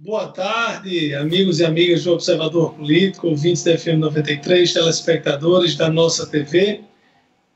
Boa 0.00 0.28
tarde, 0.28 1.14
amigos 1.14 1.60
e 1.60 1.64
amigas 1.64 2.04
do 2.04 2.12
Observador 2.12 2.74
Político, 2.74 3.28
ouvintes 3.28 3.62
da 3.62 3.78
FM 3.78 3.98
93, 4.00 4.72
telespectadores 4.72 5.76
da 5.76 5.88
nossa 5.88 6.26
TV. 6.26 6.80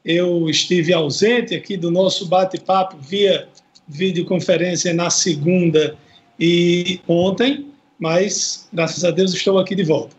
Eu 0.04 0.48
estive 0.48 0.95
ausente 0.95 1.54
aqui 1.54 1.77
do 1.77 1.90
nosso 1.90 2.27
bate-papo 2.27 2.96
via 3.01 3.48
videoconferência 3.87 4.95
na 4.95 5.11
segunda 5.11 5.96
e 6.38 7.01
ontem, 7.09 7.66
mas 7.98 8.68
graças 8.73 9.05
a 9.05 9.11
Deus 9.11 9.34
estou 9.34 9.59
aqui 9.59 9.75
de 9.75 9.82
volta. 9.82 10.16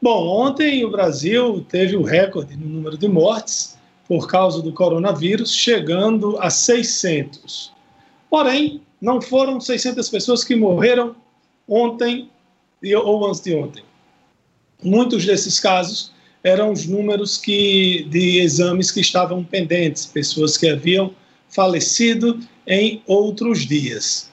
Bom, 0.00 0.26
ontem 0.26 0.84
o 0.84 0.90
Brasil 0.90 1.64
teve 1.68 1.96
o 1.96 2.02
recorde 2.02 2.56
no 2.56 2.68
número 2.68 2.98
de 2.98 3.08
mortes 3.08 3.78
por 4.06 4.26
causa 4.26 4.60
do 4.60 4.72
coronavírus, 4.72 5.54
chegando 5.54 6.36
a 6.38 6.50
600. 6.50 7.72
Porém, 8.28 8.82
não 9.00 9.22
foram 9.22 9.60
600 9.60 10.08
pessoas 10.08 10.44
que 10.44 10.54
morreram 10.54 11.21
ontem 11.72 12.28
ou 13.02 13.26
antes 13.26 13.40
de 13.40 13.54
ontem. 13.54 13.82
Muitos 14.82 15.24
desses 15.24 15.58
casos 15.58 16.12
eram 16.44 16.70
os 16.72 16.86
números 16.86 17.38
que, 17.38 18.04
de 18.10 18.40
exames 18.40 18.90
que 18.90 19.00
estavam 19.00 19.42
pendentes, 19.44 20.04
pessoas 20.04 20.58
que 20.58 20.68
haviam 20.68 21.14
falecido 21.48 22.40
em 22.66 23.00
outros 23.06 23.60
dias. 23.60 24.30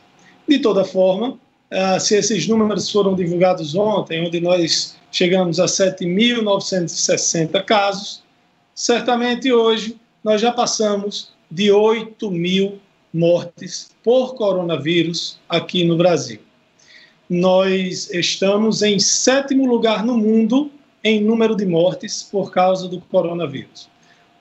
De 0.48 0.60
toda 0.60 0.84
forma, 0.84 1.40
uh, 1.72 2.00
se 2.00 2.16
esses 2.16 2.48
números 2.48 2.92
foram 2.92 3.16
divulgados 3.16 3.76
ontem, 3.76 4.26
onde 4.26 4.42
nós 4.42 4.98
chegamos 5.12 5.60
a 5.60 5.66
7.960 5.66 7.64
casos, 7.64 8.24
certamente 8.74 9.54
hoje 9.54 9.96
nós 10.24 10.42
já 10.42 10.52
passamos 10.52 11.32
de 11.50 11.72
8 11.72 12.32
mil 12.32 12.80
mortes 13.14 13.92
por 14.04 14.34
coronavírus 14.36 15.40
aqui 15.48 15.84
no 15.84 15.96
Brasil 15.96 16.40
nós 17.30 18.10
estamos 18.12 18.82
em 18.82 18.98
sétimo 18.98 19.68
lugar 19.68 20.04
no 20.04 20.18
mundo 20.18 20.72
em 21.04 21.22
número 21.22 21.56
de 21.56 21.66
mortes 21.66 22.24
por 22.24 22.52
causa 22.52 22.88
do 22.88 23.00
coronavírus. 23.02 23.88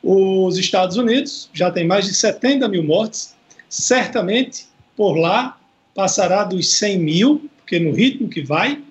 Os 0.02 0.56
Estados 0.56 0.96
Unidos 0.96 1.50
já 1.52 1.70
tem 1.70 1.86
mais 1.86 2.06
de 2.06 2.14
70 2.14 2.66
mil 2.68 2.82
mortes, 2.82 3.36
certamente 3.68 4.66
por 4.96 5.16
lá 5.16 5.58
passará 5.94 6.44
dos 6.44 6.70
100 6.70 6.98
mil, 6.98 7.50
porque 7.58 7.78
no 7.78 7.92
ritmo 7.92 8.28
que 8.28 8.40
vai, 8.40 8.82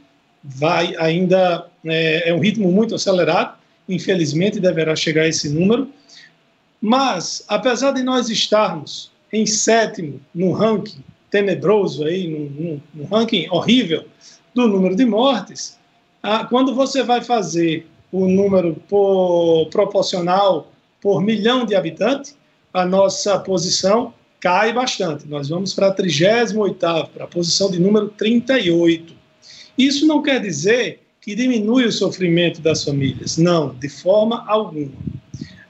vai 0.43 0.95
ainda 0.97 1.67
é, 1.85 2.29
é 2.29 2.33
um 2.33 2.39
ritmo 2.39 2.71
muito 2.71 2.93
acelerado, 2.93 3.57
infelizmente 3.89 4.59
deverá 4.59 4.95
chegar 4.95 5.23
a 5.23 5.27
esse 5.27 5.49
número. 5.49 5.89
Mas, 6.79 7.43
apesar 7.47 7.91
de 7.91 8.03
nós 8.03 8.29
estarmos 8.29 9.11
em 9.33 9.45
sétimo 9.45 10.21
no 10.35 10.51
ranking 10.51 11.03
tenebroso 11.29 12.05
aí, 12.05 12.27
num, 12.27 12.81
num, 12.93 13.05
ranking 13.05 13.47
horrível 13.49 14.05
do 14.53 14.67
número 14.67 14.95
de 14.95 15.05
mortes, 15.05 15.77
ah, 16.23 16.45
quando 16.45 16.73
você 16.73 17.03
vai 17.03 17.21
fazer 17.21 17.87
o 18.11 18.27
número 18.27 18.75
por, 18.87 19.67
proporcional 19.69 20.71
por 21.01 21.21
milhão 21.21 21.65
de 21.65 21.75
habitantes, 21.75 22.37
a 22.73 22.85
nossa 22.85 23.39
posição 23.39 24.13
cai 24.39 24.73
bastante. 24.73 25.27
Nós 25.27 25.49
vamos 25.49 25.73
para 25.73 25.87
a 25.87 25.91
38 25.91 26.77
para 27.13 27.23
a 27.23 27.27
posição 27.27 27.69
de 27.69 27.79
número 27.79 28.09
38. 28.09 29.13
Isso 29.77 30.07
não 30.07 30.21
quer 30.21 30.41
dizer 30.41 31.01
que 31.21 31.35
diminui 31.35 31.85
o 31.85 31.91
sofrimento 31.91 32.61
das 32.61 32.83
famílias. 32.83 33.37
Não, 33.37 33.75
de 33.75 33.89
forma 33.89 34.43
alguma. 34.47 34.91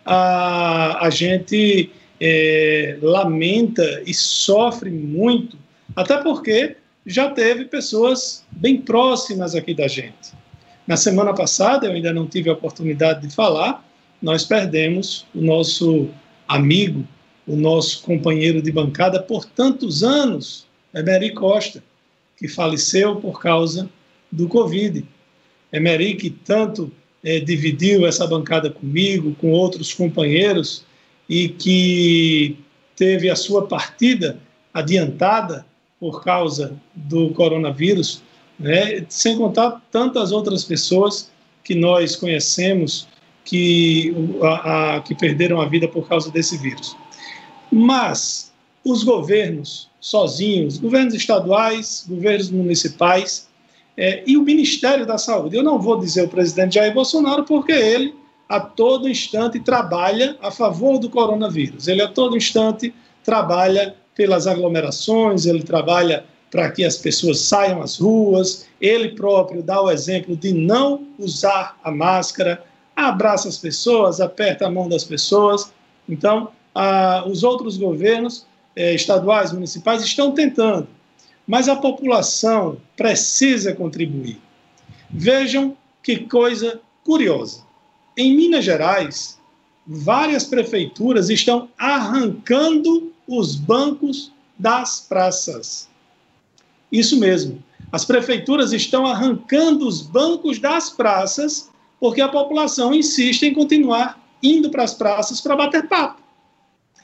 A, 0.05 1.05
a 1.05 1.09
gente 1.09 1.91
é, 2.19 2.97
lamenta 3.01 4.01
e 4.05 4.13
sofre 4.13 4.89
muito, 4.89 5.57
até 5.95 6.17
porque 6.17 6.75
já 7.05 7.29
teve 7.29 7.65
pessoas 7.65 8.45
bem 8.51 8.81
próximas 8.81 9.55
aqui 9.55 9.73
da 9.73 9.87
gente. 9.87 10.33
Na 10.85 10.97
semana 10.97 11.33
passada, 11.33 11.87
eu 11.87 11.91
ainda 11.91 12.13
não 12.13 12.27
tive 12.27 12.49
a 12.49 12.53
oportunidade 12.53 13.27
de 13.27 13.33
falar, 13.33 13.85
nós 14.21 14.43
perdemos 14.43 15.25
o 15.33 15.41
nosso 15.41 16.09
amigo, 16.47 17.05
o 17.45 17.55
nosso 17.55 18.01
companheiro 18.01 18.61
de 18.61 18.71
bancada 18.71 19.21
por 19.21 19.45
tantos 19.45 20.03
anos, 20.03 20.65
Emery 20.93 21.33
Costa, 21.33 21.83
que 22.37 22.47
faleceu 22.47 23.17
por 23.17 23.39
causa 23.41 23.89
do 24.31 24.47
Covid. 24.47 25.05
Emery, 25.71 26.15
que 26.15 26.29
tanto 26.29 26.91
é, 27.23 27.39
dividiu 27.39 28.07
essa 28.07 28.25
bancada 28.25 28.69
comigo, 28.69 29.35
com 29.35 29.51
outros 29.51 29.93
companheiros, 29.93 30.85
e 31.29 31.49
que 31.49 32.57
teve 32.95 33.29
a 33.29 33.35
sua 33.35 33.67
partida 33.67 34.39
adiantada 34.73 35.65
por 35.99 36.23
causa 36.23 36.75
do 36.95 37.31
coronavírus, 37.31 38.21
né? 38.59 39.05
sem 39.09 39.37
contar 39.37 39.81
tantas 39.91 40.31
outras 40.31 40.63
pessoas 40.63 41.31
que 41.63 41.75
nós 41.75 42.15
conhecemos 42.15 43.07
que, 43.43 44.13
a, 44.41 44.95
a, 44.95 45.01
que 45.01 45.15
perderam 45.15 45.59
a 45.61 45.65
vida 45.65 45.87
por 45.87 46.07
causa 46.07 46.29
desse 46.31 46.57
vírus. 46.57 46.95
Mas 47.71 48.53
os 48.83 49.03
governos 49.03 49.89
sozinhos, 49.99 50.77
governos 50.77 51.13
estaduais, 51.13 52.05
governos 52.07 52.49
municipais 52.49 53.47
é, 53.97 54.23
e 54.27 54.37
o 54.37 54.43
Ministério 54.43 55.05
da 55.05 55.17
Saúde, 55.17 55.57
eu 55.57 55.63
não 55.63 55.79
vou 55.79 55.99
dizer 55.99 56.23
o 56.23 56.29
presidente 56.29 56.75
Jair 56.75 56.93
Bolsonaro 56.93 57.43
porque 57.43 57.71
ele 57.71 58.13
a 58.47 58.59
todo 58.59 59.09
instante 59.09 59.59
trabalha 59.59 60.37
a 60.41 60.51
favor 60.51 60.97
do 60.97 61.09
coronavírus. 61.09 61.87
Ele 61.87 62.01
a 62.01 62.07
todo 62.07 62.37
instante 62.37 62.93
trabalha 63.23 63.95
pelas 64.15 64.47
aglomerações, 64.47 65.45
ele 65.45 65.63
trabalha 65.63 66.25
para 66.49 66.71
que 66.71 66.83
as 66.83 66.97
pessoas 66.97 67.41
saiam 67.41 67.81
às 67.81 67.97
ruas, 67.97 68.65
ele 68.79 69.09
próprio 69.09 69.61
dá 69.61 69.81
o 69.81 69.91
exemplo 69.91 70.35
de 70.35 70.53
não 70.53 71.05
usar 71.19 71.77
a 71.83 71.91
máscara, 71.91 72.63
abraça 72.95 73.49
as 73.49 73.57
pessoas, 73.57 74.21
aperta 74.21 74.65
a 74.65 74.71
mão 74.71 74.87
das 74.87 75.03
pessoas. 75.03 75.71
Então, 76.07 76.49
os 77.29 77.43
outros 77.43 77.77
governos 77.77 78.45
eh, 78.75 78.93
estaduais, 78.93 79.51
municipais 79.51 80.03
estão 80.03 80.31
tentando, 80.31 80.87
mas 81.45 81.67
a 81.67 81.75
população 81.75 82.77
precisa 82.95 83.73
contribuir. 83.73 84.39
Vejam 85.09 85.75
que 86.01 86.17
coisa 86.19 86.79
curiosa. 87.03 87.66
Em 88.17 88.35
Minas 88.35 88.65
Gerais, 88.65 89.39
várias 89.85 90.43
prefeituras 90.43 91.29
estão 91.29 91.69
arrancando 91.77 93.13
os 93.27 93.55
bancos 93.55 94.31
das 94.57 94.99
praças. 94.99 95.87
Isso 96.91 97.19
mesmo. 97.19 97.63
As 97.91 98.03
prefeituras 98.03 98.73
estão 98.73 99.05
arrancando 99.05 99.87
os 99.87 100.01
bancos 100.01 100.57
das 100.57 100.89
praças 100.89 101.69
porque 101.99 102.19
a 102.19 102.27
população 102.27 102.93
insiste 102.93 103.43
em 103.43 103.53
continuar 103.53 104.19
indo 104.41 104.69
para 104.71 104.83
as 104.83 104.93
praças 104.93 105.39
para 105.39 105.55
bater 105.55 105.87
papo. 105.87 106.21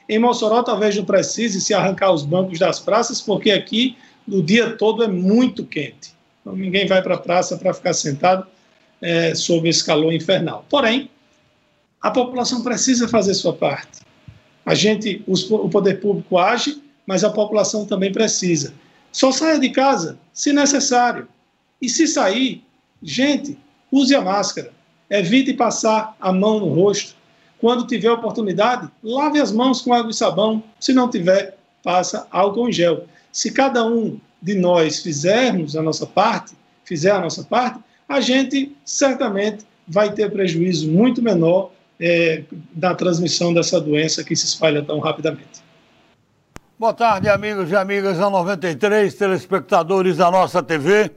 Em 0.09 0.19
Mossoró 0.19 0.63
talvez 0.63 0.95
não 0.95 1.05
precise 1.05 1.61
se 1.61 1.73
arrancar 1.73 2.11
os 2.11 2.23
bancos 2.23 2.59
das 2.59 2.79
praças, 2.79 3.21
porque 3.21 3.51
aqui 3.51 3.95
o 4.27 4.41
dia 4.41 4.75
todo 4.75 5.03
é 5.03 5.07
muito 5.07 5.65
quente. 5.65 6.13
Então, 6.41 6.55
ninguém 6.55 6.85
vai 6.87 7.01
para 7.01 7.15
a 7.15 7.19
praça 7.19 7.57
para 7.57 7.73
ficar 7.73 7.93
sentado 7.93 8.45
é, 9.03 9.35
sob 9.35 9.67
esse 9.67 9.85
calor 9.85 10.13
infernal. 10.13 10.65
Porém, 10.69 11.09
a 12.01 12.09
população 12.09 12.63
precisa 12.63 13.07
fazer 13.07 13.33
sua 13.33 13.53
parte. 13.53 14.01
A 14.65 14.73
gente, 14.73 15.21
os, 15.27 15.49
o 15.51 15.67
poder 15.67 15.99
público 15.99 16.37
age, 16.37 16.81
mas 17.05 17.23
a 17.23 17.29
população 17.29 17.85
também 17.85 18.13
precisa. 18.13 18.73
Só 19.11 19.31
saia 19.31 19.59
de 19.59 19.69
casa 19.69 20.17
se 20.33 20.53
necessário. 20.53 21.27
E 21.81 21.89
se 21.89 22.07
sair, 22.07 22.63
gente, 23.01 23.57
use 23.91 24.15
a 24.15 24.21
máscara. 24.21 24.71
Evite 25.09 25.53
passar 25.53 26.15
a 26.19 26.31
mão 26.31 26.61
no 26.61 26.69
rosto. 26.69 27.13
Quando 27.59 27.85
tiver 27.85 28.09
oportunidade, 28.09 28.89
lave 29.03 29.39
as 29.39 29.51
mãos 29.51 29.81
com 29.81 29.93
água 29.93 30.11
e 30.11 30.13
sabão. 30.13 30.63
Se 30.79 30.93
não 30.93 31.09
tiver, 31.09 31.57
passa 31.83 32.25
álcool 32.31 32.69
em 32.69 32.71
gel. 32.71 33.05
Se 33.33 33.51
cada 33.51 33.85
um 33.85 34.17
de 34.41 34.55
nós 34.55 34.99
fizermos 34.99 35.75
a 35.75 35.81
nossa 35.81 36.05
parte, 36.05 36.53
fizer 36.85 37.11
a 37.11 37.19
nossa 37.19 37.43
parte, 37.43 37.79
a 38.07 38.19
gente 38.21 38.75
certamente 38.85 39.65
vai 39.87 40.11
ter 40.13 40.31
prejuízo 40.31 40.89
muito 40.89 41.21
menor 41.21 41.71
é, 41.99 42.43
da 42.73 42.93
transmissão 42.95 43.53
dessa 43.53 43.79
doença 43.79 44.23
que 44.23 44.35
se 44.35 44.45
espalha 44.45 44.83
tão 44.83 44.99
rapidamente. 44.99 45.63
Boa 46.77 46.93
tarde, 46.93 47.29
amigos 47.29 47.69
e 47.71 47.75
amigas 47.75 48.17
da 48.17 48.29
93, 48.29 49.13
telespectadores 49.13 50.17
da 50.17 50.29
nossa 50.29 50.61
TV. 50.61 51.11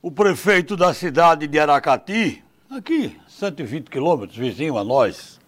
O 0.00 0.10
prefeito 0.10 0.76
da 0.76 0.94
cidade 0.94 1.46
de 1.48 1.58
Aracati, 1.58 2.44
aqui, 2.70 3.16
120 3.26 3.90
quilômetros, 3.90 4.38
vizinho 4.38 4.78
a 4.78 4.84
nós, 4.84 5.40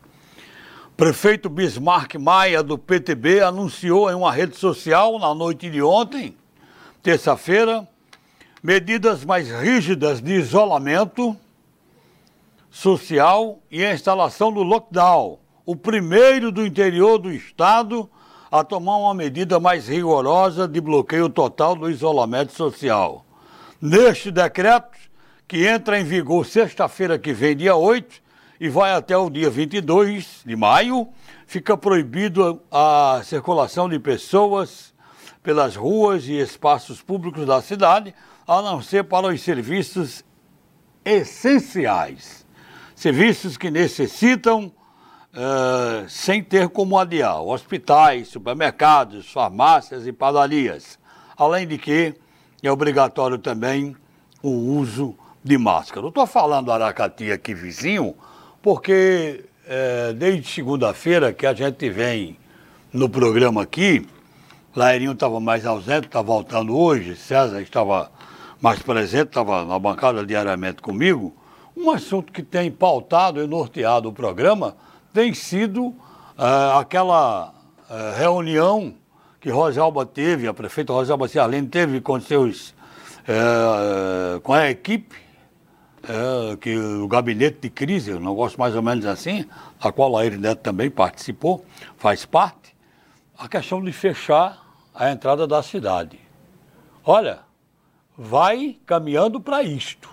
prefeito 0.96 1.48
Bismarck 1.48 2.16
Maia, 2.16 2.62
do 2.62 2.76
PTB, 2.76 3.40
anunciou 3.42 4.10
em 4.10 4.14
uma 4.14 4.32
rede 4.32 4.56
social 4.56 5.18
na 5.18 5.32
noite 5.34 5.70
de 5.70 5.80
ontem, 5.80 6.34
terça-feira, 7.00 7.86
medidas 8.62 9.24
mais 9.24 9.50
rígidas 9.50 10.20
de 10.20 10.34
isolamento 10.34 11.36
social 12.70 13.58
e 13.70 13.84
a 13.84 13.92
instalação 13.92 14.52
do 14.52 14.62
lockdown, 14.62 15.38
o 15.64 15.74
primeiro 15.74 16.52
do 16.52 16.64
interior 16.64 17.18
do 17.18 17.32
estado 17.32 18.08
a 18.50 18.62
tomar 18.62 18.96
uma 18.96 19.14
medida 19.14 19.58
mais 19.58 19.88
rigorosa 19.88 20.68
de 20.68 20.80
bloqueio 20.80 21.28
total 21.28 21.74
do 21.74 21.88
isolamento 21.88 22.52
social. 22.52 23.24
Neste 23.80 24.30
decreto, 24.30 24.98
que 25.48 25.66
entra 25.66 25.98
em 25.98 26.04
vigor 26.04 26.44
sexta-feira 26.44 27.18
que 27.18 27.32
vem, 27.32 27.56
dia 27.56 27.74
8, 27.74 28.22
e 28.60 28.68
vai 28.68 28.92
até 28.92 29.16
o 29.16 29.30
dia 29.30 29.48
22 29.48 30.42
de 30.44 30.54
maio, 30.54 31.08
fica 31.46 31.76
proibido 31.76 32.60
a 32.70 33.22
circulação 33.24 33.88
de 33.88 33.98
pessoas 33.98 34.92
pelas 35.42 35.74
ruas 35.74 36.28
e 36.28 36.34
espaços 36.34 37.00
públicos 37.00 37.46
da 37.46 37.62
cidade, 37.62 38.14
a 38.50 38.60
não 38.60 38.82
ser 38.82 39.04
para 39.04 39.28
os 39.28 39.40
serviços 39.42 40.24
essenciais. 41.04 42.44
Serviços 42.96 43.56
que 43.56 43.70
necessitam 43.70 44.72
uh, 45.32 46.08
sem 46.08 46.42
ter 46.42 46.68
como 46.68 46.98
adiar. 46.98 47.40
Hospitais, 47.40 48.26
supermercados, 48.26 49.30
farmácias 49.30 50.04
e 50.04 50.12
padarias. 50.12 50.98
Além 51.36 51.64
de 51.64 51.78
que 51.78 52.12
é 52.60 52.72
obrigatório 52.72 53.38
também 53.38 53.94
o 54.42 54.50
uso 54.50 55.16
de 55.44 55.56
máscara. 55.56 56.04
Eu 56.04 56.08
estou 56.08 56.26
falando 56.26 56.72
Aracati 56.72 57.30
aqui 57.30 57.54
vizinho, 57.54 58.16
porque 58.60 59.44
é, 59.64 60.12
desde 60.12 60.48
segunda-feira 60.48 61.32
que 61.32 61.46
a 61.46 61.54
gente 61.54 61.88
vem 61.88 62.36
no 62.92 63.08
programa 63.08 63.62
aqui, 63.62 64.04
Lairinho 64.74 65.12
estava 65.12 65.38
mais 65.38 65.64
ausente, 65.64 66.08
está 66.08 66.20
voltando 66.20 66.76
hoje, 66.76 67.14
César 67.14 67.62
estava 67.62 68.10
mais 68.60 68.82
presente, 68.82 69.28
estava 69.28 69.64
na 69.64 69.78
bancada 69.78 70.24
diariamente 70.24 70.82
comigo. 70.82 71.34
Um 71.76 71.90
assunto 71.90 72.32
que 72.32 72.42
tem 72.42 72.70
pautado 72.70 73.42
e 73.42 73.46
norteado 73.46 74.08
o 74.08 74.12
programa 74.12 74.76
tem 75.14 75.32
sido 75.32 75.86
uh, 75.86 76.78
aquela 76.78 77.54
uh, 77.88 78.18
reunião 78.18 78.94
que 79.40 79.48
Rosalba 79.48 80.04
teve, 80.04 80.46
a 80.46 80.52
prefeita 80.52 80.92
Rosalba 80.92 81.26
Ciarlene 81.26 81.66
teve 81.66 82.00
com 82.02 82.20
seus, 82.20 82.70
uh, 83.20 84.40
com 84.42 84.52
a 84.52 84.68
equipe, 84.68 85.16
que 86.62 86.74
o 86.78 87.06
gabinete 87.06 87.58
de 87.60 87.70
crise, 87.70 88.14
um 88.14 88.20
negócio 88.20 88.58
mais 88.58 88.74
ou 88.74 88.80
menos 88.82 89.04
assim, 89.04 89.44
a 89.78 89.92
qual 89.92 90.16
a 90.16 90.24
Neto 90.24 90.62
também 90.62 90.90
participou, 90.90 91.62
faz 91.98 92.24
parte, 92.24 92.74
a 93.38 93.46
questão 93.46 93.84
de 93.84 93.92
fechar 93.92 94.66
a 94.94 95.10
entrada 95.10 95.46
da 95.46 95.62
cidade. 95.62 96.18
Olha, 97.04 97.40
vai 98.16 98.76
caminhando 98.86 99.40
para 99.40 99.62
isto. 99.62 100.10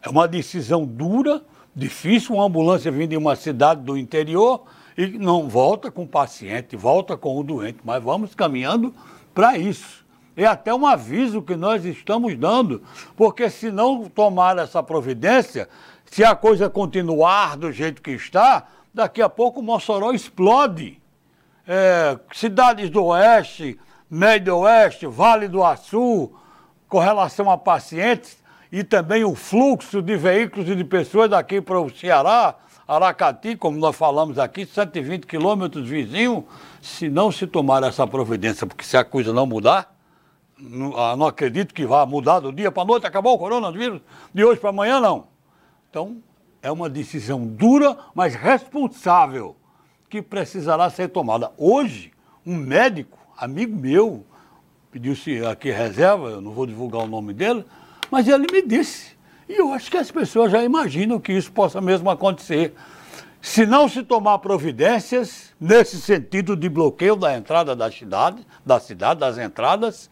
É 0.00 0.08
uma 0.08 0.26
decisão 0.26 0.84
dura, 0.84 1.42
difícil, 1.74 2.34
uma 2.34 2.44
ambulância 2.44 2.90
vindo 2.90 3.10
de 3.10 3.16
uma 3.16 3.36
cidade 3.36 3.82
do 3.82 3.96
interior 3.96 4.64
e 4.96 5.06
não 5.06 5.48
volta 5.48 5.90
com 5.90 6.02
o 6.02 6.08
paciente, 6.08 6.76
volta 6.76 7.16
com 7.16 7.38
o 7.38 7.42
doente, 7.42 7.78
mas 7.84 8.02
vamos 8.02 8.34
caminhando 8.34 8.92
para 9.34 9.56
isso. 9.56 10.02
É 10.36 10.46
até 10.46 10.74
um 10.74 10.86
aviso 10.86 11.42
que 11.42 11.54
nós 11.54 11.84
estamos 11.84 12.34
dando, 12.36 12.82
porque 13.16 13.50
se 13.50 13.70
não 13.70 14.08
tomar 14.08 14.58
essa 14.58 14.82
providência, 14.82 15.68
se 16.06 16.24
a 16.24 16.34
coisa 16.34 16.70
continuar 16.70 17.56
do 17.56 17.70
jeito 17.70 18.02
que 18.02 18.12
está, 18.12 18.66
daqui 18.92 19.20
a 19.22 19.28
pouco 19.28 19.62
Mossoró 19.62 20.12
explode. 20.12 21.00
É, 21.66 22.18
cidades 22.32 22.90
do 22.90 23.04
Oeste, 23.04 23.78
Médio 24.10 24.58
Oeste, 24.58 25.06
Vale 25.06 25.48
do 25.48 25.62
Açu, 25.62 26.32
com 26.92 26.98
relação 26.98 27.50
a 27.50 27.56
pacientes, 27.56 28.36
e 28.70 28.84
também 28.84 29.24
o 29.24 29.34
fluxo 29.34 30.02
de 30.02 30.14
veículos 30.14 30.68
e 30.68 30.76
de 30.76 30.84
pessoas 30.84 31.30
daqui 31.30 31.58
para 31.58 31.80
o 31.80 31.88
Ceará, 31.88 32.54
Aracati, 32.86 33.56
como 33.56 33.78
nós 33.78 33.96
falamos 33.96 34.38
aqui, 34.38 34.66
120 34.66 35.26
quilômetros 35.26 35.88
vizinho, 35.88 36.46
se 36.82 37.08
não 37.08 37.32
se 37.32 37.46
tomar 37.46 37.82
essa 37.82 38.06
providência, 38.06 38.66
porque 38.66 38.84
se 38.84 38.94
a 38.94 39.02
coisa 39.02 39.32
não 39.32 39.46
mudar, 39.46 39.96
não, 40.58 40.94
ah, 40.94 41.16
não 41.16 41.24
acredito 41.24 41.72
que 41.72 41.86
vá 41.86 42.04
mudar 42.04 42.40
do 42.40 42.52
dia 42.52 42.70
para 42.70 42.82
a 42.82 42.86
noite, 42.86 43.06
acabou 43.06 43.36
o 43.36 43.38
coronavírus, 43.38 44.02
de 44.34 44.44
hoje 44.44 44.60
para 44.60 44.68
amanhã 44.68 45.00
não. 45.00 45.28
Então, 45.88 46.18
é 46.60 46.70
uma 46.70 46.90
decisão 46.90 47.46
dura, 47.46 47.96
mas 48.14 48.34
responsável, 48.34 49.56
que 50.10 50.20
precisará 50.20 50.90
ser 50.90 51.08
tomada. 51.08 51.52
Hoje, 51.56 52.12
um 52.44 52.54
médico, 52.54 53.16
amigo 53.38 53.74
meu, 53.74 54.26
pediu-se 54.92 55.44
aqui 55.46 55.70
reserva, 55.70 56.28
eu 56.28 56.40
não 56.42 56.52
vou 56.52 56.66
divulgar 56.66 57.02
o 57.02 57.06
nome 57.06 57.32
dele, 57.32 57.64
mas 58.10 58.28
ele 58.28 58.46
me 58.52 58.60
disse. 58.60 59.16
E 59.48 59.54
eu 59.54 59.72
acho 59.72 59.90
que 59.90 59.96
as 59.96 60.10
pessoas 60.10 60.52
já 60.52 60.62
imaginam 60.62 61.18
que 61.18 61.32
isso 61.32 61.50
possa 61.50 61.80
mesmo 61.80 62.10
acontecer. 62.10 62.74
Se 63.40 63.64
não 63.64 63.88
se 63.88 64.02
tomar 64.02 64.38
providências 64.38 65.54
nesse 65.58 65.98
sentido 66.00 66.54
de 66.54 66.68
bloqueio 66.68 67.16
da 67.16 67.34
entrada 67.34 67.74
da 67.74 67.90
cidade, 67.90 68.46
da 68.64 68.78
cidade, 68.78 69.18
das 69.18 69.38
entradas, 69.38 70.10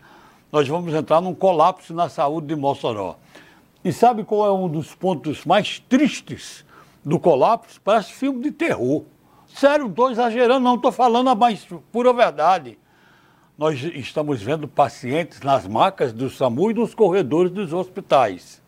nós 0.51 0.67
vamos 0.67 0.95
entrar 0.95 1.21
num 1.21 1.35
colapso 1.35 1.93
na 1.93 2.09
saúde 2.09 2.49
de 2.49 2.57
Mossoró. 2.57 3.17
E 3.85 3.93
sabe 3.93 4.25
qual 4.25 4.47
é 4.47 4.53
um 4.53 4.67
dos 4.67 4.95
pontos 4.95 5.45
mais 5.45 5.79
tristes 5.79 6.65
do 7.05 7.21
colapso? 7.21 7.81
Parece 7.83 8.13
filme 8.13 8.43
de 8.43 8.51
terror. 8.51 9.05
Sério, 9.47 9.85
não 9.85 9.91
estou 9.91 10.11
exagerando, 10.11 10.61
não 10.61 10.77
estou 10.77 10.91
falando 10.91 11.29
a 11.29 11.35
mais 11.35 11.67
pura 11.93 12.13
verdade 12.15 12.79
nós 13.61 13.79
estamos 13.83 14.41
vendo 14.41 14.67
pacientes 14.67 15.43
nas 15.43 15.67
macas 15.67 16.15
do 16.15 16.31
SAMU 16.31 16.71
e 16.71 16.75
nos 16.75 16.95
corredores 16.95 17.53
dos 17.53 17.75
hospitais. 17.75 18.63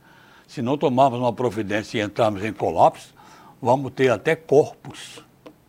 Se 0.46 0.60
não 0.60 0.76
tomarmos 0.76 1.18
uma 1.18 1.32
providência 1.32 1.98
e 1.98 2.04
entrarmos 2.04 2.44
em 2.44 2.52
colapso, 2.52 3.14
vamos 3.58 3.90
ter 3.92 4.10
até 4.10 4.36
corpos 4.36 5.24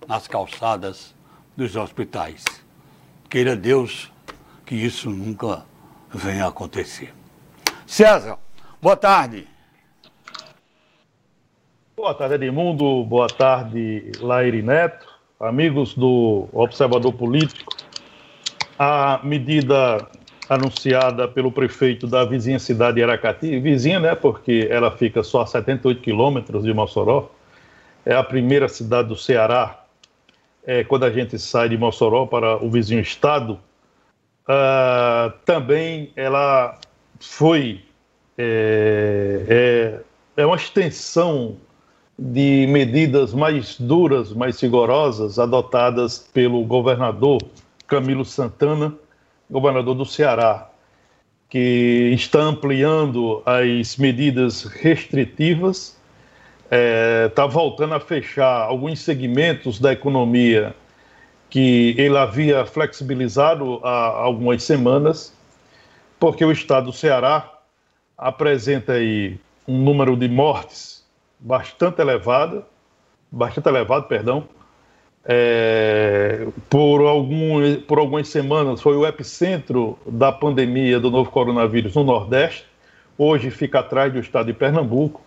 nas 0.06 0.28
calçadas 0.28 1.16
dos 1.56 1.78
hospitais. 1.78 2.44
Queira 3.30 3.56
Deus 3.56 4.12
que 4.66 4.76
isso 4.76 5.10
nunca 5.10 5.64
venha 6.14 6.44
a 6.44 6.50
acontecer. 6.50 7.14
César, 7.88 8.38
boa 8.82 8.98
tarde. 8.98 9.48
Boa 11.96 12.14
tarde, 12.14 12.36
Edmundo. 12.36 13.06
Boa 13.06 13.28
tarde, 13.28 14.12
Laire 14.20 14.62
Neto. 14.62 15.08
Amigos 15.40 15.94
do 15.96 16.50
Observador 16.52 17.14
Político 17.14 17.73
a 18.78 19.20
medida 19.24 20.08
anunciada 20.50 21.28
pelo 21.28 21.52
prefeito 21.52 22.08
da 22.08 22.26
vizinha 22.26 22.60
cidade 22.60 22.96
de 22.96 23.04
Aracati, 23.04 23.60
vizinha, 23.60 24.00
né, 24.00 24.16
porque 24.16 24.68
ela 24.70 24.92
fica 24.92 25.24
só 25.24 25.42
a 25.42 25.48
78 25.48 26.02
quilômetros 26.02 26.64
de 26.64 26.74
Mossoró, 26.74 27.32
é 28.06 28.14
a 28.14 28.24
primeira 28.24 28.68
cidade 28.68 29.08
do 29.08 29.16
Ceará, 29.16 29.84
é, 30.66 30.84
quando 30.84 31.04
a 31.06 31.12
gente 31.12 31.38
sai 31.40 31.70
de 31.70 31.78
Mossoró 31.78 32.26
para 32.26 32.64
o 32.64 32.70
vizinho 32.70 33.02
estado, 33.02 33.60
uh, 34.48 35.32
também 35.46 36.12
ela 36.16 36.80
foi, 37.20 37.82
é, 38.38 39.46
é, 40.38 40.42
é 40.42 40.46
uma 40.46 40.56
extensão 40.56 41.58
de 42.18 42.66
medidas 42.68 43.34
mais 43.34 43.80
duras, 43.80 44.34
mais 44.34 44.60
rigorosas, 44.62 45.40
adotadas 45.40 46.20
pelo 46.34 46.64
governador 46.64 47.42
Camilo 47.94 48.26
Santana, 48.26 48.96
governador 49.48 49.94
do 49.94 50.04
Ceará, 50.04 50.68
que 51.48 52.10
está 52.16 52.40
ampliando 52.40 53.44
as 53.46 53.98
medidas 53.98 54.64
restritivas, 54.64 55.96
está 56.64 56.76
é, 56.76 57.30
tá 57.30 57.46
voltando 57.46 57.94
a 57.94 58.00
fechar 58.00 58.64
alguns 58.64 59.00
segmentos 59.00 59.80
da 59.80 59.94
economia 59.94 60.76
que 61.52 61.94
ele 61.96 62.18
havia 62.18 62.66
flexibilizado 62.66 63.80
há 63.84 64.08
algumas 64.08 64.64
semanas, 64.64 65.32
porque 66.20 66.44
o 66.44 66.52
estado 66.52 66.88
do 66.88 66.94
Ceará 66.94 67.60
apresenta 68.18 68.94
aí 68.94 69.40
um 69.68 69.78
número 69.78 70.18
de 70.18 70.28
mortes 70.28 71.06
bastante 71.40 72.02
elevado, 72.02 72.66
bastante 73.32 73.70
elevado, 73.70 74.08
perdão, 74.08 74.48
é, 75.26 76.48
por, 76.70 77.06
algum, 77.06 77.76
por 77.82 78.00
algumas 78.00 78.28
semanas 78.28 78.82
foi 78.82 78.96
o 78.96 79.06
epicentro 79.06 79.98
da 80.06 80.32
pandemia 80.32 81.00
do 81.00 81.10
novo 81.10 81.32
coronavírus 81.32 81.96
no 81.96 82.04
Nordeste, 82.04 82.66
hoje 83.18 83.50
fica 83.50 83.80
atrás 83.80 84.12
do 84.12 84.20
estado 84.20 84.48
de 84.48 84.54
Pernambuco, 84.54 85.22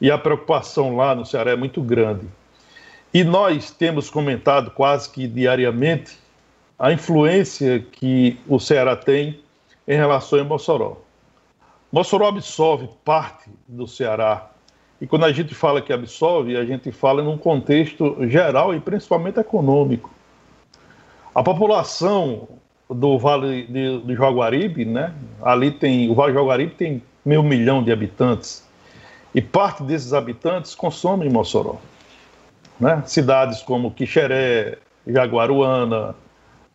e 0.00 0.10
a 0.10 0.18
preocupação 0.18 0.96
lá 0.96 1.14
no 1.14 1.24
Ceará 1.24 1.52
é 1.52 1.56
muito 1.56 1.80
grande. 1.82 2.26
E 3.12 3.24
nós 3.24 3.70
temos 3.70 4.10
comentado 4.10 4.70
quase 4.70 5.08
que 5.08 5.26
diariamente 5.26 6.18
a 6.78 6.92
influência 6.92 7.80
que 7.80 8.38
o 8.46 8.58
Ceará 8.58 8.94
tem 8.94 9.40
em 9.88 9.96
relação 9.96 10.38
a 10.38 10.44
Mossoró. 10.44 10.98
Mossoró 11.90 12.28
absorve 12.28 12.90
parte 13.04 13.48
do 13.66 13.86
Ceará 13.86 14.50
e 15.00 15.06
quando 15.06 15.24
a 15.24 15.32
gente 15.32 15.54
fala 15.54 15.82
que 15.82 15.92
absolve, 15.92 16.56
a 16.56 16.64
gente 16.64 16.90
fala 16.90 17.22
num 17.22 17.36
contexto 17.36 18.16
geral 18.28 18.74
e 18.74 18.80
principalmente 18.80 19.38
econômico. 19.38 20.10
A 21.34 21.42
população 21.42 22.48
do 22.88 23.18
Vale 23.18 23.66
de, 23.66 24.00
de 24.00 24.14
Jaguaribe, 24.14 24.84
né? 24.84 25.14
Ali 25.42 25.70
tem 25.70 26.08
o 26.10 26.14
Vale 26.14 26.32
de 26.32 26.38
Jaguaribe 26.38 26.74
tem 26.74 27.02
meio 27.24 27.42
milhão 27.42 27.82
de 27.82 27.92
habitantes 27.92 28.66
e 29.34 29.42
parte 29.42 29.82
desses 29.82 30.14
habitantes 30.14 30.74
consomem 30.74 31.28
Mossoró, 31.28 31.76
né? 32.80 33.02
Cidades 33.04 33.60
como 33.60 33.90
Quixeré, 33.90 34.78
Jaguaruana, 35.06 36.14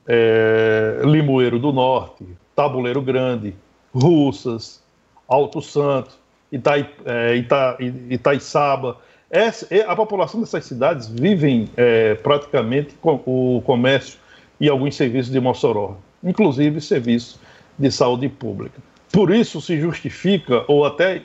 é, 0.07 1.01
Limoeiro 1.03 1.57
do 1.57 1.71
Norte, 1.71 2.23
Tabuleiro 2.55 3.01
Grande, 3.01 3.55
Russas, 3.93 4.83
Alto 5.27 5.61
Santo, 5.61 6.20
Itai, 6.51 6.89
é, 7.05 7.35
Ita, 7.35 7.77
Itaiçaba. 8.09 8.97
Essa, 9.29 9.67
a 9.87 9.95
população 9.95 10.41
dessas 10.41 10.65
cidades 10.65 11.07
vivem 11.07 11.69
é, 11.77 12.15
praticamente 12.15 12.93
com 12.95 13.21
o 13.25 13.61
comércio 13.65 14.19
e 14.59 14.67
alguns 14.67 14.95
serviços 14.95 15.31
de 15.31 15.39
Mossoró, 15.39 15.97
inclusive 16.23 16.81
serviços 16.81 17.39
de 17.79 17.89
saúde 17.89 18.27
pública. 18.27 18.81
Por 19.11 19.33
isso 19.33 19.59
se 19.59 19.79
justifica, 19.79 20.63
ou 20.67 20.85
até, 20.85 21.21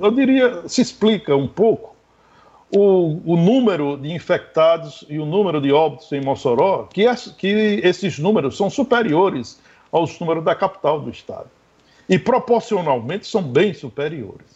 eu 0.00 0.10
diria, 0.10 0.66
se 0.68 0.80
explica 0.80 1.36
um 1.36 1.48
pouco 1.48 1.96
o, 2.74 3.20
o, 3.24 3.36
número 3.36 3.96
de 3.96 4.10
infectados 4.12 5.04
e 5.08 5.18
o 5.18 5.26
número 5.26 5.60
de 5.60 5.72
óbitos 5.72 6.10
em 6.12 6.20
Mossoró, 6.20 6.88
que, 6.92 7.06
as, 7.06 7.28
que 7.28 7.80
esses 7.82 8.18
números 8.18 8.56
são 8.56 8.70
superiores 8.70 9.60
aos 9.92 10.18
números 10.18 10.44
da 10.44 10.54
capital 10.54 11.00
do 11.00 11.10
estado. 11.10 11.48
E 12.08 12.18
proporcionalmente 12.18 13.26
são 13.26 13.42
bem 13.42 13.74
superiores. 13.74 14.55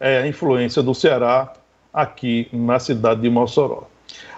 É 0.00 0.26
influência 0.26 0.82
do 0.82 0.94
Ceará 0.94 1.52
aqui 1.92 2.48
na 2.52 2.78
cidade 2.78 3.20
de 3.20 3.30
Mossoró. 3.30 3.88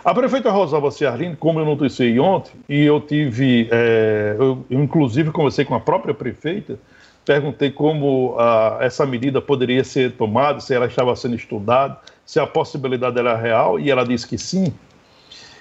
A 0.05 0.15
prefeita 0.15 0.51
Rosalba 0.51 0.91
Ciarline, 0.91 1.37
como 1.37 1.61
eu 1.61 1.65
noticiei 1.65 2.19
ontem, 2.19 2.53
e 2.69 2.85
eu 2.85 3.01
tive, 3.01 3.69
é, 3.71 4.35
eu, 4.39 4.65
eu, 4.71 4.81
inclusive 4.83 5.31
conversei 5.31 5.65
com 5.65 5.75
a 5.75 5.81
própria 5.81 6.15
prefeita, 6.15 6.79
perguntei 7.25 7.71
como 7.71 8.35
ah, 8.39 8.79
essa 8.81 9.05
medida 9.05 9.41
poderia 9.41 9.85
ser 9.85 10.13
tomada, 10.13 10.61
se 10.61 10.75
ela 10.75 10.87
estava 10.87 11.15
sendo 11.15 11.35
estudada, 11.35 11.99
se 12.25 12.41
a 12.41 12.47
possibilidade 12.47 13.19
era 13.19 13.37
real, 13.37 13.79
e 13.79 13.91
ela 13.91 14.05
disse 14.05 14.27
que 14.27 14.39
sim. 14.39 14.73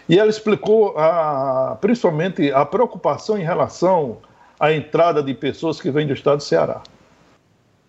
E 0.07 0.17
ela 0.17 0.29
explicou 0.29 0.97
a, 0.97 1.77
principalmente 1.79 2.51
a 2.51 2.65
preocupação 2.65 3.37
em 3.37 3.43
relação 3.43 4.17
à 4.59 4.73
entrada 4.73 5.21
de 5.21 5.33
pessoas 5.33 5.81
que 5.81 5.91
vêm 5.91 6.07
do 6.07 6.13
estado 6.13 6.37
do 6.37 6.43
Ceará. 6.43 6.81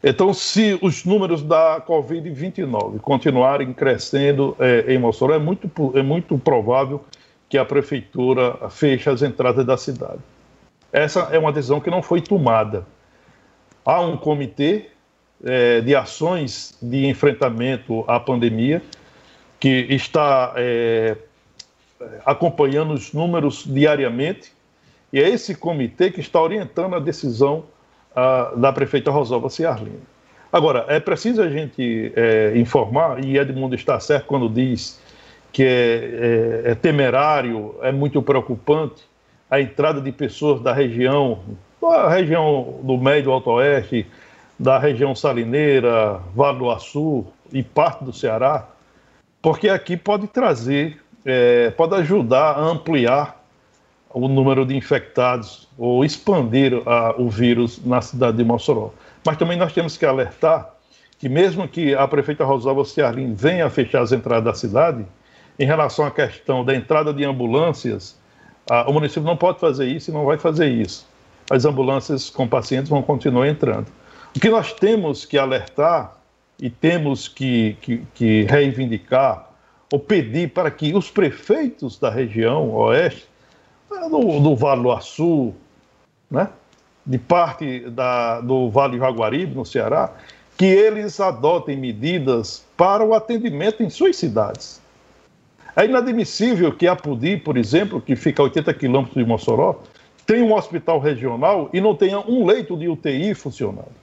Então, 0.02 0.32
se 0.32 0.78
os 0.80 1.04
números 1.04 1.42
da 1.42 1.80
Covid-29 1.86 3.00
continuarem 3.00 3.72
crescendo 3.74 4.56
é, 4.58 4.94
em 4.94 4.98
Mossoró, 4.98 5.34
é 5.34 5.38
muito, 5.38 5.70
é 5.94 6.02
muito 6.02 6.38
provável 6.38 7.04
que 7.48 7.58
a 7.58 7.64
prefeitura 7.64 8.70
feche 8.70 9.10
as 9.10 9.20
entradas 9.20 9.66
da 9.66 9.76
cidade. 9.76 10.20
Essa 10.90 11.28
é 11.32 11.38
uma 11.38 11.52
decisão 11.52 11.80
que 11.80 11.90
não 11.90 12.02
foi 12.02 12.22
tomada. 12.22 12.86
Há 13.84 14.00
um 14.00 14.16
comitê 14.16 14.86
é, 15.44 15.80
de 15.82 15.94
ações 15.94 16.76
de 16.80 17.06
enfrentamento 17.06 18.04
à 18.08 18.18
pandemia, 18.18 18.82
que 19.58 19.86
está 19.90 20.54
é, 20.56 21.16
acompanhando 22.24 22.94
os 22.94 23.12
números 23.12 23.64
diariamente, 23.66 24.52
e 25.12 25.20
é 25.20 25.28
esse 25.28 25.54
comitê 25.54 26.10
que 26.10 26.20
está 26.20 26.40
orientando 26.40 26.94
a 26.94 27.00
decisão 27.00 27.64
a, 28.14 28.52
da 28.56 28.72
prefeita 28.72 29.10
Rosalba 29.10 29.48
Ciarlina. 29.48 29.98
Agora, 30.52 30.84
é 30.88 30.98
preciso 30.98 31.42
a 31.42 31.48
gente 31.48 32.12
é, 32.16 32.52
informar, 32.56 33.24
e 33.24 33.38
Edmundo 33.38 33.74
está 33.74 34.00
certo 34.00 34.26
quando 34.26 34.48
diz 34.48 35.00
que 35.52 35.62
é, 35.62 36.62
é, 36.66 36.70
é 36.72 36.74
temerário, 36.74 37.76
é 37.82 37.92
muito 37.92 38.20
preocupante 38.22 39.08
a 39.50 39.60
entrada 39.60 40.00
de 40.00 40.12
pessoas 40.12 40.60
da 40.60 40.72
região, 40.72 41.40
da 41.80 42.08
região 42.08 42.80
do 42.82 42.96
Médio 42.96 43.32
Alto 43.32 43.50
Oeste, 43.50 44.06
da 44.58 44.78
região 44.78 45.14
salineira, 45.14 46.20
Vale 46.34 46.58
do 46.58 46.70
Açu 46.70 47.26
e 47.52 47.62
parte 47.62 48.04
do 48.04 48.12
Ceará, 48.12 48.68
porque 49.40 49.68
aqui 49.68 49.96
pode 49.96 50.26
trazer, 50.26 51.00
é, 51.24 51.70
pode 51.70 51.94
ajudar 51.94 52.52
a 52.52 52.60
ampliar 52.60 53.39
o 54.12 54.28
número 54.28 54.66
de 54.66 54.76
infectados 54.76 55.68
ou 55.78 56.04
expandir 56.04 56.82
a, 56.86 57.14
o 57.16 57.28
vírus 57.28 57.84
na 57.84 58.00
cidade 58.02 58.36
de 58.36 58.44
Mossoró. 58.44 58.90
Mas 59.24 59.36
também 59.36 59.56
nós 59.56 59.72
temos 59.72 59.96
que 59.96 60.04
alertar 60.04 60.74
que 61.18 61.28
mesmo 61.28 61.68
que 61.68 61.94
a 61.94 62.08
prefeita 62.08 62.44
Rosalba 62.44 62.84
Ciarlim 62.84 63.34
venha 63.34 63.66
a 63.66 63.70
fechar 63.70 64.02
as 64.02 64.10
entradas 64.10 64.44
da 64.44 64.54
cidade, 64.54 65.04
em 65.58 65.66
relação 65.66 66.06
à 66.06 66.10
questão 66.10 66.64
da 66.64 66.74
entrada 66.74 67.12
de 67.12 67.22
ambulâncias, 67.24 68.18
a, 68.68 68.88
o 68.88 68.94
município 68.94 69.22
não 69.22 69.36
pode 69.36 69.60
fazer 69.60 69.86
isso 69.86 70.10
e 70.10 70.14
não 70.14 70.24
vai 70.24 70.38
fazer 70.38 70.68
isso. 70.68 71.06
As 71.50 71.66
ambulâncias 71.66 72.30
com 72.30 72.48
pacientes 72.48 72.88
vão 72.88 73.02
continuar 73.02 73.46
entrando. 73.46 73.88
O 74.34 74.40
que 74.40 74.48
nós 74.48 74.72
temos 74.72 75.26
que 75.26 75.36
alertar 75.36 76.16
e 76.58 76.70
temos 76.70 77.28
que, 77.28 77.76
que, 77.82 78.02
que 78.14 78.42
reivindicar 78.44 79.50
ou 79.92 79.98
pedir 79.98 80.50
para 80.50 80.70
que 80.70 80.94
os 80.94 81.10
prefeitos 81.10 81.98
da 81.98 82.08
região 82.08 82.70
oeste, 82.70 83.26
do, 83.90 84.40
do 84.40 84.56
Vale 84.56 84.82
do 84.82 84.92
Açu, 84.92 85.54
né, 86.30 86.48
de 87.04 87.18
parte 87.18 87.80
da, 87.90 88.40
do 88.40 88.70
Vale 88.70 88.96
do 88.96 89.00
Jaguaribe, 89.00 89.54
no 89.54 89.64
Ceará, 89.64 90.12
que 90.56 90.66
eles 90.66 91.18
adotem 91.18 91.76
medidas 91.76 92.64
para 92.76 93.04
o 93.04 93.14
atendimento 93.14 93.82
em 93.82 93.90
suas 93.90 94.16
cidades. 94.16 94.80
É 95.74 95.84
inadmissível 95.84 96.72
que 96.72 96.86
a 96.86 96.94
Pudi, 96.94 97.36
por 97.36 97.56
exemplo, 97.56 98.00
que 98.00 98.14
fica 98.14 98.42
a 98.42 98.44
80 98.44 98.74
quilômetros 98.74 99.16
de 99.16 99.24
Mossoró, 99.24 99.80
tenha 100.26 100.44
um 100.44 100.54
hospital 100.54 100.98
regional 100.98 101.70
e 101.72 101.80
não 101.80 101.94
tenha 101.94 102.20
um 102.20 102.44
leito 102.44 102.76
de 102.76 102.88
UTI 102.88 103.34
funcionando. 103.34 104.00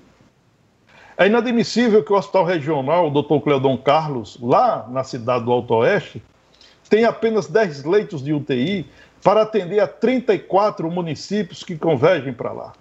É 1.18 1.28
inadmissível 1.28 2.04
que 2.04 2.12
o 2.12 2.16
Hospital 2.16 2.46
Regional 2.46 3.10
Dr. 3.10 3.40
Cleodon 3.44 3.78
Carlos, 3.78 4.38
lá 4.42 4.88
na 4.90 5.04
cidade 5.04 5.46
do 5.46 5.52
Alto 5.52 5.74
Oeste, 5.76 6.22
tenha 6.90 7.10
apenas 7.10 7.48
10 7.48 7.84
leitos 7.86 8.24
de 8.24 8.34
UTI 8.34 8.86
para 9.24 9.42
atender 9.42 9.80
a 9.80 9.88
34 9.88 10.90
municípios 10.90 11.64
que 11.64 11.78
convergem 11.78 12.34
para 12.34 12.52
lá. 12.52 12.74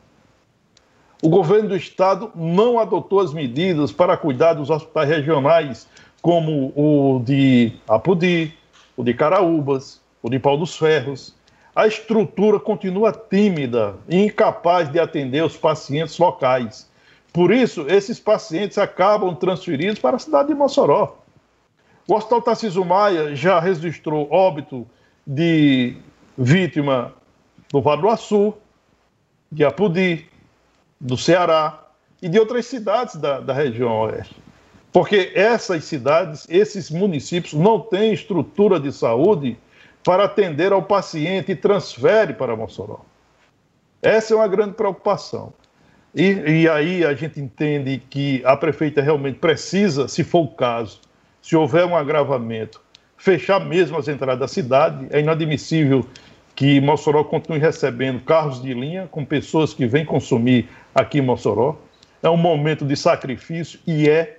O 1.22 1.28
governo 1.28 1.70
do 1.70 1.76
estado 1.76 2.30
não 2.34 2.78
adotou 2.78 3.20
as 3.20 3.32
medidas 3.32 3.90
para 3.90 4.16
cuidar 4.16 4.54
dos 4.54 4.70
hospitais 4.70 5.08
regionais, 5.08 5.88
como 6.20 6.72
o 6.76 7.20
de 7.24 7.72
Apudi, 7.88 8.54
o 8.96 9.02
de 9.02 9.14
Caraúbas, 9.14 10.00
o 10.22 10.28
de 10.28 10.38
Pau 10.38 10.56
dos 10.56 10.76
Ferros. 10.76 11.34
A 11.74 11.86
estrutura 11.86 12.60
continua 12.60 13.12
tímida 13.12 13.94
e 14.08 14.24
incapaz 14.24 14.90
de 14.90 14.98
atender 14.98 15.42
os 15.42 15.56
pacientes 15.56 16.18
locais 16.18 16.88
por 17.36 17.52
isso, 17.52 17.84
esses 17.86 18.18
pacientes 18.18 18.78
acabam 18.78 19.34
transferidos 19.34 19.98
para 19.98 20.16
a 20.16 20.18
cidade 20.18 20.48
de 20.48 20.54
Mossoró. 20.54 21.18
O 22.08 22.14
Hospital 22.14 22.40
Tarcísio 22.40 22.82
Maia 22.82 23.36
já 23.36 23.60
registrou 23.60 24.26
óbito 24.32 24.86
de 25.26 25.98
vítima 26.36 27.14
do 27.72 27.80
Vale 27.80 28.02
do 28.02 28.08
Açu, 28.08 28.54
de 29.50 29.64
Apudi, 29.64 30.26
do 31.00 31.16
Ceará 31.16 31.84
e 32.20 32.28
de 32.28 32.38
outras 32.38 32.66
cidades 32.66 33.16
da, 33.16 33.40
da 33.40 33.52
região 33.52 34.00
oeste. 34.00 34.36
Porque 34.92 35.32
essas 35.34 35.84
cidades, 35.84 36.46
esses 36.48 36.90
municípios 36.90 37.52
não 37.52 37.80
têm 37.80 38.12
estrutura 38.12 38.80
de 38.80 38.90
saúde 38.92 39.58
para 40.02 40.24
atender 40.24 40.72
ao 40.72 40.82
paciente 40.82 41.52
e 41.52 41.56
transfere 41.56 42.32
para 42.32 42.56
Mossoró. 42.56 43.00
Essa 44.00 44.34
é 44.34 44.36
uma 44.36 44.48
grande 44.48 44.74
preocupação. 44.74 45.52
E, 46.14 46.62
e, 46.62 46.68
aí 46.68 47.04
a 47.04 47.12
gente 47.12 47.38
entende 47.38 48.02
que 48.08 48.40
a 48.44 48.56
prefeita 48.56 49.02
realmente 49.02 49.38
precisa, 49.38 50.08
se 50.08 50.24
for 50.24 50.44
o 50.44 50.48
caso, 50.48 51.00
se 51.42 51.54
houver 51.54 51.84
um 51.84 51.94
agravamento, 51.94 52.80
fechar 53.16 53.60
mesmo 53.60 53.96
as 53.96 54.08
entradas 54.08 54.40
da 54.40 54.48
cidade. 54.48 55.06
É 55.10 55.20
inadmissível 55.20 56.06
que 56.54 56.80
Mossoró 56.80 57.22
continue 57.24 57.58
recebendo 57.58 58.20
carros 58.20 58.62
de 58.62 58.72
linha 58.72 59.08
com 59.10 59.24
pessoas 59.24 59.74
que 59.74 59.86
vêm 59.86 60.04
consumir 60.04 60.68
aqui 60.94 61.18
em 61.18 61.22
Mossoró. 61.22 61.76
É 62.22 62.30
um 62.30 62.36
momento 62.36 62.84
de 62.84 62.96
sacrifício 62.96 63.78
e 63.86 64.08
é. 64.08 64.38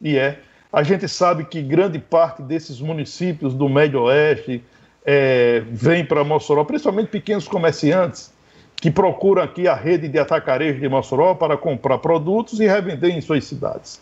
E 0.00 0.16
é. 0.16 0.40
A 0.72 0.82
gente 0.82 1.08
sabe 1.08 1.44
que 1.44 1.62
grande 1.62 1.98
parte 1.98 2.42
desses 2.42 2.80
municípios 2.80 3.54
do 3.54 3.68
Médio 3.68 4.02
Oeste 4.02 4.62
é, 5.04 5.62
vem 5.70 6.04
para 6.04 6.22
Mossoró, 6.22 6.64
principalmente 6.64 7.08
pequenos 7.08 7.48
comerciantes 7.48 8.30
que 8.76 8.90
procuram 8.90 9.42
aqui 9.42 9.66
a 9.66 9.74
rede 9.74 10.06
de 10.08 10.18
atacarejo 10.18 10.78
de 10.78 10.88
Mossoró 10.88 11.34
para 11.34 11.56
comprar 11.56 11.98
produtos 11.98 12.60
e 12.60 12.66
revender 12.66 13.10
em 13.10 13.20
suas 13.20 13.44
cidades. 13.44 14.00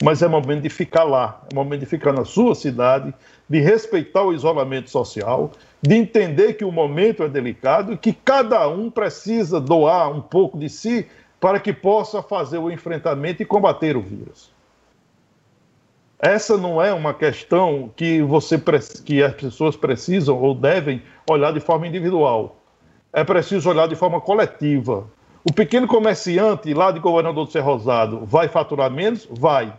Mas 0.00 0.22
é 0.22 0.28
momento 0.28 0.62
de 0.62 0.68
ficar 0.68 1.04
lá, 1.04 1.42
é 1.50 1.54
momento 1.54 1.80
de 1.80 1.86
ficar 1.86 2.12
na 2.12 2.24
sua 2.24 2.54
cidade, 2.54 3.12
de 3.48 3.60
respeitar 3.60 4.22
o 4.22 4.32
isolamento 4.32 4.90
social, 4.90 5.50
de 5.80 5.94
entender 5.94 6.54
que 6.54 6.64
o 6.64 6.70
momento 6.70 7.22
é 7.22 7.28
delicado 7.28 7.92
e 7.92 7.96
que 7.96 8.12
cada 8.12 8.68
um 8.68 8.90
precisa 8.90 9.60
doar 9.60 10.10
um 10.10 10.20
pouco 10.20 10.58
de 10.58 10.68
si 10.68 11.06
para 11.40 11.58
que 11.58 11.72
possa 11.72 12.22
fazer 12.22 12.58
o 12.58 12.70
enfrentamento 12.70 13.42
e 13.42 13.46
combater 13.46 13.96
o 13.96 14.00
vírus. 14.00 14.50
Essa 16.18 16.56
não 16.56 16.80
é 16.80 16.92
uma 16.92 17.12
questão 17.12 17.90
que 17.96 18.22
você 18.22 18.60
que 19.04 19.22
as 19.22 19.34
pessoas 19.34 19.74
precisam 19.74 20.40
ou 20.40 20.54
devem 20.54 21.02
olhar 21.28 21.52
de 21.52 21.60
forma 21.60 21.86
individual 21.86 22.62
é 23.12 23.22
preciso 23.22 23.68
olhar 23.68 23.86
de 23.86 23.94
forma 23.94 24.20
coletiva. 24.20 25.06
O 25.44 25.52
pequeno 25.52 25.86
comerciante 25.86 26.72
lá 26.72 26.90
de 26.90 26.98
Governador 26.98 27.44
do 27.44 27.50
Cerro 27.50 27.72
Rosado 27.74 28.24
vai 28.24 28.48
faturar 28.48 28.90
menos? 28.90 29.28
Vai. 29.30 29.72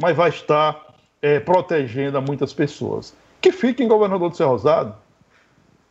Mas 0.00 0.16
vai 0.16 0.30
estar 0.30 0.90
é, 1.20 1.38
protegendo 1.40 2.18
a 2.18 2.20
muitas 2.20 2.52
pessoas. 2.52 3.14
Que 3.40 3.52
fiquem 3.52 3.86
em 3.86 3.88
Governador 3.88 4.30
do 4.30 4.36
Cerro 4.36 4.50
Rosado. 4.50 4.94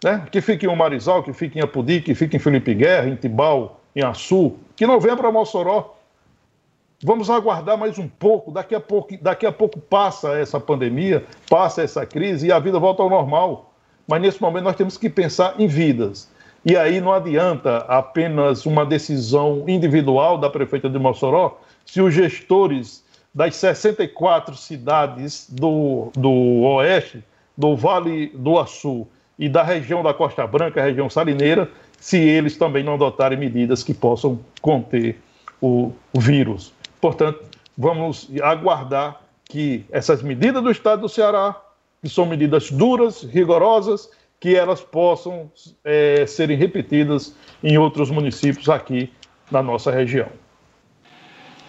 né? 0.03 0.25
que 0.31 0.41
fique 0.41 0.65
em 0.65 0.75
Marizal, 0.75 1.23
que 1.23 1.33
fique 1.33 1.59
em 1.59 1.61
Apudi, 1.61 2.01
que 2.01 2.15
fique 2.15 2.37
em 2.37 2.39
Felipe 2.39 2.73
Guerra, 2.73 3.07
em 3.07 3.15
Tibau, 3.15 3.79
em 3.95 4.03
Açu, 4.03 4.55
que 4.75 4.87
não 4.87 4.99
venha 4.99 5.17
para 5.17 5.31
Mossoró. 5.31 5.95
Vamos 7.03 7.29
aguardar 7.29 7.77
mais 7.77 7.97
um 7.97 8.07
pouco, 8.07 8.51
daqui 8.51 8.75
a 8.75 8.79
pouco, 8.79 9.15
daqui 9.21 9.45
a 9.45 9.51
pouco 9.51 9.79
passa 9.79 10.37
essa 10.37 10.59
pandemia, 10.59 11.25
passa 11.49 11.81
essa 11.81 12.05
crise 12.05 12.47
e 12.47 12.51
a 12.51 12.59
vida 12.59 12.77
volta 12.77 13.01
ao 13.01 13.09
normal. 13.09 13.73
Mas 14.05 14.21
nesse 14.21 14.41
momento 14.41 14.65
nós 14.65 14.75
temos 14.75 14.97
que 14.97 15.09
pensar 15.09 15.55
em 15.59 15.67
vidas. 15.67 16.29
E 16.65 16.75
aí 16.75 16.99
não 16.99 17.13
adianta 17.13 17.77
apenas 17.87 18.65
uma 18.65 18.85
decisão 18.85 19.63
individual 19.67 20.37
da 20.37 20.49
prefeita 20.49 20.89
de 20.89 20.99
Mossoró, 20.99 21.61
se 21.85 22.01
os 22.01 22.13
gestores 22.13 23.03
das 23.33 23.55
64 23.55 24.55
cidades 24.55 25.47
do, 25.49 26.11
do 26.15 26.61
Oeste, 26.63 27.23
do 27.57 27.75
Vale 27.75 28.27
do 28.27 28.57
Açu 28.57 29.07
e 29.37 29.47
da 29.47 29.63
região 29.63 30.01
da 30.01 30.13
Costa 30.13 30.45
Branca, 30.47 30.81
região 30.81 31.09
salineira, 31.09 31.69
se 31.99 32.17
eles 32.17 32.57
também 32.57 32.83
não 32.83 32.95
adotarem 32.95 33.37
medidas 33.37 33.83
que 33.83 33.93
possam 33.93 34.39
conter 34.61 35.19
o, 35.61 35.91
o 36.13 36.19
vírus. 36.19 36.73
Portanto, 36.99 37.43
vamos 37.77 38.29
aguardar 38.41 39.21
que 39.45 39.85
essas 39.91 40.21
medidas 40.21 40.63
do 40.63 40.71
Estado 40.71 41.01
do 41.01 41.09
Ceará, 41.09 41.59
que 42.01 42.09
são 42.09 42.25
medidas 42.25 42.71
duras, 42.71 43.23
rigorosas, 43.23 44.09
que 44.39 44.55
elas 44.55 44.81
possam 44.81 45.51
é, 45.83 46.25
serem 46.25 46.57
repetidas 46.57 47.35
em 47.61 47.77
outros 47.77 48.09
municípios 48.09 48.69
aqui 48.69 49.11
na 49.51 49.61
nossa 49.61 49.91
região. 49.91 50.29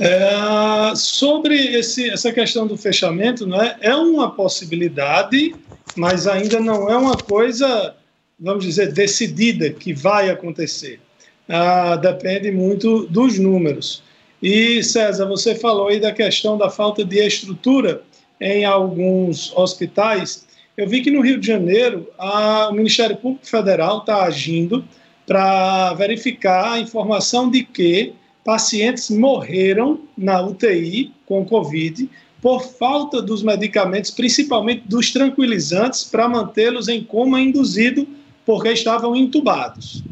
É, 0.00 0.95
sobre 0.97 1.76
esse, 1.76 2.09
essa 2.09 2.33
questão 2.33 2.66
do 2.66 2.75
fechamento, 2.75 3.47
né, 3.47 3.76
é 3.83 3.95
uma 3.95 4.30
possibilidade, 4.30 5.54
mas 5.95 6.26
ainda 6.26 6.59
não 6.59 6.88
é 6.88 6.97
uma 6.97 7.19
coisa, 7.19 7.95
vamos 8.38 8.64
dizer, 8.64 8.95
decidida 8.95 9.69
que 9.69 9.92
vai 9.92 10.30
acontecer. 10.30 10.99
Ah, 11.47 11.97
depende 11.97 12.50
muito 12.50 13.07
dos 13.09 13.38
números. 13.38 14.02
E, 14.42 14.83
César, 14.83 15.26
você 15.26 15.54
falou 15.54 15.88
aí 15.88 16.00
da 16.00 16.12
questão 16.12 16.57
da 16.57 16.71
falta 16.71 17.04
de 17.04 17.19
estrutura 17.19 18.02
em 18.40 18.64
alguns 18.64 19.54
hospitais. 19.54 20.47
Eu 20.78 20.88
vi 20.88 21.02
que 21.02 21.11
no 21.11 21.21
Rio 21.21 21.38
de 21.38 21.47
Janeiro 21.47 22.09
a, 22.16 22.71
o 22.71 22.73
Ministério 22.73 23.16
Público 23.16 23.47
Federal 23.47 23.99
está 23.99 24.23
agindo 24.23 24.83
para 25.26 25.92
verificar 25.92 26.73
a 26.73 26.78
informação 26.78 27.50
de 27.50 27.64
que 27.64 28.14
pacientes 28.44 29.11
morreram 29.11 30.00
na 30.16 30.40
UTI 30.42 31.12
com 31.26 31.44
Covid 31.44 32.09
por 32.40 32.62
falta 32.62 33.20
dos 33.20 33.42
medicamentos, 33.42 34.11
principalmente 34.11 34.85
dos 34.87 35.12
tranquilizantes, 35.12 36.04
para 36.04 36.28
mantê-los 36.28 36.88
em 36.88 37.04
coma 37.04 37.40
induzido 37.40 38.06
porque 38.47 38.70
estavam 38.70 39.14
entubados. 39.14 40.02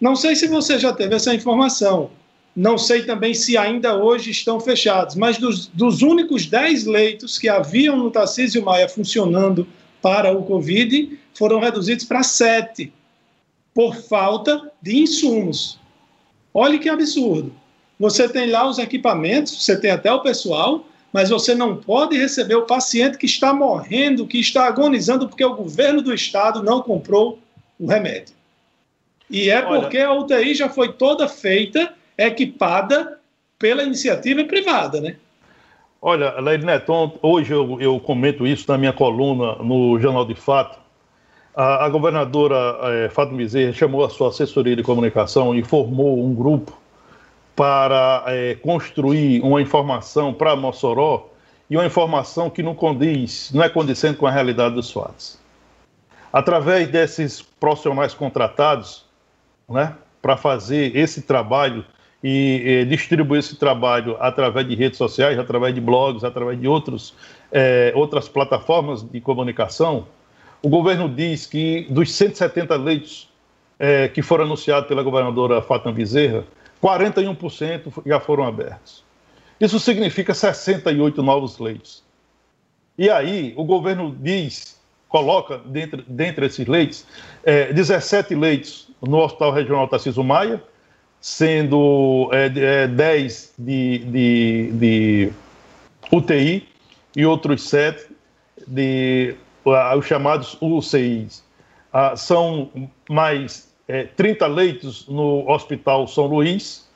Não 0.00 0.16
sei 0.16 0.34
se 0.34 0.48
você 0.48 0.78
já 0.78 0.92
teve 0.92 1.14
essa 1.14 1.34
informação. 1.34 2.10
Não 2.54 2.78
sei 2.78 3.02
também 3.02 3.34
se 3.34 3.56
ainda 3.56 3.96
hoje 3.96 4.30
estão 4.30 4.60
fechados, 4.60 5.16
mas 5.16 5.38
dos, 5.38 5.66
dos 5.68 6.02
únicos 6.02 6.46
10 6.46 6.86
leitos 6.86 7.38
que 7.38 7.48
haviam 7.48 7.96
no 7.96 8.10
Tarcísio 8.10 8.64
Maia 8.64 8.88
funcionando 8.88 9.66
para 10.00 10.30
o 10.30 10.44
Covid, 10.44 11.18
foram 11.32 11.58
reduzidos 11.58 12.04
para 12.04 12.22
7, 12.22 12.92
por 13.72 13.96
falta 13.96 14.70
de 14.80 14.98
insumos. 14.98 15.80
Olhe 16.54 16.78
que 16.78 16.88
absurdo. 16.88 17.52
Você 17.98 18.28
tem 18.28 18.50
lá 18.50 18.66
os 18.66 18.78
equipamentos, 18.78 19.64
você 19.64 19.78
tem 19.78 19.90
até 19.90 20.12
o 20.12 20.20
pessoal, 20.20 20.86
mas 21.12 21.30
você 21.30 21.54
não 21.54 21.76
pode 21.76 22.16
receber 22.16 22.54
o 22.54 22.66
paciente 22.66 23.18
que 23.18 23.26
está 23.26 23.52
morrendo, 23.52 24.26
que 24.26 24.38
está 24.38 24.66
agonizando, 24.66 25.28
porque 25.28 25.44
o 25.44 25.54
governo 25.54 26.00
do 26.00 26.14
estado 26.14 26.62
não 26.62 26.80
comprou 26.80 27.38
o 27.78 27.86
remédio. 27.86 28.34
E 29.30 29.50
é 29.50 29.62
porque 29.62 29.98
a 29.98 30.12
UTI 30.12 30.54
já 30.54 30.68
foi 30.68 30.92
toda 30.92 31.28
feita 31.28 31.92
equipada 32.16 33.18
pela 33.58 33.82
iniciativa 33.82 34.44
privada, 34.44 35.00
né? 35.00 35.16
Olha, 36.00 36.38
Leir 36.38 36.64
Neton, 36.64 37.18
hoje 37.22 37.52
eu, 37.52 37.80
eu, 37.80 37.98
comento 37.98 38.46
isso 38.46 38.66
na 38.68 38.76
minha 38.76 38.92
coluna 38.92 39.54
no 39.56 39.98
Jornal 39.98 40.26
de 40.26 40.34
Fato. 40.34 40.78
A, 41.56 41.84
a 41.84 41.88
governadora 41.88 42.78
é, 42.82 43.08
Fátima 43.08 43.38
Bezerra 43.38 43.72
chamou 43.72 44.04
a 44.04 44.10
sua 44.10 44.28
assessoria 44.28 44.74
de 44.74 44.82
comunicação 44.82 45.54
e 45.54 45.62
formou 45.62 46.24
um 46.24 46.34
grupo 46.34 46.76
para 47.54 48.24
é, 48.26 48.56
construir 48.56 49.40
uma 49.40 49.62
informação 49.62 50.34
para 50.34 50.56
Mossoró 50.56 51.28
e 51.70 51.76
uma 51.76 51.86
informação 51.86 52.50
que 52.50 52.62
não 52.62 52.74
condiz, 52.74 53.52
não 53.52 53.62
é 53.62 53.68
condizente 53.68 54.18
com 54.18 54.26
a 54.26 54.30
realidade 54.30 54.74
dos 54.74 54.90
fatos. 54.90 55.38
Através 56.32 56.88
desses 56.88 57.40
profissionais 57.40 58.12
contratados, 58.12 59.04
né, 59.68 59.94
para 60.20 60.36
fazer 60.36 60.96
esse 60.96 61.22
trabalho 61.22 61.84
e, 62.22 62.80
e 62.82 62.84
distribuir 62.86 63.38
esse 63.38 63.56
trabalho 63.56 64.16
através 64.18 64.66
de 64.66 64.74
redes 64.74 64.98
sociais, 64.98 65.38
através 65.38 65.72
de 65.72 65.80
blogs, 65.80 66.24
através 66.24 66.60
de 66.60 66.66
outros, 66.66 67.14
é, 67.52 67.92
outras 67.94 68.28
plataformas 68.28 69.02
de 69.08 69.20
comunicação, 69.20 70.06
o 70.64 70.68
governo 70.70 71.10
diz 71.10 71.44
que 71.44 71.86
dos 71.90 72.10
170 72.14 72.74
leitos 72.76 73.28
é, 73.78 74.08
que 74.08 74.22
foram 74.22 74.44
anunciados 74.46 74.88
pela 74.88 75.02
governadora 75.02 75.60
Fátima 75.60 75.92
Bezerra, 75.92 76.42
41% 76.82 78.02
já 78.06 78.18
foram 78.18 78.44
abertos. 78.44 79.04
Isso 79.60 79.78
significa 79.78 80.32
68 80.32 81.22
novos 81.22 81.58
leitos. 81.58 82.02
E 82.96 83.10
aí, 83.10 83.52
o 83.56 83.64
governo 83.64 84.16
diz, 84.18 84.80
coloca 85.06 85.58
dentre, 85.66 86.02
dentre 86.08 86.46
esses 86.46 86.66
leitos, 86.66 87.04
é, 87.44 87.70
17 87.70 88.34
leitos 88.34 88.88
no 89.06 89.18
Hospital 89.18 89.52
Regional 89.52 89.86
Tarcísio 89.86 90.24
Maia, 90.24 90.62
sendo 91.20 92.30
é, 92.32 92.88
10 92.88 93.54
é, 93.58 93.62
de, 93.62 93.98
de, 93.98 94.72
de, 94.72 95.32
UTI 96.10 96.66
e 97.14 97.26
outros 97.26 97.68
7 97.68 98.06
de 98.66 99.34
os 99.64 100.06
chamados 100.06 100.56
UCIs. 100.60 101.44
Uh, 101.92 102.16
são 102.16 102.70
mais 103.08 103.72
é, 103.86 104.04
30 104.04 104.46
leitos 104.46 105.06
no 105.08 105.48
Hospital 105.48 106.06
São 106.08 106.26
Luís, 106.26 106.88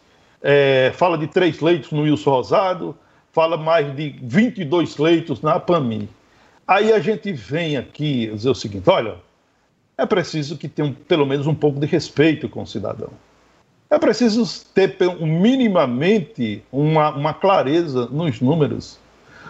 é, 0.42 0.92
fala 0.94 1.16
de 1.16 1.26
3 1.26 1.60
leitos 1.60 1.92
no 1.92 2.02
Wilson 2.02 2.30
Rosado, 2.30 2.96
fala 3.32 3.56
mais 3.56 3.94
de 3.94 4.16
22 4.22 4.96
leitos 4.98 5.40
na 5.40 5.60
PAMI. 5.60 6.08
Aí 6.66 6.92
a 6.92 6.98
gente 6.98 7.32
vem 7.32 7.76
aqui 7.76 8.26
dizer 8.26 8.50
o 8.50 8.54
seguinte: 8.54 8.88
olha, 8.90 9.16
é 9.96 10.04
preciso 10.04 10.56
que 10.56 10.68
tenha 10.68 10.94
pelo 11.06 11.26
menos 11.26 11.46
um 11.46 11.54
pouco 11.54 11.78
de 11.80 11.86
respeito 11.86 12.48
com 12.48 12.62
o 12.62 12.66
cidadão. 12.66 13.10
É 13.90 13.98
preciso 13.98 14.44
ter 14.74 14.96
minimamente 15.18 16.62
uma, 16.70 17.10
uma 17.10 17.32
clareza 17.32 18.06
nos 18.06 18.40
números. 18.40 18.98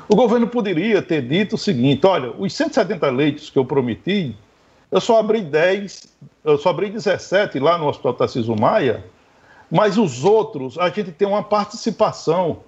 O 0.09 0.16
governo 0.16 0.49
poderia 0.49 1.03
ter 1.03 1.21
dito 1.23 1.57
o 1.57 1.59
seguinte: 1.59 2.07
olha, 2.07 2.33
os 2.38 2.53
170 2.55 3.11
leitos 3.11 3.51
que 3.51 3.59
eu 3.59 3.64
prometi, 3.64 4.35
eu 4.90 5.01
só 5.01 5.18
abri 5.18 5.42
10, 5.42 6.16
eu 6.44 6.57
só 6.57 6.71
abri 6.71 6.88
17 6.90 7.59
lá 7.59 7.77
no 7.77 7.87
Hospital 7.87 8.14
Tarcísio 8.14 8.59
Maia, 8.59 9.05
mas 9.71 9.99
os 9.99 10.25
outros 10.25 10.79
a 10.79 10.88
gente 10.88 11.12
tem 11.12 11.29
uma 11.29 11.42
participação. 11.42 12.61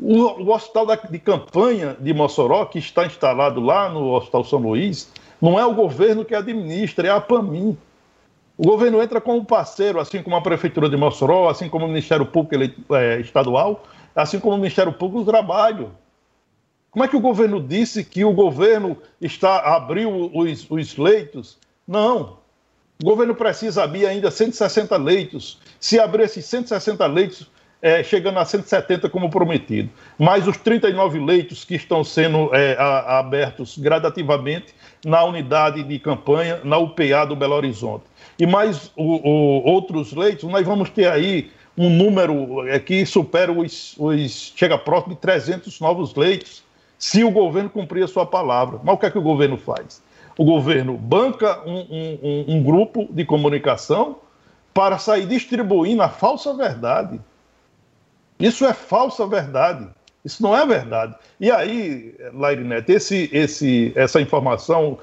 O, 0.00 0.44
o 0.44 0.54
hospital 0.54 0.86
da, 0.86 0.94
de 0.94 1.18
campanha 1.18 1.96
de 1.98 2.14
Mossoró, 2.14 2.64
que 2.64 2.78
está 2.78 3.04
instalado 3.04 3.60
lá 3.60 3.88
no 3.88 4.12
Hospital 4.12 4.44
São 4.44 4.60
Luís, 4.60 5.12
não 5.42 5.58
é 5.58 5.66
o 5.66 5.74
governo 5.74 6.24
que 6.24 6.34
administra, 6.34 7.08
é 7.08 7.10
a 7.10 7.20
PAMIM. 7.20 7.76
O 8.58 8.64
governo 8.64 9.00
entra 9.00 9.20
como 9.20 9.44
parceiro, 9.44 10.00
assim 10.00 10.20
como 10.20 10.34
a 10.34 10.42
Prefeitura 10.42 10.90
de 10.90 10.96
Mossoró, 10.96 11.48
assim 11.48 11.68
como 11.68 11.84
o 11.84 11.88
Ministério 11.88 12.26
Público 12.26 12.92
é, 12.92 13.20
Estadual, 13.20 13.84
assim 14.16 14.40
como 14.40 14.56
o 14.56 14.58
Ministério 14.58 14.92
Público 14.92 15.24
do 15.24 15.30
Trabalho. 15.30 15.92
Como 16.90 17.04
é 17.04 17.08
que 17.08 17.14
o 17.14 17.20
governo 17.20 17.62
disse 17.62 18.02
que 18.02 18.24
o 18.24 18.32
governo 18.32 18.98
está 19.20 19.76
abriu 19.76 20.32
os, 20.34 20.68
os 20.68 20.96
leitos? 20.96 21.56
Não. 21.86 22.38
O 23.00 23.04
governo 23.04 23.32
precisa 23.32 23.84
abrir 23.84 24.06
ainda 24.06 24.28
160 24.28 24.96
leitos. 24.96 25.60
Se 25.78 26.00
abrir 26.00 26.24
esses 26.24 26.44
160 26.44 27.06
leitos, 27.06 27.48
é, 27.80 28.02
chegando 28.02 28.38
a 28.38 28.44
170 28.44 29.08
como 29.08 29.30
prometido. 29.30 29.88
Mais 30.18 30.46
os 30.48 30.56
39 30.56 31.18
leitos 31.20 31.64
que 31.64 31.74
estão 31.74 32.02
sendo 32.02 32.54
é, 32.54 32.76
a, 32.78 33.18
abertos 33.18 33.78
gradativamente 33.78 34.74
na 35.04 35.22
unidade 35.24 35.82
de 35.82 35.98
campanha, 35.98 36.60
na 36.64 36.78
UPA 36.78 37.24
do 37.26 37.36
Belo 37.36 37.54
Horizonte 37.54 38.04
e 38.38 38.46
mais 38.46 38.90
o, 38.96 39.28
o, 39.28 39.64
outros 39.64 40.12
leitos, 40.12 40.48
nós 40.48 40.64
vamos 40.64 40.90
ter 40.90 41.10
aí 41.10 41.50
um 41.76 41.90
número 41.90 42.66
é, 42.68 42.78
que 42.78 43.04
supera 43.04 43.52
os, 43.52 43.96
os, 43.98 44.52
chega 44.56 44.78
próximo 44.78 45.14
de 45.14 45.20
300 45.20 45.80
novos 45.80 46.14
leitos, 46.14 46.62
se 46.96 47.24
o 47.24 47.30
governo 47.30 47.68
cumprir 47.68 48.04
a 48.04 48.08
sua 48.08 48.24
palavra. 48.24 48.80
Mas 48.82 48.94
o 48.94 48.98
que 48.98 49.06
é 49.06 49.10
que 49.10 49.18
o 49.18 49.22
governo 49.22 49.56
faz? 49.56 50.02
O 50.36 50.44
governo 50.44 50.96
banca 50.96 51.60
um, 51.66 51.78
um, 51.90 52.44
um 52.48 52.62
grupo 52.62 53.08
de 53.10 53.24
comunicação 53.24 54.18
para 54.72 54.98
sair 54.98 55.26
distribuindo 55.26 56.02
a 56.02 56.08
falsa 56.08 56.54
verdade. 56.54 57.20
Isso 58.38 58.64
é 58.64 58.72
falsa 58.72 59.26
verdade. 59.26 59.88
Isso 60.24 60.42
não 60.42 60.56
é 60.56 60.66
verdade. 60.66 61.14
E 61.40 61.50
aí, 61.50 62.14
Lairinete, 62.32 62.92
esse, 62.92 63.30
esse, 63.32 63.92
essa 63.94 64.20
informação 64.20 64.98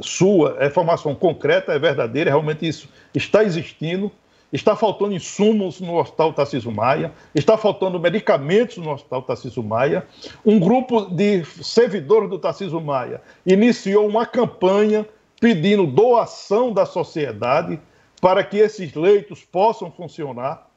sua, 0.00 0.56
é 0.60 0.66
informação 0.66 1.14
concreta, 1.14 1.72
é 1.72 1.78
verdadeira, 1.78 2.30
realmente 2.30 2.66
isso 2.66 2.88
está 3.14 3.44
existindo. 3.44 4.10
Está 4.52 4.76
faltando 4.76 5.12
insumos 5.12 5.80
no 5.80 5.98
Hospital 5.98 6.32
Tarcísio 6.32 6.70
Maia, 6.70 7.12
está 7.34 7.58
faltando 7.58 7.98
medicamentos 7.98 8.76
no 8.76 8.92
Hospital 8.92 9.22
Tarcísio 9.22 9.64
Maia. 9.64 10.06
Um 10.46 10.60
grupo 10.60 11.06
de 11.06 11.44
servidores 11.60 12.30
do 12.30 12.38
Tarcísio 12.38 12.80
Maia 12.80 13.20
iniciou 13.44 14.06
uma 14.06 14.24
campanha 14.24 15.04
pedindo 15.40 15.88
doação 15.88 16.72
da 16.72 16.86
sociedade 16.86 17.80
para 18.20 18.44
que 18.44 18.58
esses 18.58 18.94
leitos 18.94 19.42
possam 19.42 19.90
funcionar. 19.90 20.70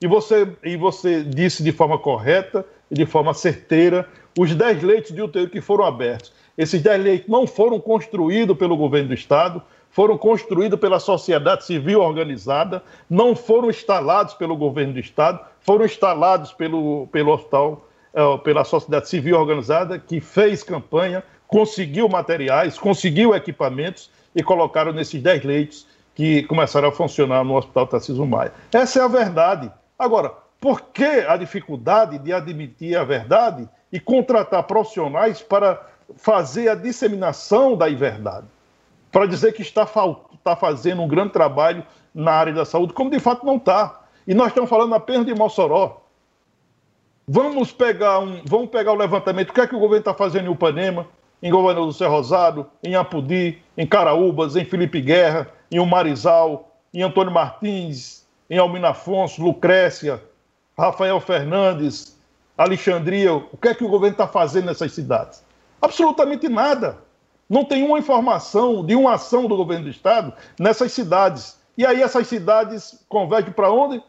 E 0.00 0.06
você, 0.06 0.48
e 0.62 0.76
você 0.76 1.22
disse 1.22 1.62
de 1.62 1.72
forma 1.72 1.98
correta 1.98 2.64
e 2.90 2.94
de 2.94 3.06
forma 3.06 3.32
certeira 3.32 4.08
os 4.38 4.54
10 4.54 4.82
leitos 4.82 5.12
de 5.12 5.22
UTI 5.22 5.48
que 5.48 5.60
foram 5.60 5.84
abertos. 5.84 6.32
Esses 6.56 6.82
10 6.82 7.02
leitos 7.02 7.28
não 7.28 7.46
foram 7.46 7.80
construídos 7.80 8.56
pelo 8.56 8.76
governo 8.76 9.08
do 9.08 9.14
Estado, 9.14 9.62
foram 9.90 10.18
construídos 10.18 10.78
pela 10.78 11.00
sociedade 11.00 11.64
civil 11.64 12.00
organizada, 12.00 12.82
não 13.08 13.34
foram 13.34 13.70
instalados 13.70 14.34
pelo 14.34 14.54
governo 14.54 14.92
do 14.92 15.00
Estado, 15.00 15.40
foram 15.60 15.86
instalados 15.86 16.52
pelo, 16.52 17.06
pelo 17.06 17.32
hospital, 17.32 17.88
uh, 18.12 18.38
pela 18.40 18.64
sociedade 18.64 19.08
civil 19.08 19.38
organizada, 19.38 19.98
que 19.98 20.20
fez 20.20 20.62
campanha, 20.62 21.24
conseguiu 21.46 22.08
materiais, 22.08 22.78
conseguiu 22.78 23.34
equipamentos 23.34 24.10
e 24.34 24.42
colocaram 24.42 24.92
nesses 24.92 25.22
10 25.22 25.44
leitos 25.44 25.86
que 26.14 26.42
começaram 26.44 26.88
a 26.88 26.92
funcionar 26.92 27.42
no 27.44 27.56
Hospital 27.56 27.86
Tarcísio 27.86 28.26
Maia. 28.26 28.52
Essa 28.72 29.00
é 29.00 29.02
a 29.02 29.08
verdade. 29.08 29.70
Agora, 29.98 30.32
por 30.60 30.82
que 30.92 31.04
a 31.04 31.36
dificuldade 31.36 32.18
de 32.18 32.32
admitir 32.32 32.96
a 32.96 33.04
verdade 33.04 33.68
e 33.92 34.00
contratar 34.00 34.62
profissionais 34.64 35.40
para 35.40 35.86
fazer 36.16 36.68
a 36.68 36.74
disseminação 36.74 37.76
da 37.76 37.88
verdade? 37.88 38.46
para 39.16 39.24
dizer 39.24 39.54
que 39.54 39.62
está, 39.62 39.84
está 40.34 40.54
fazendo 40.54 41.00
um 41.00 41.08
grande 41.08 41.32
trabalho 41.32 41.82
na 42.14 42.32
área 42.32 42.52
da 42.52 42.66
saúde, 42.66 42.92
como 42.92 43.08
de 43.08 43.18
fato 43.18 43.46
não 43.46 43.56
está. 43.56 44.02
E 44.26 44.34
nós 44.34 44.48
estamos 44.48 44.68
falando 44.68 44.94
apenas 44.94 45.24
de 45.24 45.34
Mossoró. 45.34 46.02
Vamos 47.26 47.72
pegar, 47.72 48.18
um, 48.18 48.42
vamos 48.44 48.68
pegar 48.68 48.92
o 48.92 48.94
levantamento. 48.96 49.48
O 49.48 49.52
que 49.54 49.62
é 49.62 49.66
que 49.66 49.74
o 49.74 49.78
governo 49.78 50.00
está 50.00 50.12
fazendo 50.12 50.48
em 50.48 50.50
Upanema, 50.50 51.06
em 51.42 51.50
Governador 51.50 51.86
do 51.86 51.94
Céu 51.94 52.10
Rosado, 52.10 52.66
em 52.82 52.94
Apudi, 52.94 53.62
em 53.74 53.86
Caraúbas, 53.86 54.54
em 54.54 54.66
Felipe 54.66 55.00
Guerra, 55.00 55.48
em 55.70 55.78
Umarizal, 55.78 56.76
em 56.92 57.02
Antônio 57.02 57.32
Martins, 57.32 58.25
em 58.48 58.58
Almina 58.58 58.90
Afonso, 58.90 59.42
Lucrécia, 59.42 60.22
Rafael 60.76 61.20
Fernandes, 61.20 62.16
Alexandria. 62.56 63.34
O 63.34 63.56
que 63.56 63.68
é 63.68 63.74
que 63.74 63.84
o 63.84 63.88
governo 63.88 64.14
está 64.14 64.26
fazendo 64.26 64.66
nessas 64.66 64.92
cidades? 64.92 65.42
Absolutamente 65.80 66.48
nada. 66.48 66.98
Não 67.48 67.64
tem 67.64 67.82
uma 67.82 67.98
informação 67.98 68.84
de 68.84 68.94
uma 68.94 69.14
ação 69.14 69.46
do 69.46 69.56
governo 69.56 69.84
do 69.84 69.90
Estado 69.90 70.32
nessas 70.58 70.92
cidades. 70.92 71.58
E 71.78 71.84
aí 71.84 72.02
essas 72.02 72.26
cidades 72.26 73.04
convergem 73.08 73.52
para 73.52 73.70
onde? 73.70 74.02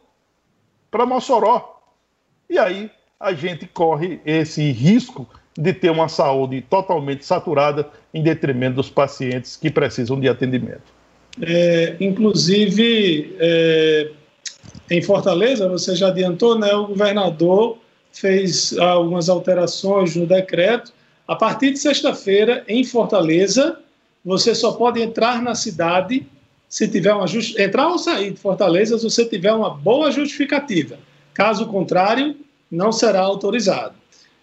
Para 0.89 1.05
Mossoró. 1.05 1.81
E 2.49 2.57
aí 2.57 2.89
a 3.19 3.33
gente 3.33 3.67
corre 3.67 4.21
esse 4.25 4.71
risco 4.71 5.27
de 5.57 5.73
ter 5.73 5.89
uma 5.89 6.07
saúde 6.07 6.61
totalmente 6.61 7.25
saturada 7.25 7.89
em 8.13 8.21
detrimento 8.21 8.75
dos 8.75 8.89
pacientes 8.89 9.57
que 9.57 9.69
precisam 9.69 10.19
de 10.19 10.29
atendimento. 10.29 10.95
É, 11.41 11.97
inclusive, 11.99 13.35
é, 13.39 14.11
em 14.89 15.01
Fortaleza, 15.01 15.67
você 15.67 15.95
já 15.95 16.07
adiantou, 16.07 16.57
né, 16.57 16.73
o 16.73 16.87
governador 16.87 17.77
fez 18.11 18.77
algumas 18.77 19.29
alterações 19.29 20.15
no 20.15 20.25
decreto 20.25 20.91
a 21.27 21.35
partir 21.35 21.71
de 21.71 21.79
sexta-feira, 21.79 22.63
em 22.67 22.83
Fortaleza, 22.85 23.79
você 24.23 24.55
só 24.55 24.71
pode 24.71 25.01
entrar 25.01 25.41
na 25.41 25.55
cidade 25.55 26.25
se 26.69 26.87
tiver 26.87 27.13
uma 27.13 27.27
just... 27.27 27.59
entrar 27.59 27.89
ou 27.89 27.97
sair 27.97 28.31
de 28.31 28.39
Fortaleza 28.39 28.97
se 28.97 29.03
você 29.03 29.25
tiver 29.25 29.51
uma 29.51 29.69
boa 29.69 30.09
justificativa. 30.09 30.97
Caso 31.33 31.67
contrário, 31.67 32.35
não 32.71 32.91
será 32.93 33.21
autorizado. 33.21 33.95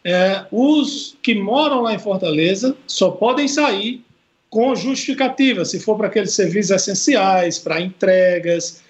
É, 0.05 0.45
os 0.53 1.17
que 1.23 1.35
moram 1.35 1.81
lá 1.81 1.95
em 1.95 1.99
Fortaleza 1.99 2.77
só 2.87 3.11
podem 3.11 3.49
sair 3.49 4.05
com 4.51 4.75
justificativa, 4.75 5.65
se 5.65 5.81
for 5.81 5.97
para 5.97 6.09
aqueles 6.09 6.33
serviços 6.35 6.71
essenciais, 6.71 7.59
para 7.59 7.81
entregas, 7.81 8.84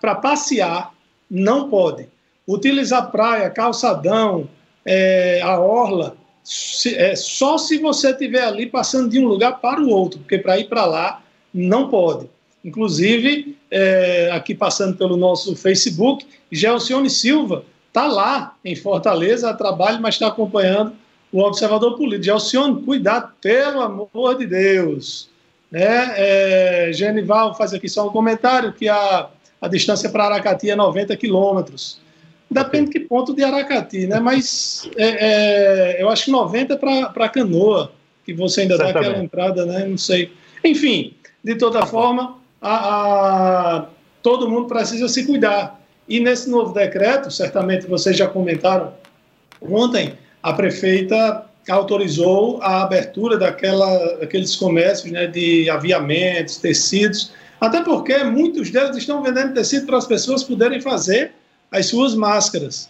para 0.00 0.14
passear, 0.14 0.92
não 1.30 1.68
pode. 1.68 2.08
Utilizar 2.46 3.10
praia, 3.10 3.50
calçadão, 3.50 4.48
é, 4.84 5.40
a 5.42 5.58
orla, 5.58 6.16
se, 6.42 6.96
é, 6.96 7.14
só 7.14 7.58
se 7.58 7.78
você 7.78 8.10
estiver 8.10 8.42
ali 8.42 8.66
passando 8.66 9.10
de 9.10 9.18
um 9.18 9.28
lugar 9.28 9.60
para 9.60 9.80
o 9.80 9.88
outro, 9.88 10.18
porque 10.20 10.38
para 10.38 10.58
ir 10.58 10.68
para 10.68 10.84
lá 10.86 11.22
não 11.52 11.88
pode. 11.88 12.28
Inclusive, 12.64 13.56
é, 13.70 14.30
aqui 14.32 14.54
passando 14.54 14.96
pelo 14.96 15.16
nosso 15.16 15.54
Facebook, 15.56 16.26
Gelcione 16.50 17.08
Silva 17.08 17.64
está 17.88 18.06
lá 18.06 18.56
em 18.64 18.74
Fortaleza 18.74 19.50
a 19.50 19.54
trabalho, 19.54 20.00
mas 20.00 20.14
está 20.14 20.28
acompanhando 20.28 20.92
o 21.32 21.40
observador 21.40 21.96
político. 21.96 22.24
Gelcione, 22.24 22.82
cuidado, 22.82 23.32
pelo 23.40 23.80
amor 23.80 24.36
de 24.36 24.46
Deus. 24.46 25.28
Né? 25.70 26.14
É, 26.16 26.90
Genival 26.92 27.54
faz 27.54 27.72
aqui 27.72 27.88
só 27.88 28.08
um 28.08 28.12
comentário 28.12 28.72
que 28.72 28.88
a, 28.88 29.28
a 29.60 29.68
distância 29.68 30.08
para 30.08 30.24
Aracati 30.24 30.70
é 30.70 30.76
90 30.76 31.16
quilômetros. 31.16 32.00
Depende 32.50 32.86
de 32.90 32.98
que 32.98 33.00
ponto 33.00 33.34
de 33.34 33.44
Aracati, 33.44 34.06
né? 34.06 34.18
Mas 34.18 34.88
é, 34.96 35.98
é, 35.98 36.02
eu 36.02 36.08
acho 36.08 36.24
que 36.24 36.30
90 36.30 36.76
para 36.76 37.28
Canoa, 37.28 37.92
que 38.24 38.34
você 38.34 38.62
ainda 38.62 38.76
Certamente. 38.76 38.94
dá 38.94 39.08
aquela 39.08 39.24
entrada, 39.24 39.66
né? 39.66 39.86
Não 39.86 39.98
sei. 39.98 40.32
Enfim, 40.64 41.14
de 41.44 41.54
toda 41.54 41.86
forma, 41.86 42.38
a, 42.60 43.76
a, 43.76 43.86
todo 44.22 44.48
mundo 44.48 44.66
precisa 44.66 45.08
se 45.08 45.24
cuidar. 45.26 45.80
E 46.08 46.18
nesse 46.18 46.50
novo 46.50 46.74
decreto, 46.74 47.30
certamente 47.30 47.86
vocês 47.86 48.16
já 48.16 48.26
comentaram 48.26 48.92
ontem, 49.60 50.14
a 50.42 50.52
prefeita 50.52 51.46
autorizou 51.68 52.60
a 52.62 52.82
abertura 52.82 53.38
daquela, 53.38 54.16
daqueles 54.16 54.56
comércios 54.56 55.12
né, 55.12 55.26
de 55.26 55.70
aviamentos, 55.70 56.56
tecidos, 56.56 57.32
até 57.60 57.82
porque 57.82 58.16
muitos 58.24 58.70
deles 58.70 58.96
estão 58.96 59.22
vendendo 59.22 59.52
tecido 59.52 59.86
para 59.86 59.98
as 59.98 60.06
pessoas 60.06 60.42
poderem 60.42 60.80
fazer 60.80 61.32
as 61.70 61.86
suas 61.86 62.14
máscaras. 62.14 62.88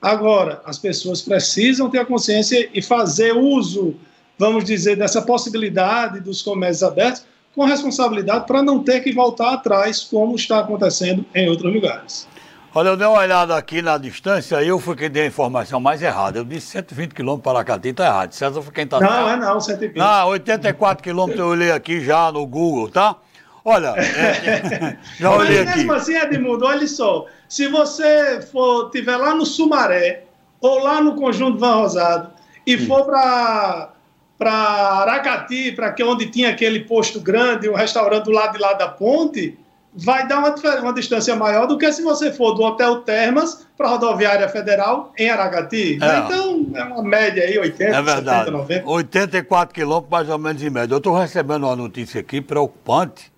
Agora, 0.00 0.62
as 0.64 0.78
pessoas 0.78 1.22
precisam 1.22 1.90
ter 1.90 1.98
a 1.98 2.04
consciência 2.04 2.68
e 2.72 2.80
fazer 2.80 3.32
uso, 3.32 3.96
vamos 4.38 4.64
dizer, 4.64 4.96
dessa 4.96 5.22
possibilidade 5.22 6.20
dos 6.20 6.42
comércios 6.42 6.82
abertos 6.82 7.24
com 7.54 7.64
responsabilidade 7.64 8.46
para 8.46 8.62
não 8.62 8.82
ter 8.82 9.00
que 9.00 9.12
voltar 9.12 9.52
atrás, 9.52 10.00
como 10.00 10.34
está 10.34 10.60
acontecendo 10.60 11.24
em 11.34 11.48
outros 11.48 11.72
lugares. 11.72 12.26
Olha, 12.74 12.88
eu 12.88 12.96
dei 12.96 13.06
uma 13.06 13.18
olhada 13.18 13.54
aqui 13.54 13.82
na 13.82 13.98
distância, 13.98 14.62
eu 14.62 14.78
fui 14.78 14.96
quem 14.96 15.10
deu 15.10 15.24
a 15.24 15.26
informação 15.26 15.78
mais 15.78 16.00
errada. 16.00 16.38
Eu 16.38 16.44
disse 16.44 16.68
120 16.68 17.12
quilômetros 17.12 17.44
para 17.44 17.58
Aracati, 17.58 17.88
está 17.88 18.06
errado. 18.06 18.32
César 18.32 18.62
foi 18.62 18.72
quem 18.72 18.84
está... 18.84 18.98
Não, 18.98 19.28
é 19.28 19.36
não, 19.36 19.60
120. 19.60 19.96
Não, 19.96 20.28
84 20.28 21.04
quilômetros 21.04 21.38
eu 21.38 21.48
olhei 21.48 21.70
aqui 21.70 22.00
já 22.00 22.32
no 22.32 22.46
Google, 22.46 22.88
tá? 22.88 23.16
Olha, 23.64 23.94
é, 23.98 24.96
já 25.18 25.30
olhei 25.30 25.60
aqui. 25.60 25.66
Mas 25.66 25.76
mesmo 25.76 25.92
assim, 25.92 26.16
Edmundo, 26.16 26.66
olha 26.66 26.86
só. 26.86 27.26
Se 27.48 27.68
você 27.68 28.42
for 28.50 28.90
tiver 28.90 29.16
lá 29.16 29.34
no 29.34 29.46
Sumaré 29.46 30.24
ou 30.60 30.78
lá 30.78 31.00
no 31.00 31.14
Conjunto 31.14 31.58
Van 31.58 31.76
Rosado 31.76 32.30
e 32.66 32.78
for 32.78 33.04
para 33.04 33.90
para 34.38 34.52
Aracati, 34.52 35.70
para 35.70 35.94
onde 36.04 36.26
tinha 36.26 36.50
aquele 36.50 36.80
posto 36.80 37.20
grande, 37.20 37.68
um 37.68 37.74
restaurante 37.74 38.24
do 38.24 38.32
lado 38.32 38.54
de 38.54 38.58
lá 38.58 38.72
da 38.72 38.88
ponte, 38.88 39.56
vai 39.94 40.26
dar 40.26 40.38
uma, 40.38 40.54
uma 40.80 40.92
distância 40.92 41.36
maior 41.36 41.66
do 41.66 41.78
que 41.78 41.92
se 41.92 42.02
você 42.02 42.32
for 42.32 42.52
do 42.54 42.62
Hotel 42.62 43.02
Termas 43.02 43.66
para 43.76 43.86
a 43.86 43.90
Rodoviária 43.90 44.48
Federal 44.48 45.12
em 45.16 45.30
Aracati. 45.30 45.98
É. 46.02 46.18
Então, 46.18 46.70
é 46.74 46.82
uma 46.82 47.02
média 47.04 47.44
aí, 47.44 47.56
80, 47.56 47.96
é 47.96 48.02
verdade. 48.02 48.46
70, 48.46 48.50
90. 48.50 48.88
84 48.88 49.74
quilômetros 49.74 50.10
mais 50.10 50.28
ou 50.28 50.38
menos 50.38 50.60
em 50.60 50.70
média. 50.70 50.92
Eu 50.92 50.98
estou 50.98 51.16
recebendo 51.16 51.64
uma 51.64 51.76
notícia 51.76 52.20
aqui 52.20 52.40
preocupante 52.40 53.31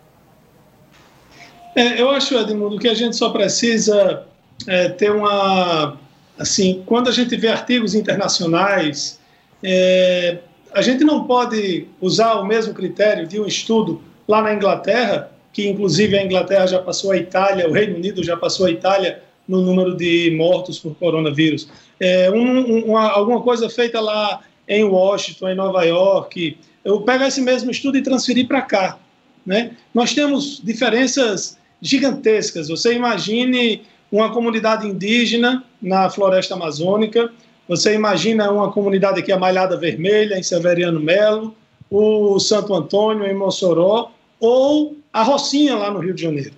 É, 1.76 2.00
eu 2.00 2.08
acho, 2.08 2.34
Edmundo, 2.34 2.78
que 2.78 2.88
a 2.88 2.94
gente 2.94 3.14
só 3.14 3.28
precisa 3.28 4.26
é, 4.66 4.88
ter 4.88 5.10
uma. 5.12 5.98
Assim, 6.38 6.82
quando 6.86 7.08
a 7.08 7.12
gente 7.12 7.36
vê 7.36 7.48
artigos 7.48 7.94
internacionais, 7.94 9.20
é, 9.62 10.38
a 10.72 10.80
gente 10.80 11.04
não 11.04 11.24
pode 11.24 11.86
usar 12.00 12.34
o 12.36 12.46
mesmo 12.46 12.72
critério 12.72 13.26
de 13.26 13.38
um 13.38 13.46
estudo 13.46 14.00
lá 14.26 14.40
na 14.40 14.54
Inglaterra, 14.54 15.30
que 15.52 15.68
inclusive 15.68 16.16
a 16.16 16.24
Inglaterra 16.24 16.66
já 16.66 16.78
passou 16.80 17.12
a 17.12 17.16
Itália, 17.16 17.68
o 17.68 17.72
Reino 17.72 17.96
Unido 17.96 18.22
já 18.22 18.36
passou 18.36 18.66
a 18.66 18.70
Itália 18.70 19.22
no 19.48 19.62
número 19.62 19.96
de 19.96 20.30
mortos 20.36 20.78
por 20.78 20.94
coronavírus. 20.94 21.68
É, 21.98 22.30
um, 22.30 22.84
uma, 22.84 23.08
alguma 23.10 23.40
coisa 23.40 23.68
feita 23.70 24.00
lá 24.00 24.40
em 24.68 24.84
Washington, 24.84 25.48
em 25.48 25.54
Nova 25.54 25.82
York, 25.84 26.58
eu 26.84 27.00
pego 27.00 27.24
esse 27.24 27.40
mesmo 27.40 27.70
estudo 27.70 27.96
e 27.96 28.02
transferir 28.02 28.46
para 28.46 28.62
cá. 28.62 28.98
Né? 29.44 29.72
Nós 29.94 30.14
temos 30.14 30.60
diferenças 30.62 31.56
gigantescas. 31.80 32.68
Você 32.68 32.94
imagine 32.94 33.82
uma 34.12 34.30
comunidade 34.30 34.86
indígena 34.86 35.64
na 35.80 36.10
floresta 36.10 36.54
amazônica, 36.54 37.30
você 37.66 37.94
imagina 37.94 38.50
uma 38.50 38.72
comunidade 38.72 39.20
aqui, 39.20 39.30
a 39.30 39.38
Malhada 39.38 39.76
Vermelha, 39.76 40.38
em 40.38 40.42
Severiano 40.42 41.00
Melo, 41.00 41.54
o 41.90 42.38
Santo 42.38 42.74
Antônio, 42.74 43.26
em 43.26 43.34
Mossoró, 43.34 44.10
ou 44.40 44.96
a 45.12 45.22
Rocinha, 45.22 45.76
lá 45.76 45.90
no 45.90 46.00
Rio 46.00 46.14
de 46.14 46.22
Janeiro. 46.22 46.54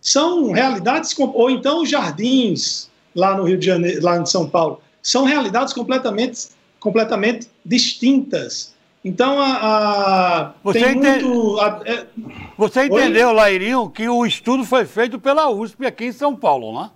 São 0.00 0.52
realidades, 0.52 1.14
ou 1.18 1.50
então 1.50 1.82
os 1.82 1.90
jardins, 1.90 2.90
lá 3.14 3.36
no 3.36 3.44
Rio 3.44 3.58
de 3.58 3.66
Janeiro, 3.66 4.02
lá 4.02 4.18
em 4.18 4.26
São 4.26 4.48
Paulo. 4.48 4.80
São 5.02 5.24
realidades 5.24 5.72
completamente, 5.72 6.48
completamente 6.78 7.48
distintas. 7.64 8.74
Então, 9.04 9.40
a, 9.40 9.46
a 9.46 10.52
você, 10.62 10.90
entende... 10.90 11.24
muito, 11.24 11.58
a, 11.60 11.80
é... 11.84 12.06
você 12.56 12.84
entendeu? 12.84 13.32
Lairinho, 13.32 13.88
que 13.88 14.08
o 14.08 14.26
estudo 14.26 14.64
foi 14.64 14.84
feito 14.84 15.18
pela 15.18 15.48
USP 15.50 15.86
aqui 15.86 16.06
em 16.06 16.12
São 16.12 16.36
Paulo, 16.36 16.72
não 16.72 16.84
é? 16.84 16.90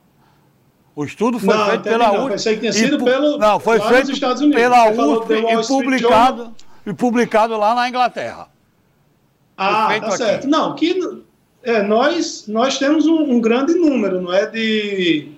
O 0.97 1.05
estudo 1.05 1.41
foi 1.41 1.57
não, 1.57 1.67
feito 1.67 1.83
pela 1.83 2.09
não. 2.09 2.19
USP. 2.21 2.31
Pensei 2.31 2.55
que 2.55 2.61
tinha 2.61 2.73
sido 2.73 3.03
pelo, 3.03 3.39
não, 3.39 3.59
foi 3.59 3.81
feito 3.81 4.19
pela 4.53 4.91
USP 4.91 5.65
e 5.65 5.67
publicado, 5.67 6.55
e 6.87 6.93
publicado 6.93 7.57
lá 7.57 7.75
na 7.75 7.89
Inglaterra. 7.89 8.49
Ah, 9.57 9.89
tá 10.01 10.07
aqui. 10.09 10.17
certo. 10.17 10.49
Não, 10.49 10.75
que 10.75 10.99
é, 11.63 11.83
nós, 11.83 12.47
nós 12.49 12.79
temos 12.79 13.07
um, 13.07 13.33
um, 13.33 13.41
grande 13.41 13.75
número, 13.75 14.21
não 14.21 14.33
é, 14.33 14.47
de, 14.47 15.29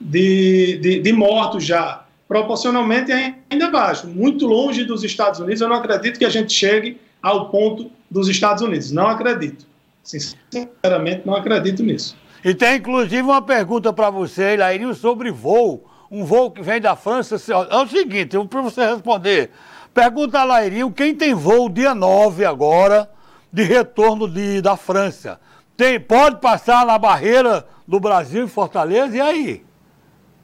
de, 0.00 0.78
de, 0.78 1.00
de 1.00 1.12
mortos 1.12 1.64
já. 1.64 2.04
Proporcionalmente 2.28 3.10
ainda 3.50 3.70
baixo, 3.70 4.06
muito 4.06 4.46
longe 4.46 4.84
dos 4.84 5.02
Estados 5.02 5.40
Unidos. 5.40 5.60
Eu 5.60 5.68
não 5.68 5.76
acredito 5.76 6.18
que 6.18 6.24
a 6.24 6.30
gente 6.30 6.52
chegue 6.52 7.00
ao 7.20 7.50
ponto 7.50 7.90
dos 8.08 8.28
Estados 8.28 8.62
Unidos. 8.62 8.92
Não 8.92 9.08
acredito. 9.08 9.66
Sinceramente, 10.02 11.22
não 11.24 11.34
acredito 11.34 11.82
nisso. 11.82 12.16
E 12.44 12.54
tem 12.54 12.76
inclusive 12.76 13.22
uma 13.22 13.42
pergunta 13.42 13.92
para 13.92 14.10
você, 14.10 14.56
Lairinho, 14.56 14.94
sobre 14.94 15.30
voo. 15.30 15.84
Um 16.10 16.24
voo 16.24 16.50
que 16.50 16.62
vem 16.62 16.80
da 16.80 16.96
França. 16.96 17.36
É 17.68 17.76
o 17.76 17.86
seguinte, 17.86 18.36
para 18.48 18.62
você 18.62 18.86
responder. 18.86 19.50
Pergunta 19.92 20.40
a 20.40 20.44
Lairinho, 20.44 20.90
quem 20.90 21.14
tem 21.14 21.34
voo 21.34 21.68
dia 21.68 21.94
9 21.94 22.44
agora, 22.44 23.10
de 23.52 23.62
retorno 23.62 24.28
de, 24.28 24.60
da 24.60 24.76
França? 24.76 25.40
Tem, 25.76 25.98
pode 25.98 26.40
passar 26.40 26.84
na 26.84 26.98
barreira 26.98 27.66
do 27.86 27.98
Brasil 27.98 28.44
em 28.44 28.48
Fortaleza? 28.48 29.16
E 29.16 29.20
aí? 29.20 29.62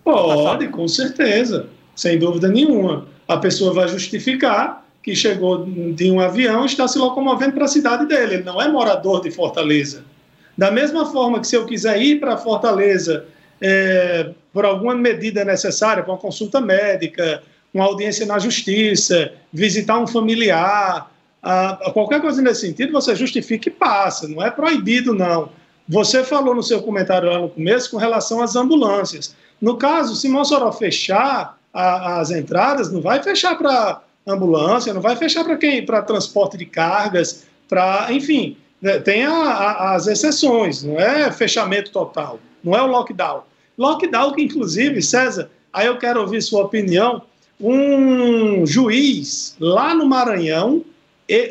Pode, 0.03 0.69
com 0.69 0.89
certeza. 0.89 1.69
Sem 1.95 2.19
dúvida 2.19 2.49
nenhuma. 2.49 3.07
A 3.27 3.37
pessoa 3.37 3.73
vai 3.73 3.89
justificar 3.89 4.85
que 5.03 5.15
chegou 5.15 5.65
de 5.65 6.11
um 6.11 6.21
avião 6.21 6.65
e 6.65 6.67
está 6.67 6.89
se 6.89 6.99
locomovendo 6.99 7.53
para 7.53 7.65
a 7.65 7.69
cidade 7.69 8.07
dele. 8.07 8.35
Ele 8.35 8.45
não 8.45 8.61
é 8.61 8.69
morador 8.69 9.21
de 9.21 9.31
Fortaleza. 9.31 10.05
Da 10.57 10.71
mesma 10.71 11.07
forma 11.07 11.39
que 11.39 11.47
se 11.47 11.57
eu 11.57 11.67
quiser 11.67 12.01
ir 12.01 12.19
para 12.19 12.37
Fortaleza 12.37 13.25
é, 13.61 14.31
por 14.53 14.65
alguma 14.65 14.95
medida 14.95 15.45
necessária, 15.45 16.03
para 16.03 16.13
uma 16.13 16.19
consulta 16.19 16.61
médica, 16.61 17.43
uma 17.73 17.85
audiência 17.85 18.27
na 18.27 18.39
justiça, 18.39 19.33
visitar 19.53 19.99
um 19.99 20.07
familiar, 20.07 21.11
a, 21.43 21.71
a 21.89 21.91
qualquer 21.93 22.21
coisa 22.21 22.43
nesse 22.43 22.63
sentido, 22.63 22.93
você 22.93 23.15
justifica 23.15 23.69
e 23.69 23.73
passa, 23.73 24.27
não 24.29 24.43
é 24.43 24.51
proibido, 24.51 25.15
não. 25.15 25.51
Você 25.89 26.25
falou 26.25 26.55
no 26.55 26.63
seu 26.63 26.83
comentário 26.83 27.31
lá 27.31 27.39
no 27.39 27.49
começo 27.49 27.91
com 27.91 27.97
relação 27.97 28.43
às 28.43 28.57
ambulâncias. 28.57 29.35
No 29.61 29.77
caso, 29.77 30.17
se 30.17 30.29
Mossoró 30.29 30.73
fechar 30.73 31.57
a, 31.73 32.19
as 32.19 32.31
entradas, 32.31 32.91
não 32.91 33.01
vai 33.01 33.23
fechar 33.23 33.57
para 33.57 34.03
ambulância, 34.27 34.93
não 34.93 35.01
vai 35.01 35.15
fechar 35.15 35.45
para 35.45 35.57
quem? 35.57 35.85
Para 35.87 36.03
transporte 36.03 36.57
de 36.57 36.67
cargas, 36.67 37.45
para, 37.69 38.09
enfim, 38.11 38.57
né, 38.83 38.99
tem 38.99 39.25
a, 39.25 39.33
a, 39.33 39.95
as 39.95 40.07
exceções, 40.07 40.83
não 40.83 40.99
é 40.99 41.31
fechamento 41.31 41.91
total, 41.91 42.41
não 42.63 42.75
é 42.75 42.83
o 42.83 42.87
lockdown. 42.87 43.43
Lockdown 43.79 44.33
que, 44.33 44.43
inclusive, 44.43 45.01
César, 45.03 45.51
aí 45.73 45.87
eu 45.87 45.99
quero 45.99 46.21
ouvir 46.21 46.43
sua 46.43 46.65
opinião, 46.65 47.23
um 47.61 48.67
juiz 48.67 49.57
lá 49.61 49.95
no 49.95 50.07
Maranhão, 50.07 50.85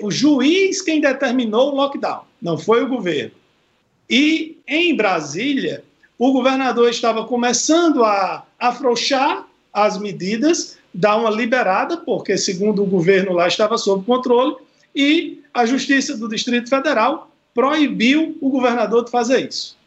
o 0.02 0.12
juiz 0.12 0.82
quem 0.82 1.02
determinou 1.02 1.72
o 1.72 1.76
lockdown, 1.76 2.22
não 2.42 2.58
foi 2.58 2.84
o 2.84 2.88
governo. 2.88 3.32
E 4.10 4.58
em 4.68 4.96
Brasília, 4.96 5.84
o 6.18 6.32
governador 6.32 6.90
estava 6.90 7.26
começando 7.26 8.04
a 8.04 8.46
afrouxar 8.60 9.48
as 9.74 9.98
medidas, 9.98 10.78
dar 10.94 11.18
uma 11.18 11.30
liberada, 11.30 11.98
porque, 11.98 12.38
segundo 12.38 12.84
o 12.84 12.86
governo 12.86 13.34
lá, 13.34 13.48
estava 13.48 13.78
sob 13.78 14.06
controle, 14.06 14.56
e 14.96 15.42
a 15.54 15.66
Justiça 15.66 16.16
do 16.16 16.30
Distrito 16.30 16.70
Federal 16.70 17.30
proibiu 17.54 18.38
o 18.40 18.50
governador 18.50 19.04
de 19.04 19.12
fazer 19.12 19.48
isso. 19.48 19.78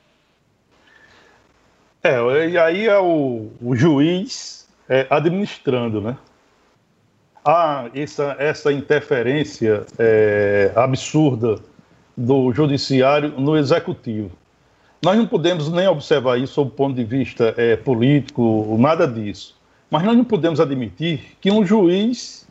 É, 2.02 2.48
e 2.48 2.58
aí 2.58 2.86
é 2.86 2.98
o, 2.98 3.48
o 3.60 3.74
juiz 3.74 4.66
é, 4.88 5.06
administrando, 5.10 6.00
né? 6.00 6.16
Há 7.50 7.88
essa, 7.94 8.36
essa 8.38 8.70
interferência 8.70 9.86
é, 9.98 10.70
absurda 10.76 11.58
do 12.14 12.52
judiciário 12.52 13.40
no 13.40 13.56
executivo. 13.56 14.30
Nós 15.02 15.16
não 15.16 15.26
podemos 15.26 15.72
nem 15.72 15.88
observar 15.88 16.38
isso 16.38 16.52
sob 16.52 16.70
o 16.70 16.74
ponto 16.74 16.94
de 16.94 17.04
vista 17.04 17.54
é, 17.56 17.74
político, 17.74 18.76
nada 18.78 19.08
disso. 19.08 19.56
Mas 19.90 20.02
nós 20.02 20.14
não 20.14 20.26
podemos 20.26 20.60
admitir 20.60 21.38
que 21.40 21.50
um 21.50 21.64
juiz 21.64 22.46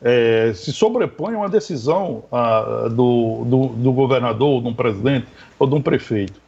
é, 0.00 0.52
se 0.54 0.72
sobrepõe 0.72 1.34
a 1.34 1.38
uma 1.38 1.48
decisão 1.48 2.22
a, 2.30 2.86
do, 2.88 3.44
do, 3.44 3.66
do, 3.70 3.92
governador, 3.92 4.62
de 4.62 4.68
um 4.68 4.74
presidente 4.74 5.26
ou 5.58 5.66
de 5.66 5.74
um 5.74 5.82
prefeito. 5.82 6.40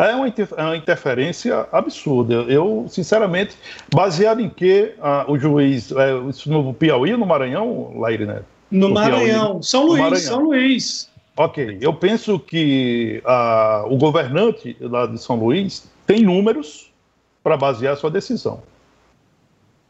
É 0.00 0.14
uma, 0.14 0.26
é 0.28 0.62
uma 0.62 0.76
interferência 0.76 1.68
absurda. 1.70 2.34
Eu, 2.48 2.86
sinceramente, 2.88 3.54
baseado 3.94 4.40
em 4.40 4.48
que 4.48 4.94
a, 5.00 5.30
o 5.30 5.38
juiz, 5.38 5.92
é, 5.92 6.16
isso 6.28 6.50
no 6.50 6.72
Piauí 6.72 7.12
ou 7.12 7.18
no 7.18 7.26
Maranhão, 7.26 7.92
Laire 7.98 8.24
Neto? 8.24 8.46
No, 8.70 8.88
no 8.88 8.94
Maranhão, 8.94 9.46
Piauí, 9.46 9.62
São 9.62 9.86
Luís, 9.86 10.00
Maranhão. 10.00 10.20
São 10.20 10.40
Luís. 10.44 11.10
Ok, 11.36 11.78
eu 11.80 11.92
penso 11.92 12.38
que 12.38 13.22
a, 13.26 13.84
o 13.88 13.96
governante 13.98 14.76
lá 14.80 15.06
de 15.06 15.18
São 15.18 15.36
Luís 15.36 15.90
tem 16.06 16.22
números 16.22 16.90
para 17.42 17.56
basear 17.56 17.96
sua 17.96 18.10
decisão. 18.10 18.62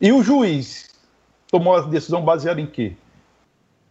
E 0.00 0.10
o 0.12 0.22
juiz 0.22 0.88
tomou 1.50 1.76
a 1.76 1.82
decisão 1.82 2.22
baseada 2.22 2.60
em 2.60 2.66
quê? 2.66 2.94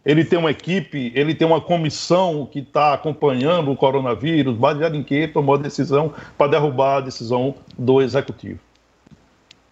Ele 0.04 0.24
tem 0.24 0.38
uma 0.38 0.50
equipe, 0.50 1.12
ele 1.14 1.34
tem 1.34 1.46
uma 1.46 1.60
comissão 1.60 2.48
que 2.50 2.60
está 2.60 2.94
acompanhando 2.94 3.70
o 3.70 3.76
coronavírus, 3.76 4.56
baseado 4.56 4.94
em 4.94 5.02
que 5.02 5.28
tomou 5.28 5.54
a 5.54 5.58
decisão 5.58 6.12
para 6.38 6.52
derrubar 6.52 6.96
a 6.96 7.00
decisão 7.00 7.54
do 7.78 8.00
executivo. 8.00 8.58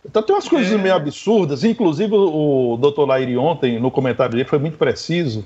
Então 0.05 0.23
tem 0.23 0.35
umas 0.35 0.49
coisas 0.49 0.73
é. 0.73 0.77
meio 0.77 0.95
absurdas, 0.95 1.64
inclusive 1.64 2.14
o, 2.14 2.75
o 2.75 2.77
doutor 2.77 3.07
Lairi 3.07 3.37
ontem, 3.37 3.79
no 3.79 3.91
comentário 3.91 4.33
dele, 4.33 4.49
foi 4.49 4.59
muito 4.59 4.77
preciso, 4.77 5.45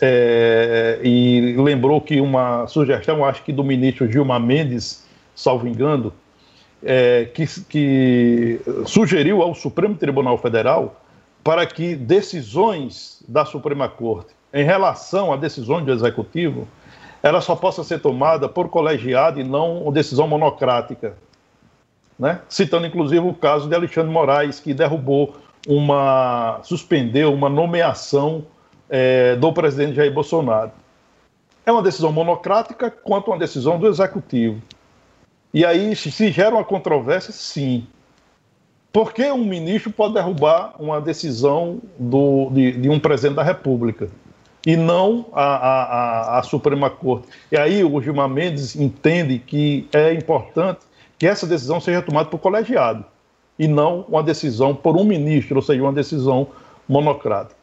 é, 0.00 1.00
e 1.02 1.56
lembrou 1.56 2.00
que 2.00 2.20
uma 2.20 2.66
sugestão, 2.66 3.24
acho 3.24 3.42
que 3.42 3.52
do 3.52 3.64
ministro 3.64 4.10
Gilmar 4.10 4.40
Mendes, 4.40 5.04
salvo 5.34 5.66
engano, 5.66 6.12
é, 6.82 7.28
que, 7.34 7.44
que 7.68 8.60
sugeriu 8.86 9.42
ao 9.42 9.54
Supremo 9.54 9.96
Tribunal 9.96 10.38
Federal 10.38 10.97
para 11.48 11.64
que 11.64 11.96
decisões 11.96 13.22
da 13.26 13.42
Suprema 13.42 13.88
Corte 13.88 14.34
em 14.52 14.62
relação 14.62 15.32
a 15.32 15.36
decisões 15.38 15.82
do 15.82 15.90
Executivo, 15.90 16.68
ela 17.22 17.40
só 17.40 17.56
possa 17.56 17.82
ser 17.82 18.00
tomada 18.02 18.46
por 18.50 18.68
colegiado 18.68 19.40
e 19.40 19.44
não 19.44 19.90
decisão 19.90 20.28
monocrática. 20.28 21.16
Né? 22.18 22.42
Citando 22.50 22.86
inclusive 22.86 23.26
o 23.26 23.32
caso 23.32 23.66
de 23.66 23.74
Alexandre 23.74 24.12
Moraes, 24.12 24.60
que 24.60 24.74
derrubou 24.74 25.36
uma. 25.66 26.60
suspendeu 26.64 27.32
uma 27.32 27.48
nomeação 27.48 28.44
é, 28.90 29.34
do 29.34 29.50
presidente 29.50 29.96
Jair 29.96 30.12
Bolsonaro. 30.12 30.72
É 31.64 31.72
uma 31.72 31.82
decisão 31.82 32.12
monocrática 32.12 32.90
quanto 32.90 33.30
uma 33.30 33.38
decisão 33.38 33.78
do 33.78 33.88
Executivo. 33.88 34.60
E 35.54 35.64
aí 35.64 35.96
se 35.96 36.30
gera 36.30 36.54
uma 36.54 36.64
controvérsia, 36.64 37.32
sim. 37.32 37.86
Por 38.98 39.12
que 39.12 39.30
um 39.30 39.44
ministro 39.44 39.92
pode 39.92 40.14
derrubar 40.14 40.74
uma 40.76 41.00
decisão 41.00 41.80
do, 41.96 42.50
de, 42.50 42.72
de 42.72 42.88
um 42.88 42.98
presidente 42.98 43.36
da 43.36 43.44
República 43.44 44.08
e 44.66 44.76
não 44.76 45.26
a, 45.32 45.44
a, 45.44 46.38
a, 46.40 46.42
Suprema 46.42 46.90
Corte? 46.90 47.28
E 47.52 47.56
aí 47.56 47.84
o 47.84 48.02
Gilmar 48.02 48.28
Mendes 48.28 48.74
entende 48.74 49.38
que 49.38 49.86
é 49.92 50.12
importante 50.12 50.80
que 51.16 51.28
essa 51.28 51.46
decisão 51.46 51.80
seja 51.80 52.02
tomada 52.02 52.28
por 52.28 52.40
colegiado 52.40 53.04
e 53.56 53.68
não 53.68 54.04
uma 54.08 54.20
decisão 54.20 54.74
por 54.74 54.96
um 54.96 55.04
ministro, 55.04 55.54
ou 55.54 55.62
seja, 55.62 55.80
uma 55.80 55.92
decisão 55.92 56.48
monocrática. 56.88 57.54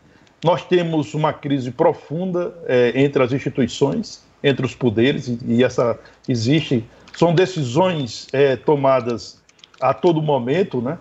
Nós 0.41 0.63
temos 0.63 1.13
uma 1.13 1.34
crise 1.34 1.69
profunda 1.69 2.58
é, 2.65 2.93
entre 2.95 3.21
as 3.21 3.34
instituições, 3.34 4.24
entre 4.41 4.65
os 4.65 4.74
poderes, 4.74 5.28
e, 5.28 5.38
e 5.45 5.63
essa 5.65 6.00
existe. 6.30 6.86
São 7.13 7.36
decisões 7.36 8.26
é, 8.32 8.56
tomadas 8.56 9.43
a 9.82 9.93
todo 9.93 10.21
momento, 10.21 10.82
né? 10.82 10.98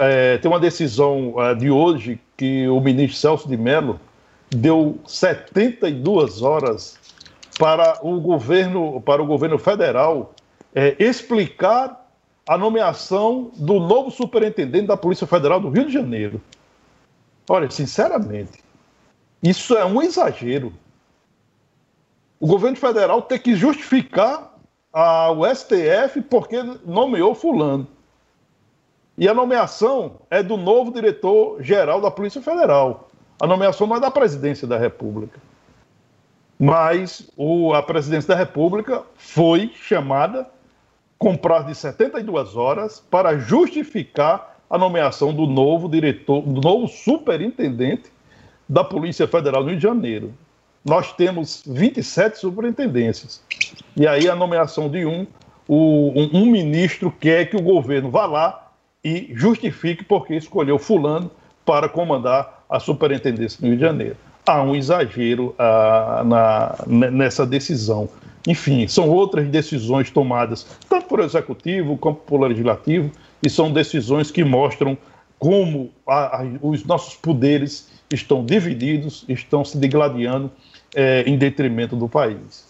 É, 0.00 0.38
tem 0.38 0.50
uma 0.50 0.58
decisão 0.58 1.34
uh, 1.36 1.54
de 1.54 1.70
hoje 1.70 2.18
que 2.34 2.66
o 2.68 2.80
ministro 2.80 3.18
Celso 3.18 3.46
de 3.46 3.56
Mello 3.56 4.00
deu 4.48 4.98
72 5.06 6.40
horas 6.40 6.98
para 7.58 7.98
o 8.02 8.18
governo, 8.18 9.02
para 9.02 9.22
o 9.22 9.26
governo 9.26 9.58
federal 9.58 10.34
é, 10.74 10.96
explicar 10.98 12.10
a 12.48 12.56
nomeação 12.56 13.50
do 13.54 13.78
novo 13.78 14.10
superintendente 14.10 14.86
da 14.86 14.96
Polícia 14.96 15.26
Federal 15.26 15.60
do 15.60 15.68
Rio 15.68 15.84
de 15.84 15.92
Janeiro. 15.92 16.40
Olha, 17.46 17.70
sinceramente, 17.70 18.64
isso 19.42 19.76
é 19.76 19.84
um 19.84 20.00
exagero. 20.00 20.72
O 22.40 22.46
governo 22.46 22.78
federal 22.78 23.20
tem 23.20 23.38
que 23.38 23.54
justificar 23.54 24.56
ao 24.90 25.44
STF 25.54 26.22
porque 26.22 26.62
nomeou 26.86 27.34
fulano. 27.34 27.86
E 29.20 29.28
a 29.28 29.34
nomeação 29.34 30.12
é 30.30 30.42
do 30.42 30.56
novo 30.56 30.90
diretor-geral 30.90 32.00
da 32.00 32.10
Polícia 32.10 32.40
Federal. 32.40 33.10
A 33.38 33.46
nomeação 33.46 33.86
não 33.86 33.96
é 33.96 34.00
da 34.00 34.10
presidência 34.10 34.66
da 34.66 34.78
República. 34.78 35.38
Mas 36.58 37.30
o, 37.36 37.74
a 37.74 37.82
presidência 37.82 38.28
da 38.28 38.34
República 38.34 39.02
foi 39.16 39.72
chamada 39.74 40.48
com 41.18 41.36
prazo 41.36 41.66
de 41.66 41.74
72 41.74 42.56
horas 42.56 42.98
para 43.10 43.36
justificar 43.36 44.56
a 44.70 44.78
nomeação 44.78 45.34
do 45.34 45.46
novo 45.46 45.86
diretor, 45.86 46.40
do 46.40 46.62
novo 46.62 46.88
superintendente 46.88 48.10
da 48.66 48.82
Polícia 48.82 49.28
Federal 49.28 49.62
no 49.62 49.68
Rio 49.68 49.76
de 49.76 49.82
Janeiro. 49.82 50.32
Nós 50.82 51.12
temos 51.12 51.62
27 51.66 52.38
superintendências. 52.38 53.42
E 53.94 54.06
aí 54.06 54.30
a 54.30 54.34
nomeação 54.34 54.88
de 54.88 55.04
um, 55.04 55.26
o, 55.68 56.10
um, 56.18 56.30
um 56.44 56.46
ministro 56.46 57.12
quer 57.12 57.50
que 57.50 57.56
o 57.56 57.62
governo 57.62 58.10
vá 58.10 58.24
lá 58.24 58.69
e 59.04 59.30
justifique 59.34 60.04
porque 60.04 60.34
escolheu 60.34 60.78
fulano 60.78 61.30
para 61.64 61.88
comandar 61.88 62.64
a 62.68 62.78
superintendência 62.78 63.58
no 63.60 63.68
Rio 63.68 63.76
de 63.76 63.82
Janeiro. 63.82 64.16
Há 64.46 64.62
um 64.62 64.74
exagero 64.74 65.54
ah, 65.58 66.22
na, 66.24 67.10
nessa 67.10 67.46
decisão. 67.46 68.08
Enfim, 68.46 68.88
são 68.88 69.08
outras 69.08 69.46
decisões 69.48 70.10
tomadas 70.10 70.66
tanto 70.88 71.06
por 71.06 71.20
executivo 71.20 71.96
como 71.96 72.16
por 72.16 72.40
legislativo, 72.40 73.10
e 73.42 73.48
são 73.48 73.72
decisões 73.72 74.30
que 74.30 74.44
mostram 74.44 74.96
como 75.38 75.90
a, 76.06 76.42
a, 76.42 76.46
os 76.60 76.84
nossos 76.84 77.14
poderes 77.16 77.90
estão 78.12 78.44
divididos, 78.44 79.24
estão 79.28 79.64
se 79.64 79.78
degladiando 79.78 80.50
é, 80.94 81.22
em 81.26 81.38
detrimento 81.38 81.96
do 81.96 82.08
país. 82.08 82.68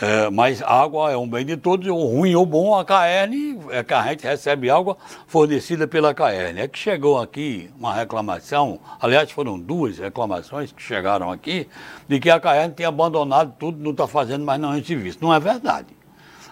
é, 0.00 0.28
mas 0.28 0.60
água 0.60 1.12
é 1.12 1.16
um 1.16 1.28
bem 1.28 1.46
de 1.46 1.56
todos, 1.56 1.86
o 1.86 1.94
ruim 1.94 2.34
ou 2.34 2.44
bom, 2.44 2.76
a 2.76 2.84
CAERN, 2.84 3.60
é 3.70 3.94
a 3.94 4.02
gente 4.08 4.24
recebe 4.24 4.68
água 4.68 4.96
fornecida 5.26 5.86
pela 5.86 6.12
CAERN. 6.12 6.58
É 6.58 6.66
que 6.66 6.78
chegou 6.78 7.20
aqui 7.20 7.70
uma 7.78 7.94
reclamação, 7.94 8.80
aliás, 9.00 9.30
foram 9.30 9.58
duas 9.58 9.98
reclamações 9.98 10.72
que 10.72 10.82
chegaram 10.82 11.30
aqui, 11.30 11.68
de 12.08 12.18
que 12.18 12.28
a 12.28 12.40
CAERN 12.40 12.72
tinha 12.72 12.88
abandonado 12.88 13.54
tudo, 13.56 13.78
não 13.78 13.92
está 13.92 14.08
fazendo 14.08 14.44
mais 14.44 14.60
nenhum 14.60 14.82
serviço. 14.84 15.18
Não 15.20 15.32
é 15.32 15.38
verdade. 15.38 15.88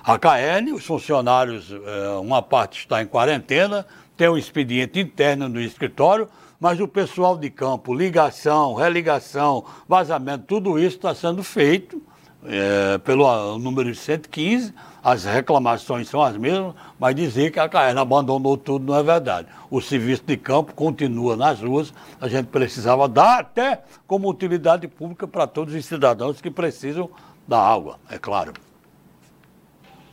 A 0.04 0.16
CAERN, 0.18 0.72
os 0.72 0.84
funcionários, 0.84 1.72
é, 1.72 2.08
uma 2.20 2.42
parte 2.42 2.78
está 2.78 3.02
em 3.02 3.06
quarentena, 3.06 3.84
tem 4.16 4.28
um 4.28 4.38
expediente 4.38 5.00
interno 5.00 5.48
no 5.48 5.60
escritório, 5.60 6.28
mas 6.60 6.78
o 6.78 6.86
pessoal 6.86 7.36
de 7.36 7.50
campo, 7.50 7.92
ligação, 7.92 8.74
religação, 8.74 9.64
vazamento, 9.88 10.44
tudo 10.46 10.78
isso 10.78 10.96
está 10.96 11.12
sendo 11.12 11.42
feito 11.42 12.00
é, 12.46 12.98
pelo 12.98 13.58
número 13.58 13.94
115, 13.94 14.74
as 15.02 15.24
reclamações 15.24 16.08
são 16.08 16.22
as 16.22 16.36
mesmas, 16.36 16.74
mas 16.98 17.14
dizer 17.14 17.50
que 17.50 17.58
a 17.58 17.68
CAERN 17.68 17.98
abandonou 17.98 18.56
tudo 18.56 18.86
não 18.86 18.98
é 18.98 19.02
verdade. 19.02 19.48
O 19.70 19.80
serviço 19.80 20.22
de 20.26 20.36
campo 20.36 20.74
continua 20.74 21.36
nas 21.36 21.60
ruas, 21.60 21.92
a 22.20 22.28
gente 22.28 22.46
precisava 22.46 23.08
dar 23.08 23.40
até 23.40 23.82
como 24.06 24.28
utilidade 24.28 24.86
pública 24.86 25.26
para 25.26 25.46
todos 25.46 25.74
os 25.74 25.84
cidadãos 25.84 26.40
que 26.40 26.50
precisam 26.50 27.10
da 27.46 27.60
água, 27.60 27.98
é 28.08 28.18
claro. 28.18 28.52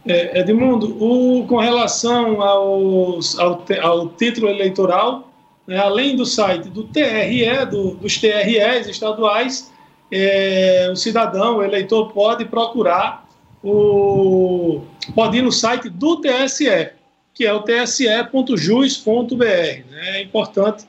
É, 0.07 0.39
Edmundo, 0.39 0.97
o, 1.03 1.45
com 1.45 1.57
relação 1.57 2.41
aos, 2.41 3.37
ao, 3.37 3.63
ao 3.81 4.09
título 4.09 4.47
eleitoral, 4.47 5.29
né, 5.67 5.77
além 5.77 6.15
do 6.15 6.25
site 6.25 6.69
do 6.69 6.83
TRE, 6.85 7.65
do, 7.69 7.91
dos 7.95 8.17
TREs 8.17 8.87
estaduais, 8.87 9.71
é, 10.11 10.89
o 10.91 10.95
cidadão, 10.95 11.57
o 11.57 11.63
eleitor, 11.63 12.11
pode 12.11 12.45
procurar 12.45 13.27
o. 13.63 14.81
pode 15.13 15.37
ir 15.37 15.41
no 15.41 15.51
site 15.51 15.89
do 15.89 16.21
TSE, 16.21 16.89
que 17.33 17.45
é 17.45 17.53
o 17.53 17.61
tse.jus.br. 17.61 19.43
Né? 19.45 20.17
É 20.17 20.21
importante 20.21 20.85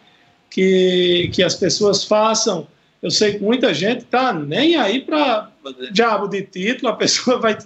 que, 0.48 1.30
que 1.32 1.42
as 1.42 1.54
pessoas 1.54 2.04
façam. 2.04 2.66
Eu 3.02 3.10
sei 3.10 3.34
que 3.34 3.42
muita 3.42 3.72
gente 3.72 4.00
está 4.00 4.32
nem 4.32 4.76
aí 4.76 5.00
para 5.00 5.50
diabo 5.92 6.28
de 6.28 6.42
título, 6.42 6.88
a 6.88 6.96
pessoa 6.96 7.38
vai, 7.38 7.56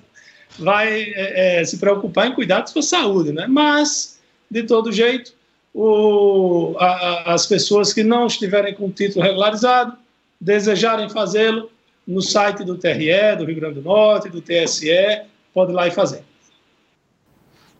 vai 0.58 1.02
é, 1.02 1.60
é, 1.60 1.64
se 1.64 1.78
preocupar 1.78 2.28
em 2.28 2.34
cuidar 2.34 2.60
de 2.60 2.70
sua 2.70 2.82
saúde, 2.82 3.32
né? 3.32 3.46
Mas, 3.48 4.20
de 4.50 4.62
todo 4.62 4.92
jeito, 4.92 5.32
o, 5.72 6.76
a, 6.78 7.34
as 7.34 7.46
pessoas 7.46 7.92
que 7.92 8.04
não 8.04 8.26
estiverem 8.26 8.74
com 8.74 8.90
título 8.90 9.24
regularizado, 9.24 9.96
desejarem 10.40 11.08
fazê-lo, 11.08 11.70
no 12.06 12.20
site 12.20 12.64
do 12.64 12.76
TRE, 12.76 13.36
do 13.38 13.44
Rio 13.44 13.56
Grande 13.56 13.80
do 13.80 13.82
Norte, 13.82 14.28
do 14.28 14.40
TSE, 14.40 15.22
pode 15.52 15.72
ir 15.72 15.74
lá 15.74 15.86
e 15.86 15.90
fazer. 15.90 16.22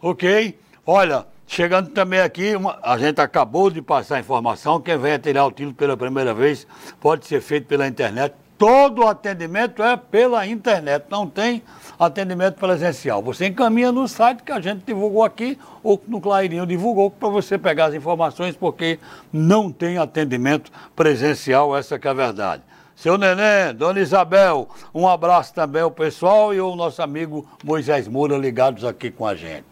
Ok. 0.01 0.59
Olha, 0.87 1.27
chegando 1.47 1.91
também 1.91 2.21
aqui, 2.21 2.55
uma, 2.55 2.79
a 2.83 2.97
gente 2.99 3.21
acabou 3.21 3.71
de 3.71 3.81
passar 3.81 4.17
a 4.17 4.21
informação, 4.21 4.81
quem 4.81 4.99
venha 4.99 5.19
tirar 5.19 5.47
o 5.47 5.51
título 5.51 5.75
pela 5.75 5.97
primeira 5.97 6.35
vez 6.35 6.67
pode 7.01 7.27
ser 7.27 7.41
feito 7.41 7.67
pela 7.67 7.87
internet. 7.87 8.35
Todo 8.57 9.03
o 9.03 9.07
atendimento 9.07 9.83
é 9.83 9.97
pela 9.97 10.47
internet, 10.47 11.07
não 11.11 11.29
tem 11.29 11.63
atendimento 11.99 12.57
presencial. 12.57 13.23
Você 13.23 13.47
encaminha 13.47 13.93
no 13.93 14.07
site 14.07 14.43
que 14.43 14.53
a 14.53 14.61
gente 14.61 14.83
divulgou 14.85 15.23
aqui, 15.23 15.59
ou 15.83 16.03
no 16.07 16.21
Clairinho 16.21 16.67
divulgou, 16.67 17.11
para 17.11 17.29
você 17.29 17.59
pegar 17.59 17.87
as 17.87 17.95
informações, 17.95 18.57
porque 18.57 18.99
não 19.33 19.71
tem 19.71 19.99
atendimento 19.99 20.71
presencial, 20.95 21.77
essa 21.77 21.99
que 21.99 22.07
é 22.07 22.11
a 22.11 22.15
verdade. 22.15 22.63
Seu 22.97 23.19
Neném, 23.19 23.75
Dona 23.75 24.01
Isabel, 24.01 24.69
um 24.95 25.09
abraço 25.09 25.53
também 25.53 25.83
ao 25.83 25.91
pessoal 25.91 26.55
e 26.55 26.59
ao 26.59 26.77
nosso 26.77 27.03
amigo 27.03 27.47
Moisés 27.63 28.07
Moura 28.07 28.37
ligados 28.37 28.85
aqui 28.85 29.11
com 29.11 29.27
a 29.27 29.35
gente. 29.35 29.65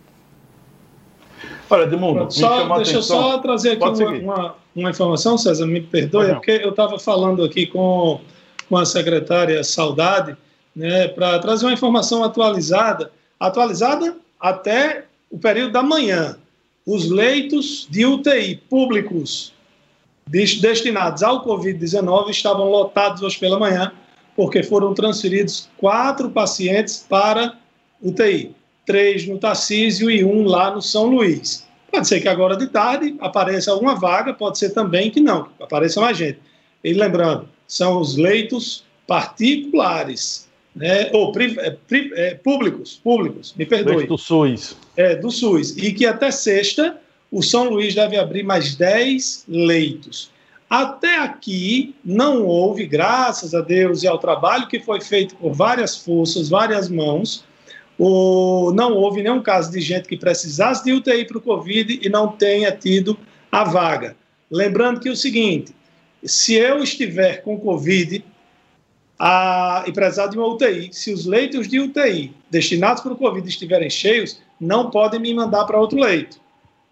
Olha, 1.71 1.85
Edmundo, 1.85 2.31
só, 2.31 2.77
deixa 2.77 2.97
eu 2.97 3.03
só 3.03 3.39
trazer 3.39 3.73
aqui 3.73 3.83
uma, 3.83 4.11
uma, 4.19 4.55
uma, 4.77 4.91
informação, 4.91 5.39
César, 5.39 5.67
me 5.67 5.81
perdoe, 5.81 6.31
é 6.31 6.35
porque 6.35 6.61
eu 6.63 6.71
estava 6.71 6.99
falando 6.99 7.43
aqui 7.43 7.67
com, 7.67 8.21
com 8.69 8.77
a 8.77 8.85
secretária 8.85 9.63
Saudade, 9.65 10.37
né, 10.75 11.09
para 11.09 11.39
trazer 11.39 11.67
uma 11.67 11.73
informação 11.73 12.25
atualizada, 12.25 13.13
atualizada 13.39 14.17
até 14.41 15.05
o 15.31 15.39
período 15.39 15.73
da 15.73 15.83
manhã. 15.83 16.37
Os 16.87 17.09
leitos 17.09 17.87
de 17.91 18.05
UTI 18.05 18.57
públicos 18.69 19.53
destinados 20.27 21.23
ao 21.23 21.45
Covid-19 21.45 22.31
estavam 22.31 22.69
lotados 22.71 23.23
hoje 23.23 23.39
pela 23.39 23.59
manhã, 23.59 23.93
porque 24.35 24.63
foram 24.63 24.95
transferidos 24.95 25.69
quatro 25.77 26.31
pacientes 26.31 27.05
para 27.09 27.57
UTI, 28.01 28.55
três 28.87 29.27
no 29.27 29.39
Tarcísio 29.39 30.11
e 30.11 30.25
um 30.25 30.45
lá 30.45 30.75
no 30.75 30.83
São 30.83 31.07
Luís. 31.07 31.67
Pode 31.91 32.09
ser 32.09 32.21
que 32.21 32.29
agora 32.29 32.57
de 32.57 32.69
tarde 32.69 33.15
apareça 33.21 33.71
alguma 33.71 33.95
vaga, 33.95 34.33
pode 34.33 34.59
ser 34.59 34.71
também 34.71 35.11
que 35.11 35.21
não, 35.21 35.45
que 35.45 35.63
apareça 35.63 36.01
mais 36.01 36.17
gente. 36.17 36.39
E 36.83 36.95
lembrando, 36.95 37.49
são 37.69 38.01
os 38.01 38.17
leitos 38.17 38.85
particulares, 39.07 40.49
né, 40.75 41.11
ou 41.13 41.33
é, 41.39 41.77
é, 42.15 42.35
públicos, 42.35 43.01
públicos, 43.03 43.55
me 43.57 43.67
perdoe. 43.67 44.07
Do 44.07 44.17
SUS. 44.17 44.77
É, 44.97 45.15
do 45.17 45.31
SUS. 45.31 45.77
E 45.77 45.93
que 45.93 46.07
até 46.07 46.31
sexta 46.31 46.99
o 47.31 47.43
São 47.43 47.69
Luís 47.69 47.95
deve 47.95 48.17
abrir 48.17 48.43
mais 48.43 48.75
10 48.75 49.45
leitos. 49.49 50.31
Até 50.69 51.19
aqui 51.19 51.95
não 52.03 52.47
houve, 52.47 52.87
graças 52.87 53.55
a 53.55 53.61
Deus 53.61 54.03
e 54.03 54.09
ao 54.09 54.19
trabalho 54.19 54.69
que 54.69 54.81
foi 54.81 55.01
feito 55.03 55.35
por 55.37 55.53
várias 55.53 55.97
forças, 55.97 56.49
várias 56.49 56.89
mãos, 56.89 57.45
o, 57.99 58.73
não 58.75 58.95
houve 58.95 59.23
nenhum 59.23 59.43
caso 59.43 59.71
de 59.71 59.81
gente 59.81 60.09
que 60.09 60.17
precisasse 60.17 60.83
de 60.83 60.93
UTI 60.93 61.27
para 61.27 61.37
o 61.37 61.43
Covid 61.43 62.01
e 62.03 62.09
não 62.09 62.29
tenha 62.29 62.73
tido 62.73 63.19
a 63.51 63.65
vaga. 63.65 64.17
Lembrando 64.51 65.01
que 65.01 65.09
é 65.09 65.13
o 65.13 65.17
seguinte: 65.17 65.75
se 66.25 66.55
eu 66.55 66.83
estiver 66.83 67.43
com 67.43 67.61
Covid 67.61 68.25
a, 69.25 69.85
e 69.87 69.93
precisar 69.93 70.27
de 70.27 70.37
uma 70.37 70.49
UTI, 70.49 70.89
se 70.93 71.13
os 71.13 71.27
leitos 71.27 71.69
de 71.69 71.79
UTI 71.79 72.35
destinados 72.51 73.05
para 73.05 73.13
o 73.13 73.17
Covid 73.17 73.49
estiverem 73.49 73.89
cheios, 73.89 74.41
não 74.61 74.91
podem 74.91 75.21
me 75.21 75.33
mandar 75.33 75.65
para 75.65 75.79
outro 75.79 76.01
leito. 76.01 76.41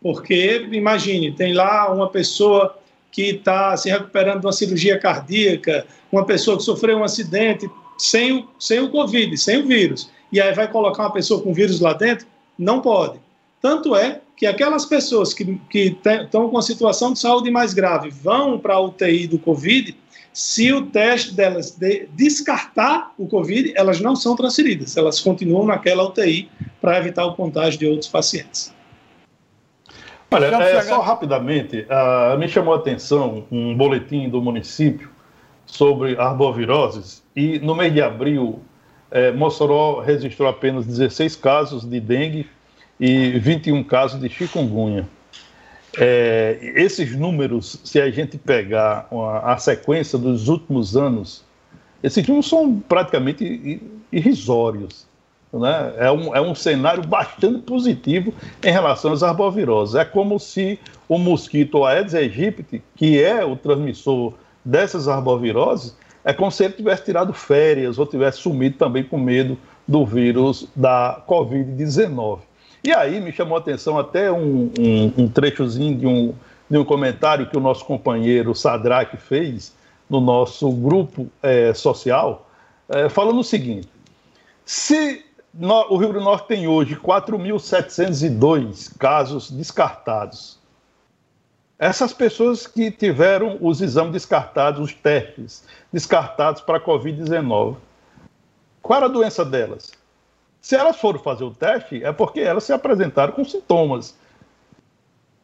Porque, 0.01 0.65
imagine, 0.71 1.33
tem 1.33 1.53
lá 1.53 1.93
uma 1.93 2.09
pessoa 2.09 2.79
que 3.11 3.31
está 3.31 3.77
se 3.77 3.91
recuperando 3.91 4.43
de 4.43 4.47
uma 4.47 4.53
cirurgia 4.53 4.97
cardíaca, 4.97 5.85
uma 6.13 6.25
pessoa 6.25 6.57
que 6.57 6.63
sofreu 6.63 6.99
um 6.99 7.05
acidente 7.05 7.69
sem 7.99 8.39
o, 8.39 8.49
sem 8.61 8.79
o 8.79 8.91
Covid, 8.91 9.37
sem 9.37 9.59
o 9.59 9.67
vírus, 9.67 10.09
e 10.31 10.41
aí 10.41 10.55
vai 10.55 10.71
colocar 10.71 11.03
uma 11.03 11.13
pessoa 11.13 11.43
com 11.43 11.53
vírus 11.53 11.81
lá 11.81 11.95
dentro? 11.95 12.29
Não 12.57 12.81
pode. 12.81 13.19
Tanto 13.61 13.97
é 13.97 14.21
que 14.37 14.47
aquelas 14.47 14.85
pessoas 14.85 15.35
que 15.35 15.59
estão 15.73 16.49
com 16.49 16.59
a 16.59 16.63
situação 16.63 17.13
de 17.13 17.19
saúde 17.19 17.51
mais 17.51 17.75
grave 17.75 18.09
vão 18.09 18.57
para 18.57 18.75
a 18.75 18.81
UTI 18.81 19.27
do 19.27 19.39
Covid, 19.39 19.97
se 20.33 20.73
o 20.73 20.87
teste 20.87 21.35
delas 21.35 21.73
de 21.73 22.09
descartar 22.15 23.13
o 23.19 23.27
Covid, 23.27 23.73
elas 23.77 24.01
não 24.01 24.15
são 24.15 24.37
transferidas, 24.37 24.97
elas 24.97 25.21
continuam 25.21 25.67
naquela 25.67 26.05
UTI 26.05 26.49
para 26.81 26.99
evitar 26.99 27.27
o 27.27 27.35
contágio 27.35 27.79
de 27.79 27.87
outros 27.87 28.09
pacientes. 28.09 28.73
Olha, 30.33 30.47
é, 30.47 30.81
só 30.83 31.01
rapidamente, 31.01 31.87
uh, 31.91 32.39
me 32.39 32.49
chamou 32.49 32.75
a 32.75 32.77
atenção 32.77 33.45
um 33.51 33.77
boletim 33.77 34.29
do 34.29 34.41
município 34.41 35.11
sobre 35.67 36.17
arboviroses 36.17 37.23
e 37.35 37.59
no 37.59 37.75
mês 37.75 37.93
de 37.93 38.01
abril, 38.01 38.61
é, 39.11 39.33
Mossoró 39.33 40.01
registrou 40.01 40.49
apenas 40.49 40.87
16 40.87 41.35
casos 41.35 41.85
de 41.85 41.99
dengue 41.99 42.47
e 42.99 43.31
21 43.39 43.83
casos 43.83 44.21
de 44.21 44.29
chikungunya. 44.29 45.09
É, 45.99 46.59
esses 46.77 47.17
números, 47.17 47.81
se 47.85 48.01
a 48.01 48.11
gente 48.11 48.39
pegar 48.39 49.09
a, 49.11 49.55
a 49.55 49.59
sequência 49.59 50.19
dos 50.19 50.49
últimos 50.49 50.97
anos, 50.97 51.45
esses 52.03 52.27
números 52.27 52.49
são 52.49 52.81
praticamente 52.81 53.81
irrisórios. 54.13 55.07
Né? 55.53 55.95
É, 55.99 56.11
um, 56.13 56.35
é 56.35 56.41
um 56.41 56.55
cenário 56.55 57.05
bastante 57.05 57.63
positivo 57.63 58.33
em 58.63 58.71
relação 58.71 59.13
às 59.13 59.23
arboviroses. 59.23 59.97
É 59.97 60.05
como 60.05 60.39
se 60.39 60.79
o 61.09 61.19
mosquito 61.19 61.85
Aedes 61.85 62.15
aegypti, 62.15 62.83
que 62.95 63.21
é 63.21 63.45
o 63.45 63.57
transmissor 63.57 64.35
dessas 64.65 65.09
arboviroses, 65.09 65.97
é 66.25 66.33
como 66.33 66.51
se 66.51 66.65
ele 66.65 66.75
tivesse 66.75 67.05
tirado 67.05 67.33
férias 67.33 67.99
ou 67.99 68.07
tivesse 68.07 68.39
sumido 68.39 68.77
também 68.77 69.03
com 69.03 69.19
medo 69.19 69.59
do 69.89 70.07
vírus 70.07 70.69
da 70.77 71.23
Covid-19. 71.27 72.41
E 72.83 72.93
aí 72.93 73.21
me 73.21 73.33
chamou 73.33 73.57
a 73.57 73.61
atenção 73.61 73.99
até 73.99 74.33
um, 74.33 74.71
um, 74.79 75.13
um 75.19 75.29
trechozinho 75.29 75.99
de 75.99 76.07
um, 76.07 76.35
de 76.69 76.79
um 76.79 76.85
comentário 76.85 77.49
que 77.49 77.57
o 77.57 77.61
nosso 77.61 77.85
companheiro 77.85 78.55
Sadraque 78.55 79.17
fez 79.17 79.75
no 80.09 80.21
nosso 80.21 80.71
grupo 80.73 81.29
é, 81.43 81.75
social, 81.75 82.49
é, 82.89 83.09
falando 83.09 83.41
o 83.41 83.45
seguinte: 83.45 83.89
se 84.65 85.25
no, 85.53 85.93
o 85.93 85.97
Rio 85.97 86.09
Grande 86.09 86.25
do 86.25 86.25
Norte 86.25 86.49
tem 86.49 86.67
hoje 86.67 86.97
4.702 86.97 88.97
casos 88.99 89.51
descartados. 89.51 90.59
Essas 91.79 92.13
pessoas 92.13 92.67
que 92.67 92.91
tiveram 92.91 93.57
os 93.61 93.81
exames 93.81 94.13
descartados, 94.13 94.81
os 94.81 94.93
testes 94.93 95.65
descartados 95.91 96.61
para 96.61 96.77
a 96.77 96.81
Covid-19, 96.81 97.77
qual 98.83 98.99
era 98.99 99.07
a 99.07 99.09
doença 99.09 99.45
delas? 99.45 99.93
Se 100.61 100.77
elas 100.77 100.97
foram 100.97 101.19
fazer 101.19 101.45
o 101.45 101.51
teste, 101.51 102.05
é 102.05 102.13
porque 102.13 102.41
elas 102.41 102.65
se 102.65 102.73
apresentaram 102.73 103.33
com 103.33 103.45
sintomas. 103.45 104.17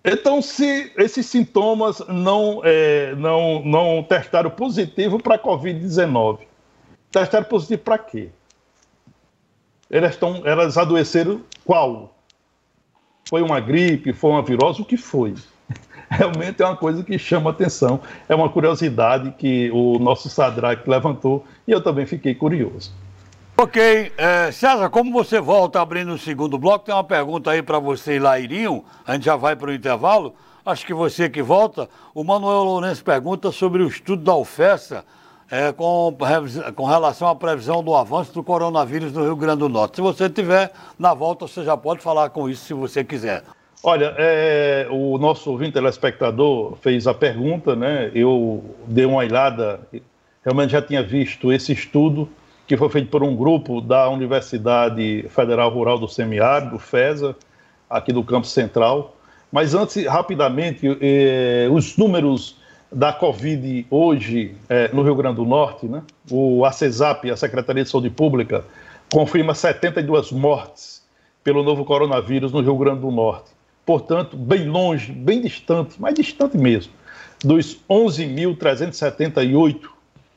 Então, 0.04 0.40
se 0.40 0.92
esses 0.96 1.26
sintomas 1.26 2.00
não, 2.06 2.60
é, 2.62 3.14
não, 3.16 3.64
não 3.64 4.02
testaram 4.02 4.50
positivo 4.50 5.20
para 5.20 5.34
a 5.34 5.38
Covid-19, 5.38 6.40
testaram 7.10 7.46
positivo 7.46 7.82
para 7.82 7.98
quê? 7.98 8.28
elas, 9.90 10.12
estão, 10.12 10.42
elas 10.44 10.76
adoeceram 10.76 11.40
qual? 11.64 12.14
Foi 13.28 13.42
uma 13.42 13.60
gripe, 13.60 14.12
foi 14.12 14.30
uma 14.30 14.42
virose, 14.42 14.82
o 14.82 14.84
que 14.84 14.96
foi? 14.96 15.34
Realmente 16.08 16.62
é 16.62 16.66
uma 16.66 16.76
coisa 16.76 17.02
que 17.02 17.18
chama 17.18 17.50
atenção, 17.50 18.00
é 18.28 18.34
uma 18.34 18.48
curiosidade 18.48 19.32
que 19.32 19.70
o 19.72 19.98
nosso 19.98 20.28
Sadraque 20.28 20.88
levantou 20.88 21.44
e 21.66 21.72
eu 21.72 21.82
também 21.82 22.06
fiquei 22.06 22.34
curioso. 22.34 22.92
Ok, 23.58 24.12
é, 24.18 24.52
César, 24.52 24.90
como 24.90 25.10
você 25.10 25.40
volta 25.40 25.80
abrindo 25.80 26.12
o 26.12 26.18
segundo 26.18 26.58
bloco, 26.58 26.84
tem 26.84 26.94
uma 26.94 27.02
pergunta 27.02 27.50
aí 27.50 27.62
para 27.62 27.78
você, 27.78 28.18
Lairinho, 28.18 28.84
a 29.06 29.14
gente 29.14 29.24
já 29.24 29.34
vai 29.34 29.56
para 29.56 29.70
o 29.70 29.72
intervalo, 29.72 30.34
acho 30.64 30.84
que 30.84 30.92
você 30.92 31.26
que 31.30 31.40
volta, 31.40 31.88
o 32.14 32.22
Manuel 32.22 32.64
Lourenço 32.64 33.02
pergunta 33.02 33.50
sobre 33.50 33.82
o 33.82 33.88
estudo 33.88 34.22
da 34.22 34.36
UFESA, 34.36 35.06
é, 35.50 35.72
com, 35.72 36.14
com 36.74 36.84
relação 36.84 37.28
à 37.28 37.34
previsão 37.34 37.82
do 37.82 37.94
avanço 37.94 38.30
do 38.34 38.44
coronavírus 38.44 39.10
no 39.10 39.24
Rio 39.24 39.36
Grande 39.36 39.60
do 39.60 39.70
Norte. 39.70 39.96
Se 39.96 40.02
você 40.02 40.28
tiver 40.28 40.70
na 40.98 41.14
volta, 41.14 41.48
você 41.48 41.64
já 41.64 41.78
pode 41.78 42.02
falar 42.02 42.28
com 42.28 42.50
isso 42.50 42.62
se 42.66 42.74
você 42.74 43.02
quiser. 43.02 43.42
Olha, 43.82 44.14
é, 44.18 44.86
o 44.90 45.16
nosso 45.16 45.50
ouvinte 45.50 45.72
telespectador 45.72 46.76
fez 46.82 47.06
a 47.06 47.14
pergunta, 47.14 47.74
né? 47.74 48.10
Eu 48.14 48.62
dei 48.86 49.06
uma 49.06 49.18
olhada, 49.18 49.80
realmente 50.44 50.72
já 50.72 50.82
tinha 50.82 51.02
visto 51.02 51.50
esse 51.50 51.72
estudo 51.72 52.28
que 52.66 52.76
foi 52.76 52.88
feito 52.88 53.08
por 53.08 53.22
um 53.22 53.36
grupo 53.36 53.80
da 53.80 54.08
Universidade 54.08 55.24
Federal 55.28 55.70
Rural 55.70 55.98
do 55.98 56.08
Semiárido, 56.08 56.78
FESA, 56.78 57.36
aqui 57.88 58.12
do 58.12 58.24
Campo 58.24 58.46
Central. 58.46 59.16
Mas 59.52 59.74
antes, 59.74 60.04
rapidamente, 60.06 60.86
eh, 61.00 61.68
os 61.70 61.96
números 61.96 62.56
da 62.90 63.12
Covid 63.12 63.86
hoje 63.90 64.54
é, 64.68 64.90
no 64.92 65.02
Rio 65.02 65.14
Grande 65.14 65.36
do 65.36 65.44
Norte, 65.44 65.86
né? 65.86 66.02
o 66.30 66.64
ACESAP, 66.64 67.30
a 67.30 67.36
Secretaria 67.36 67.84
de 67.84 67.90
Saúde 67.90 68.10
Pública, 68.10 68.64
confirma 69.12 69.54
72 69.54 70.32
mortes 70.32 71.04
pelo 71.42 71.62
novo 71.62 71.84
coronavírus 71.84 72.52
no 72.52 72.60
Rio 72.60 72.76
Grande 72.76 73.00
do 73.00 73.10
Norte. 73.10 73.50
portanto, 73.84 74.36
bem 74.36 74.68
longe, 74.68 75.12
bem 75.12 75.40
distante, 75.40 76.00
mais 76.00 76.14
distante 76.14 76.56
mesmo, 76.58 76.92
dos 77.44 77.78
11.378 77.88 79.80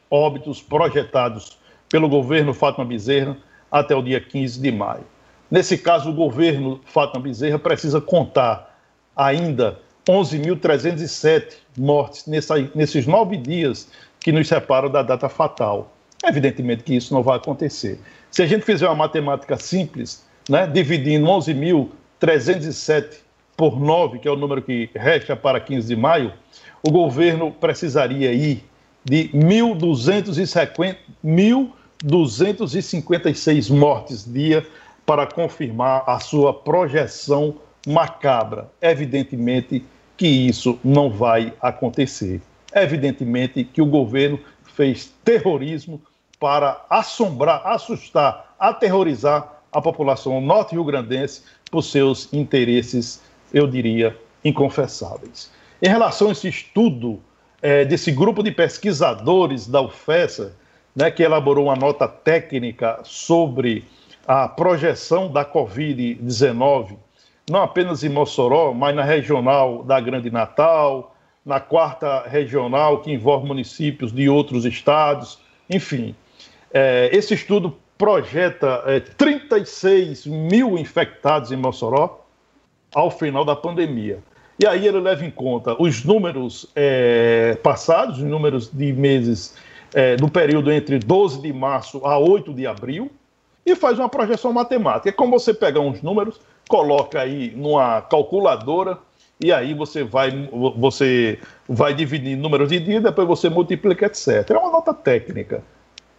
óbitos 0.09 0.61
projetados 0.61 1.59
pelo 1.89 2.07
governo 2.07 2.53
Fátima 2.53 2.85
Bezerra 2.85 3.35
até 3.71 3.95
o 3.95 4.01
dia 4.01 4.21
15 4.21 4.61
de 4.61 4.71
maio. 4.71 5.03
Nesse 5.49 5.77
caso, 5.77 6.11
o 6.11 6.13
governo 6.13 6.79
Fátima 6.85 7.21
Bezerra 7.21 7.57
precisa 7.57 7.99
contar 7.99 8.79
ainda 9.15 9.79
11.307 10.07 11.55
mortes 11.77 12.25
nesses 12.27 13.05
nove 13.05 13.37
dias 13.37 13.89
que 14.19 14.31
nos 14.31 14.47
separam 14.47 14.89
da 14.89 15.01
data 15.01 15.27
fatal. 15.27 15.93
Evidentemente 16.23 16.83
que 16.83 16.95
isso 16.95 17.13
não 17.13 17.23
vai 17.23 17.37
acontecer. 17.37 17.99
Se 18.29 18.43
a 18.43 18.45
gente 18.45 18.63
fizer 18.63 18.85
uma 18.87 18.95
matemática 18.95 19.57
simples, 19.57 20.25
né, 20.47 20.67
dividindo 20.67 21.25
11.307 21.25 23.19
por 23.55 23.79
9, 23.79 24.19
que 24.19 24.27
é 24.27 24.31
o 24.31 24.35
número 24.35 24.61
que 24.61 24.89
resta 24.93 25.35
para 25.35 25.59
15 25.59 25.87
de 25.87 25.95
maio, 25.95 26.33
o 26.83 26.91
governo 26.91 27.51
precisaria 27.51 28.31
ir 28.31 28.63
de 29.03 29.29
1.256 32.04 33.70
mortes 33.76 34.32
dia 34.32 34.66
para 35.06 35.28
confirmar 35.28 36.04
a 36.08 36.20
sua 36.20 36.54
projeção 36.54 37.56
macabra. 37.86 38.70
Evidentemente 38.82 39.84
que 40.16 40.28
isso 40.28 40.80
não 40.84 41.10
vai 41.10 41.54
acontecer. 41.62 42.41
Evidentemente 42.74 43.64
que 43.64 43.82
o 43.82 43.86
governo 43.86 44.39
fez 44.76 45.14
terrorismo 45.24 46.02
para 46.39 46.86
assombrar, 46.89 47.66
assustar, 47.66 48.56
aterrorizar 48.60 49.62
a 49.72 49.82
população 49.82 50.39
norte-rio-grandense 50.39 51.43
por 51.70 51.84
seus 51.84 52.32
interesses, 52.34 53.22
eu 53.54 53.68
diria, 53.68 54.18
inconfessáveis. 54.43 55.52
Em 55.82 55.89
relação 55.89 56.30
a 56.30 56.32
esse 56.32 56.47
estudo 56.47 57.22
é, 57.62 57.84
desse 57.86 58.12
grupo 58.12 58.41
de 58.41 58.52
pesquisadores 58.52 59.68
da 59.68 59.82
UFESA, 59.82 60.54
né, 60.95 61.11
que 61.11 61.23
elaborou 61.23 61.65
uma 61.65 61.75
nota 61.75 62.07
técnica 62.07 62.99
sobre 63.03 63.85
a 64.27 64.47
projeção 64.47 65.31
da 65.31 65.43
Covid-19, 65.43 66.97
não 67.49 67.63
apenas 67.63 68.03
em 68.03 68.09
Mossoró, 68.09 68.73
mas 68.73 68.95
na 68.95 69.03
regional 69.03 69.83
da 69.83 69.99
Grande 69.99 70.29
Natal, 70.29 71.15
na 71.43 71.59
quarta 71.59 72.27
regional, 72.27 73.01
que 73.01 73.11
envolve 73.11 73.47
municípios 73.47 74.11
de 74.11 74.29
outros 74.29 74.65
estados, 74.65 75.39
enfim. 75.69 76.15
É, 76.71 77.09
esse 77.11 77.33
estudo 77.33 77.75
projeta 77.97 78.83
é, 78.85 78.99
36 78.99 80.27
mil 80.27 80.77
infectados 80.77 81.51
em 81.51 81.55
Mossoró 81.55 82.23
ao 82.93 83.09
final 83.09 83.43
da 83.43 83.55
pandemia. 83.55 84.19
E 84.61 84.67
aí 84.67 84.85
ele 84.85 84.99
leva 84.99 85.25
em 85.25 85.31
conta 85.31 85.75
os 85.81 86.03
números 86.03 86.69
é, 86.75 87.57
passados, 87.63 88.17
os 88.17 88.23
números 88.23 88.69
de 88.71 88.93
meses 88.93 89.55
é, 89.93 90.15
do 90.15 90.29
período 90.29 90.71
entre 90.71 90.99
12 90.99 91.41
de 91.41 91.51
março 91.53 92.05
a 92.05 92.17
8 92.17 92.53
de 92.53 92.67
abril, 92.67 93.11
e 93.65 93.75
faz 93.75 93.99
uma 93.99 94.09
projeção 94.09 94.51
matemática. 94.51 95.09
É 95.09 95.11
como 95.11 95.37
você 95.37 95.53
pegar 95.53 95.79
uns 95.79 96.01
números, 96.01 96.39
coloca 96.67 97.21
aí 97.21 97.53
numa 97.55 98.01
calculadora 98.01 98.97
e 99.41 99.51
aí 99.51 99.73
você 99.73 100.03
vai, 100.03 100.49
você 100.75 101.39
vai 101.67 101.93
dividir 101.93 102.35
números 102.35 102.69
de 102.69 102.79
dias, 102.79 103.01
depois 103.01 103.27
você 103.27 103.49
multiplica, 103.49 104.05
etc. 104.05 104.49
É 104.49 104.57
uma 104.57 104.71
nota 104.71 104.93
técnica, 104.93 105.63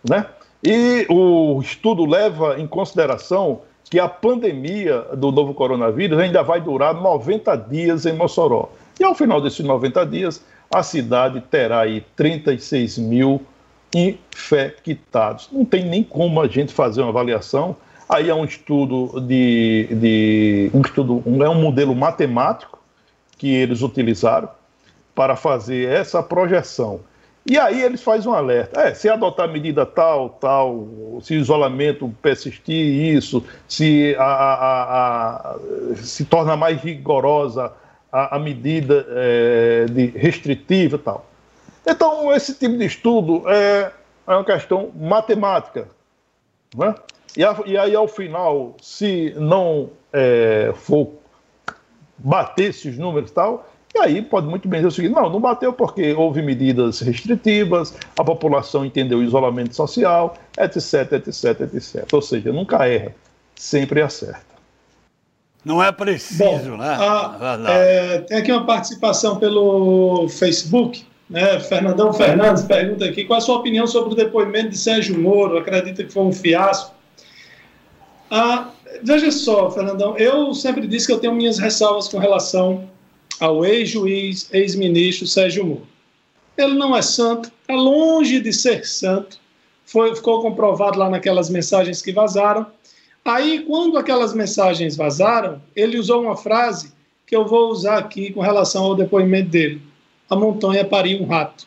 né? 0.08 0.26
E 0.62 1.06
o 1.08 1.60
estudo 1.60 2.04
leva 2.04 2.58
em 2.58 2.66
consideração 2.66 3.62
que 3.84 3.98
a 3.98 4.08
pandemia 4.08 5.00
do 5.16 5.32
novo 5.32 5.52
coronavírus 5.52 6.18
ainda 6.18 6.42
vai 6.42 6.60
durar 6.60 6.94
90 6.94 7.56
dias 7.56 8.06
em 8.06 8.12
Mossoró. 8.12 8.70
E 8.98 9.04
ao 9.04 9.14
final 9.14 9.40
desses 9.40 9.64
90 9.64 10.06
dias, 10.06 10.44
a 10.72 10.82
cidade 10.82 11.40
terá 11.40 11.80
aí 11.80 12.04
36 12.14 12.98
mil 12.98 13.40
infectados. 13.94 15.48
Não 15.52 15.64
tem 15.64 15.84
nem 15.84 16.02
como 16.02 16.40
a 16.40 16.48
gente 16.48 16.72
fazer 16.72 17.02
uma 17.02 17.10
avaliação. 17.10 17.76
Aí 18.08 18.28
é 18.28 18.34
um 18.34 18.44
estudo 18.44 19.20
de, 19.20 19.88
de 19.92 20.70
um 20.74 20.80
estudo, 20.80 21.22
um, 21.24 21.42
é 21.42 21.48
um 21.48 21.60
modelo 21.60 21.94
matemático 21.94 22.78
que 23.38 23.54
eles 23.54 23.82
utilizaram 23.82 24.48
para 25.14 25.36
fazer 25.36 25.88
essa 25.88 26.22
projeção. 26.22 27.00
E 27.46 27.58
aí 27.58 27.82
eles 27.82 28.02
fazem 28.02 28.30
um 28.30 28.34
alerta. 28.34 28.80
É, 28.80 28.94
se 28.94 29.08
adotar 29.08 29.48
medida 29.48 29.86
tal, 29.86 30.30
tal, 30.30 31.20
se 31.22 31.34
isolamento 31.34 32.12
persistir, 32.20 33.16
isso, 33.16 33.42
se 33.66 34.14
a, 34.18 34.24
a, 34.24 35.34
a, 35.52 35.56
se 35.96 36.24
torna 36.24 36.56
mais 36.56 36.80
rigorosa 36.82 37.72
a, 38.12 38.38
medida 38.38 39.06
é, 39.10 39.86
de 39.86 40.06
restritiva 40.06 40.98
tal. 40.98 41.29
Então, 41.90 42.32
esse 42.32 42.54
tipo 42.54 42.76
de 42.78 42.84
estudo 42.84 43.42
é, 43.48 43.90
é 44.28 44.32
uma 44.32 44.44
questão 44.44 44.92
matemática. 44.94 45.88
Né? 46.76 46.94
E, 47.36 47.40
e 47.70 47.76
aí, 47.76 47.96
ao 47.96 48.06
final, 48.06 48.76
se 48.80 49.34
não 49.36 49.90
é, 50.12 50.72
for 50.76 51.10
bater 52.16 52.70
esses 52.70 52.96
números 52.96 53.30
e 53.30 53.34
tal, 53.34 53.68
e 53.92 53.98
aí 53.98 54.22
pode 54.22 54.46
muito 54.46 54.68
bem 54.68 54.78
dizer 54.78 54.88
o 54.88 54.90
seguinte: 54.92 55.14
não, 55.14 55.28
não 55.28 55.40
bateu 55.40 55.72
porque 55.72 56.12
houve 56.12 56.42
medidas 56.42 57.00
restritivas, 57.00 57.92
a 58.16 58.22
população 58.22 58.84
entendeu 58.84 59.18
o 59.18 59.22
isolamento 59.24 59.74
social, 59.74 60.36
etc, 60.56 61.12
etc, 61.12 61.60
etc. 61.74 62.12
Ou 62.12 62.22
seja, 62.22 62.52
nunca 62.52 62.86
erra, 62.86 63.12
sempre 63.56 64.00
acerta. 64.00 64.50
Não 65.64 65.82
é 65.82 65.90
preciso, 65.90 66.70
Bom, 66.70 66.76
né? 66.76 66.96
A, 66.98 67.58
é, 67.68 68.18
tem 68.20 68.38
aqui 68.38 68.52
uma 68.52 68.64
participação 68.64 69.38
pelo 69.38 70.28
Facebook. 70.28 71.09
Né? 71.30 71.60
Fernandão 71.60 72.12
Fernandes 72.12 72.64
pergunta 72.64 73.04
aqui 73.04 73.24
qual 73.24 73.38
a 73.38 73.40
sua 73.40 73.58
opinião 73.58 73.86
sobre 73.86 74.12
o 74.12 74.16
depoimento 74.16 74.70
de 74.70 74.76
Sérgio 74.76 75.16
Moro. 75.16 75.56
Acredita 75.56 76.02
que 76.02 76.12
foi 76.12 76.24
um 76.24 76.32
fiasco? 76.32 76.92
Ah, 78.28 78.70
veja 79.02 79.30
só, 79.30 79.70
Fernandão, 79.70 80.16
eu 80.18 80.52
sempre 80.52 80.88
disse 80.88 81.06
que 81.06 81.12
eu 81.12 81.20
tenho 81.20 81.34
minhas 81.34 81.58
ressalvas 81.58 82.08
com 82.08 82.18
relação 82.18 82.90
ao 83.38 83.64
ex-juiz, 83.64 84.52
ex-ministro 84.52 85.26
Sérgio 85.26 85.64
Moro. 85.64 85.86
Ele 86.58 86.74
não 86.74 86.96
é 86.96 87.00
santo, 87.00 87.50
está 87.62 87.74
longe 87.74 88.40
de 88.40 88.52
ser 88.52 88.84
santo, 88.84 89.38
foi, 89.84 90.14
ficou 90.14 90.42
comprovado 90.42 90.98
lá 90.98 91.08
naquelas 91.08 91.48
mensagens 91.48 92.02
que 92.02 92.12
vazaram. 92.12 92.66
Aí, 93.24 93.60
quando 93.60 93.96
aquelas 93.96 94.34
mensagens 94.34 94.96
vazaram, 94.96 95.62
ele 95.76 95.96
usou 95.96 96.22
uma 96.22 96.36
frase 96.36 96.92
que 97.24 97.36
eu 97.36 97.46
vou 97.46 97.70
usar 97.70 97.98
aqui 97.98 98.32
com 98.32 98.40
relação 98.40 98.84
ao 98.84 98.96
depoimento 98.96 99.50
dele. 99.50 99.89
A 100.30 100.36
montanha 100.36 100.84
pariu 100.84 101.20
um 101.20 101.26
rato. 101.26 101.66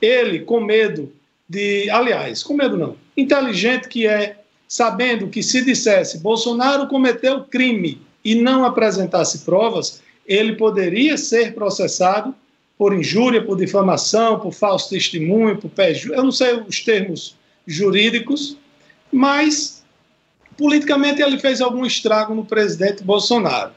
Ele, 0.00 0.40
com 0.40 0.60
medo 0.60 1.12
de. 1.48 1.90
Aliás, 1.90 2.42
com 2.42 2.54
medo 2.54 2.76
não. 2.76 2.96
Inteligente 3.16 3.88
que 3.88 4.06
é, 4.06 4.38
sabendo 4.68 5.28
que 5.28 5.42
se 5.42 5.64
dissesse 5.64 6.20
Bolsonaro 6.20 6.86
cometeu 6.86 7.44
crime 7.44 8.00
e 8.24 8.34
não 8.34 8.64
apresentasse 8.64 9.40
provas, 9.40 10.00
ele 10.26 10.54
poderia 10.54 11.16
ser 11.16 11.54
processado 11.54 12.34
por 12.78 12.92
injúria, 12.92 13.42
por 13.42 13.56
difamação, 13.56 14.38
por 14.38 14.52
falso 14.52 14.90
testemunho, 14.90 15.56
por 15.56 15.70
pé. 15.70 15.92
Eu 16.04 16.22
não 16.22 16.32
sei 16.32 16.54
os 16.54 16.80
termos 16.80 17.36
jurídicos, 17.66 18.56
mas 19.10 19.84
politicamente 20.56 21.22
ele 21.22 21.38
fez 21.38 21.60
algum 21.60 21.84
estrago 21.86 22.34
no 22.34 22.44
presidente 22.44 23.02
Bolsonaro. 23.02 23.72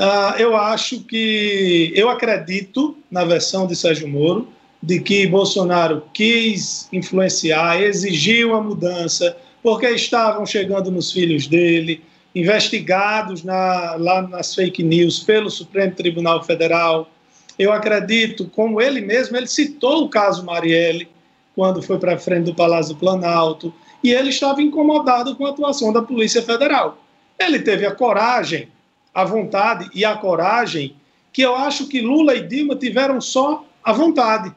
Uh, 0.00 0.34
eu 0.38 0.56
acho 0.56 1.00
que, 1.00 1.92
eu 1.94 2.08
acredito 2.08 2.96
na 3.10 3.22
versão 3.22 3.66
de 3.66 3.76
Sérgio 3.76 4.08
Moro, 4.08 4.48
de 4.82 4.98
que 4.98 5.26
Bolsonaro 5.26 6.04
quis 6.14 6.88
influenciar, 6.90 7.82
exigiu 7.82 8.54
a 8.54 8.62
mudança, 8.62 9.36
porque 9.62 9.86
estavam 9.90 10.46
chegando 10.46 10.90
nos 10.90 11.12
filhos 11.12 11.46
dele, 11.46 12.02
investigados 12.34 13.44
na, 13.44 13.96
lá 13.96 14.22
nas 14.22 14.54
fake 14.54 14.82
news 14.82 15.18
pelo 15.18 15.50
Supremo 15.50 15.94
Tribunal 15.94 16.42
Federal. 16.44 17.10
Eu 17.58 17.70
acredito, 17.70 18.46
como 18.46 18.80
ele 18.80 19.02
mesmo, 19.02 19.36
ele 19.36 19.48
citou 19.48 20.04
o 20.04 20.08
caso 20.08 20.46
Marielle, 20.46 21.08
quando 21.54 21.82
foi 21.82 21.98
para 21.98 22.16
frente 22.16 22.44
do 22.44 22.54
Palácio 22.54 22.96
Planalto, 22.96 23.70
e 24.02 24.14
ele 24.14 24.30
estava 24.30 24.62
incomodado 24.62 25.36
com 25.36 25.44
a 25.44 25.50
atuação 25.50 25.92
da 25.92 26.00
Polícia 26.00 26.40
Federal. 26.40 27.04
Ele 27.38 27.58
teve 27.58 27.84
a 27.84 27.94
coragem, 27.94 28.66
a 29.14 29.24
vontade 29.24 29.90
e 29.94 30.04
a 30.04 30.16
coragem 30.16 30.96
que 31.32 31.42
eu 31.42 31.54
acho 31.54 31.88
que 31.88 32.00
Lula 32.00 32.34
e 32.34 32.46
Dilma 32.46 32.76
tiveram 32.76 33.20
só 33.20 33.64
a 33.82 33.92
vontade, 33.92 34.52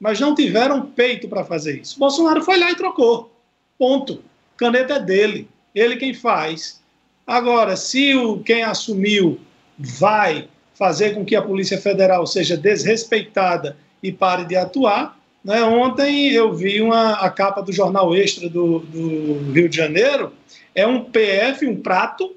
mas 0.00 0.20
não 0.20 0.34
tiveram 0.34 0.82
peito 0.82 1.28
para 1.28 1.44
fazer 1.44 1.80
isso. 1.80 1.98
Bolsonaro 1.98 2.42
foi 2.42 2.58
lá 2.58 2.70
e 2.70 2.76
trocou. 2.76 3.30
Ponto. 3.78 4.22
Caneta 4.56 4.94
é 4.94 5.00
dele. 5.00 5.48
Ele 5.74 5.96
quem 5.96 6.14
faz. 6.14 6.80
Agora, 7.26 7.76
se 7.76 8.14
o, 8.14 8.38
quem 8.40 8.62
assumiu 8.62 9.40
vai 9.78 10.48
fazer 10.74 11.14
com 11.14 11.24
que 11.24 11.36
a 11.36 11.42
Polícia 11.42 11.80
Federal 11.80 12.26
seja 12.26 12.56
desrespeitada 12.56 13.76
e 14.02 14.12
pare 14.12 14.44
de 14.44 14.56
atuar, 14.56 15.18
né? 15.44 15.62
ontem 15.62 16.30
eu 16.30 16.52
vi 16.52 16.80
uma, 16.80 17.14
a 17.14 17.30
capa 17.30 17.62
do 17.62 17.72
jornal 17.72 18.14
Extra 18.14 18.48
do, 18.48 18.80
do 18.80 19.52
Rio 19.52 19.68
de 19.68 19.76
Janeiro, 19.76 20.32
é 20.74 20.86
um 20.86 21.04
PF, 21.04 21.66
um 21.66 21.80
prato, 21.80 22.34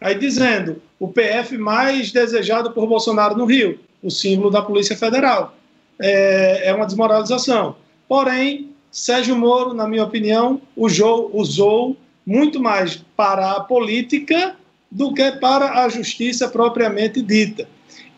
Aí 0.00 0.18
dizendo, 0.18 0.80
o 0.98 1.08
PF 1.08 1.56
mais 1.56 2.12
desejado 2.12 2.70
por 2.72 2.86
Bolsonaro 2.86 3.36
no 3.36 3.44
Rio, 3.44 3.78
o 4.02 4.10
símbolo 4.10 4.50
da 4.50 4.62
Polícia 4.62 4.96
Federal. 4.96 5.56
É, 5.98 6.68
é 6.68 6.74
uma 6.74 6.86
desmoralização. 6.86 7.76
Porém, 8.08 8.70
Sérgio 8.90 9.36
Moro, 9.36 9.74
na 9.74 9.88
minha 9.88 10.04
opinião, 10.04 10.60
usou, 10.76 11.30
usou 11.32 11.96
muito 12.24 12.60
mais 12.60 13.02
para 13.16 13.52
a 13.52 13.60
política 13.60 14.56
do 14.90 15.12
que 15.12 15.32
para 15.32 15.84
a 15.84 15.88
justiça 15.88 16.48
propriamente 16.48 17.20
dita. 17.22 17.68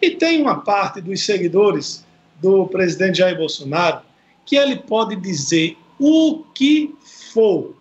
E 0.00 0.10
tem 0.10 0.40
uma 0.40 0.60
parte 0.60 1.00
dos 1.00 1.24
seguidores 1.24 2.04
do 2.40 2.66
presidente 2.66 3.18
Jair 3.18 3.36
Bolsonaro 3.36 4.00
que 4.46 4.56
ele 4.56 4.76
pode 4.76 5.16
dizer 5.16 5.76
o 5.98 6.44
que 6.54 6.94
for, 7.32 7.74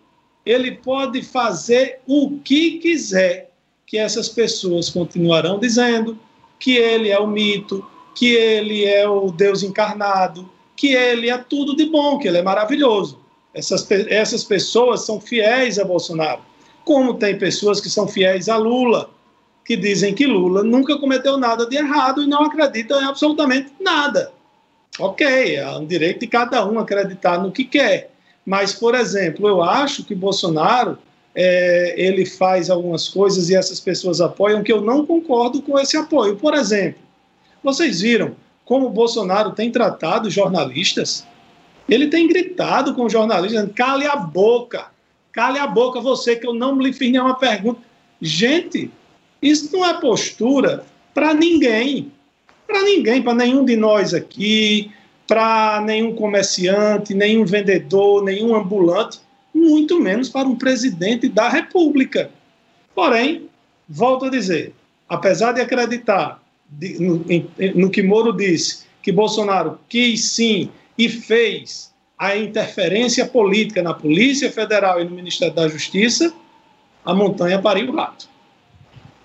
ele 0.45 0.71
pode 0.71 1.21
fazer 1.21 1.99
o 2.07 2.39
que 2.43 2.79
quiser, 2.79 3.46
que 3.87 3.97
essas 3.97 4.27
pessoas 4.27 4.89
continuarão 4.89 5.57
dizendo 5.57 6.19
que 6.59 6.75
ele 6.75 7.09
é 7.09 7.17
o 7.17 7.25
mito, 7.25 7.83
que 8.13 8.33
ele 8.33 8.83
é 8.83 9.07
o 9.07 9.31
Deus 9.31 9.63
encarnado, 9.63 10.47
que 10.75 10.93
ele 10.93 11.29
é 11.29 11.37
tudo 11.37 11.75
de 11.75 11.85
bom, 11.85 12.19
que 12.19 12.27
ele 12.27 12.37
é 12.37 12.43
maravilhoso. 12.43 13.19
Essas, 13.53 13.89
essas 13.89 14.43
pessoas 14.43 15.05
são 15.05 15.21
fiéis 15.21 15.79
a 15.79 15.85
Bolsonaro. 15.85 16.41
Como 16.83 17.13
tem 17.13 17.39
pessoas 17.39 17.79
que 17.79 17.89
são 17.89 18.07
fiéis 18.07 18.49
a 18.49 18.57
Lula, 18.57 19.09
que 19.65 19.77
dizem 19.77 20.13
que 20.13 20.25
Lula 20.25 20.63
nunca 20.63 20.97
cometeu 20.99 21.37
nada 21.37 21.65
de 21.65 21.77
errado 21.77 22.21
e 22.21 22.27
não 22.27 22.43
acreditam 22.43 23.01
em 23.01 23.05
absolutamente 23.05 23.71
nada. 23.79 24.33
Ok, 24.99 25.55
é 25.55 25.69
um 25.77 25.85
direito 25.85 26.19
de 26.19 26.27
cada 26.27 26.65
um 26.65 26.77
acreditar 26.77 27.39
no 27.41 27.51
que 27.51 27.63
quer. 27.63 28.11
Mas, 28.45 28.73
por 28.73 28.95
exemplo, 28.95 29.47
eu 29.47 29.61
acho 29.61 30.03
que 30.03 30.15
Bolsonaro 30.15 30.97
é, 31.39 31.93
ele 31.95 32.25
faz 32.25 32.67
algumas 32.67 33.07
coisas 33.07 33.47
e 33.51 33.55
essas 33.55 33.79
pessoas 33.79 34.19
apoiam 34.19 34.63
que 34.63 34.73
eu 34.73 34.81
não 34.81 35.05
concordo 35.05 35.61
com 35.61 35.77
esse 35.77 35.95
apoio. 35.95 36.35
Por 36.35 36.55
exemplo, 36.55 36.99
vocês 37.63 38.01
viram 38.01 38.35
como 38.65 38.87
o 38.87 38.89
Bolsonaro 38.89 39.51
tem 39.51 39.71
tratado 39.71 40.31
jornalistas? 40.31 41.27
Ele 41.87 42.07
tem 42.07 42.27
gritado 42.27 42.95
com 42.95 43.07
jornalistas, 43.07 43.69
cale 43.75 44.07
a 44.07 44.15
boca, 44.15 44.87
cale 45.31 45.59
a 45.59 45.67
boca 45.67 46.01
você 46.01 46.35
que 46.35 46.47
eu 46.47 46.55
não 46.55 46.81
lhe 46.81 46.91
fiz 46.91 47.11
nenhuma 47.11 47.35
pergunta. 47.35 47.81
Gente, 48.19 48.89
isso 49.39 49.69
não 49.71 49.85
é 49.85 49.93
postura 50.01 50.85
para 51.13 51.35
ninguém, 51.35 52.11
para 52.65 52.81
ninguém, 52.81 53.21
para 53.21 53.35
nenhum 53.35 53.63
de 53.63 53.75
nós 53.75 54.11
aqui, 54.11 54.91
para 55.27 55.83
nenhum 55.85 56.15
comerciante, 56.15 57.13
nenhum 57.13 57.45
vendedor, 57.45 58.23
nenhum 58.23 58.55
ambulante, 58.55 59.19
muito 59.57 59.99
menos 59.99 60.29
para 60.29 60.47
um 60.47 60.55
presidente 60.55 61.27
da 61.27 61.49
República. 61.49 62.29
Porém, 62.93 63.49
volto 63.89 64.25
a 64.25 64.29
dizer, 64.29 64.73
apesar 65.09 65.51
de 65.53 65.61
acreditar 65.61 66.41
de, 66.69 67.01
no, 67.01 67.25
em, 67.29 67.49
no 67.75 67.89
que 67.89 68.03
Moro 68.03 68.31
disse, 68.31 68.85
que 69.01 69.11
Bolsonaro 69.11 69.79
quis 69.89 70.31
sim 70.31 70.69
e 70.97 71.09
fez 71.09 71.91
a 72.17 72.35
interferência 72.35 73.25
política 73.25 73.81
na 73.81 73.93
Polícia 73.93 74.51
Federal 74.51 74.99
e 74.99 75.05
no 75.05 75.11
Ministério 75.11 75.53
da 75.53 75.67
Justiça, 75.67 76.33
a 77.05 77.13
montanha 77.13 77.61
pariu 77.61 77.89
o 77.89 77.95
rato. 77.95 78.27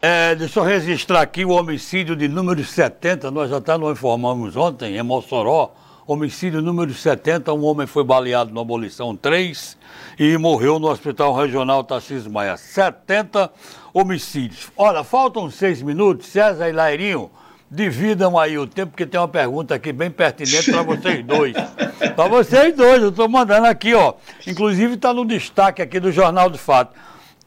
É, 0.01 0.35
deixa 0.35 0.61
eu 0.61 0.64
registrar 0.64 1.22
aqui 1.22 1.45
o 1.45 1.51
homicídio 1.51 2.16
de 2.16 2.28
número 2.28 2.62
70, 2.62 3.30
nós 3.30 3.49
já 3.49 3.59
até 3.59 3.78
não 3.78 3.91
informamos 3.91 4.57
ontem, 4.57 4.97
em 4.97 5.03
Mossoró, 5.03 5.72
homicídio 6.07 6.61
número 6.61 6.92
70, 6.92 7.53
um 7.53 7.64
homem 7.64 7.86
foi 7.86 8.05
baleado 8.05 8.53
na 8.53 8.61
abolição 8.61 9.14
3 9.16 9.76
e 10.18 10.36
morreu 10.36 10.78
no 10.78 10.88
Hospital 10.88 11.34
Regional 11.34 11.84
Tarcísio 11.84 12.30
Maia. 12.30 12.57
70 12.57 13.50
homicídios. 13.94 14.70
Olha, 14.76 15.05
faltam 15.05 15.50
seis 15.50 15.80
minutos, 15.80 16.26
César 16.26 16.68
e 16.68 16.72
Lairinho, 16.72 17.30
dividam 17.70 18.38
aí 18.38 18.59
o 18.59 18.66
tempo, 18.66 18.90
porque 18.92 19.07
tem 19.07 19.20
uma 19.20 19.28
pergunta 19.28 19.74
aqui 19.74 19.92
bem 19.92 20.11
pertinente 20.11 20.70
para 20.70 20.82
vocês 20.82 21.24
dois. 21.24 21.55
para 22.14 22.28
vocês 22.28 22.74
dois, 22.76 23.03
eu 23.03 23.09
estou 23.11 23.28
mandando 23.28 23.66
aqui, 23.66 23.94
ó. 23.94 24.14
Inclusive 24.46 24.94
está 24.94 25.14
no 25.14 25.24
destaque 25.24 25.80
aqui 25.80 26.00
do 26.00 26.11
Jornal 26.11 26.50
do 26.50 26.59
Fato. 26.59 26.94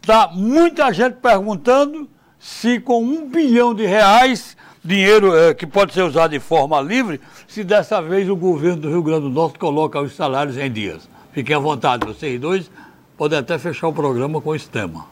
Tá 0.02 0.30
muita 0.34 0.92
gente 0.94 1.16
perguntando 1.16 2.10
se 2.40 2.80
com 2.80 3.04
um 3.04 3.28
bilhão 3.28 3.74
de 3.74 3.86
reais, 3.86 4.56
dinheiro 4.86 5.36
é, 5.36 5.54
que 5.54 5.66
pode 5.66 5.94
ser 5.94 6.04
usado 6.04 6.32
de 6.32 6.40
forma 6.40 6.80
livre, 6.80 7.20
se 7.48 7.64
dessa 7.64 8.00
vez 8.02 8.30
o 8.30 8.36
governo 8.36 8.82
do 8.82 8.90
Rio 8.90 9.02
Grande 9.02 9.22
do 9.22 9.30
Norte 9.30 9.58
coloca 9.58 10.00
os 10.00 10.14
salários 10.14 10.58
em 10.58 10.72
dias. 10.72 11.10
Fiquem 11.34 11.56
à 11.56 11.60
vontade, 11.60 12.06
vocês 12.06 12.40
dois 12.40 12.70
podem 13.18 13.40
até 13.40 13.58
fechar 13.58 13.88
o 13.88 13.94
programa 13.94 14.40
com 14.40 14.54
esse 14.54 14.70
tema. 14.70 15.06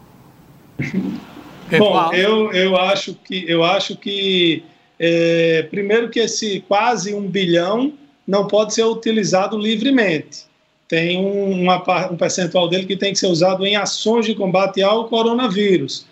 Quem 1.69 1.79
Bom, 1.79 2.13
eu, 2.13 2.51
eu 2.51 2.77
acho 2.77 3.15
que, 3.15 3.45
eu 3.47 3.63
acho 3.63 3.95
que 3.95 4.63
é, 4.99 5.63
primeiro 5.63 6.09
que 6.09 6.19
esse 6.19 6.59
quase 6.67 7.13
um 7.13 7.27
bilhão 7.27 7.93
não 8.27 8.47
pode 8.47 8.73
ser 8.73 8.83
utilizado 8.83 9.57
livremente. 9.57 10.45
Tem 10.87 11.17
um, 11.17 11.63
uma, 11.63 12.11
um 12.11 12.15
percentual 12.15 12.69
dele 12.69 12.85
que 12.85 12.95
tem 12.95 13.13
que 13.13 13.19
ser 13.19 13.27
usado 13.27 13.65
em 13.65 13.75
ações 13.75 14.25
de 14.25 14.35
combate 14.35 14.83
ao 14.83 15.05
coronavírus. 15.07 16.05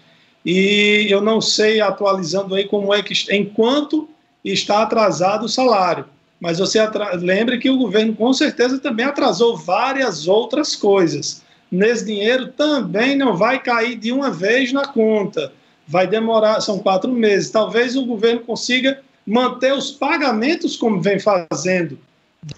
E 0.45 1.07
eu 1.09 1.21
não 1.21 1.39
sei, 1.39 1.81
atualizando 1.81 2.55
aí, 2.55 2.65
como 2.65 2.93
é 2.93 3.01
que, 3.01 3.13
enquanto 3.35 4.09
está 4.43 4.81
atrasado 4.81 5.45
o 5.45 5.49
salário. 5.49 6.05
Mas 6.39 6.57
você 6.57 6.79
lembre 7.19 7.59
que 7.59 7.69
o 7.69 7.77
governo 7.77 8.15
com 8.15 8.33
certeza 8.33 8.79
também 8.79 9.05
atrasou 9.05 9.55
várias 9.55 10.27
outras 10.27 10.75
coisas. 10.75 11.43
Nesse 11.71 12.05
dinheiro 12.05 12.47
também 12.47 13.15
não 13.15 13.37
vai 13.37 13.61
cair 13.61 13.95
de 13.95 14.11
uma 14.11 14.31
vez 14.31 14.73
na 14.73 14.87
conta. 14.87 15.53
Vai 15.87 16.07
demorar, 16.07 16.59
são 16.61 16.79
quatro 16.79 17.11
meses. 17.11 17.51
Talvez 17.51 17.95
o 17.95 18.05
governo 18.05 18.41
consiga 18.41 18.99
manter 19.25 19.73
os 19.73 19.91
pagamentos 19.91 20.75
como 20.75 20.99
vem 20.99 21.19
fazendo 21.19 21.99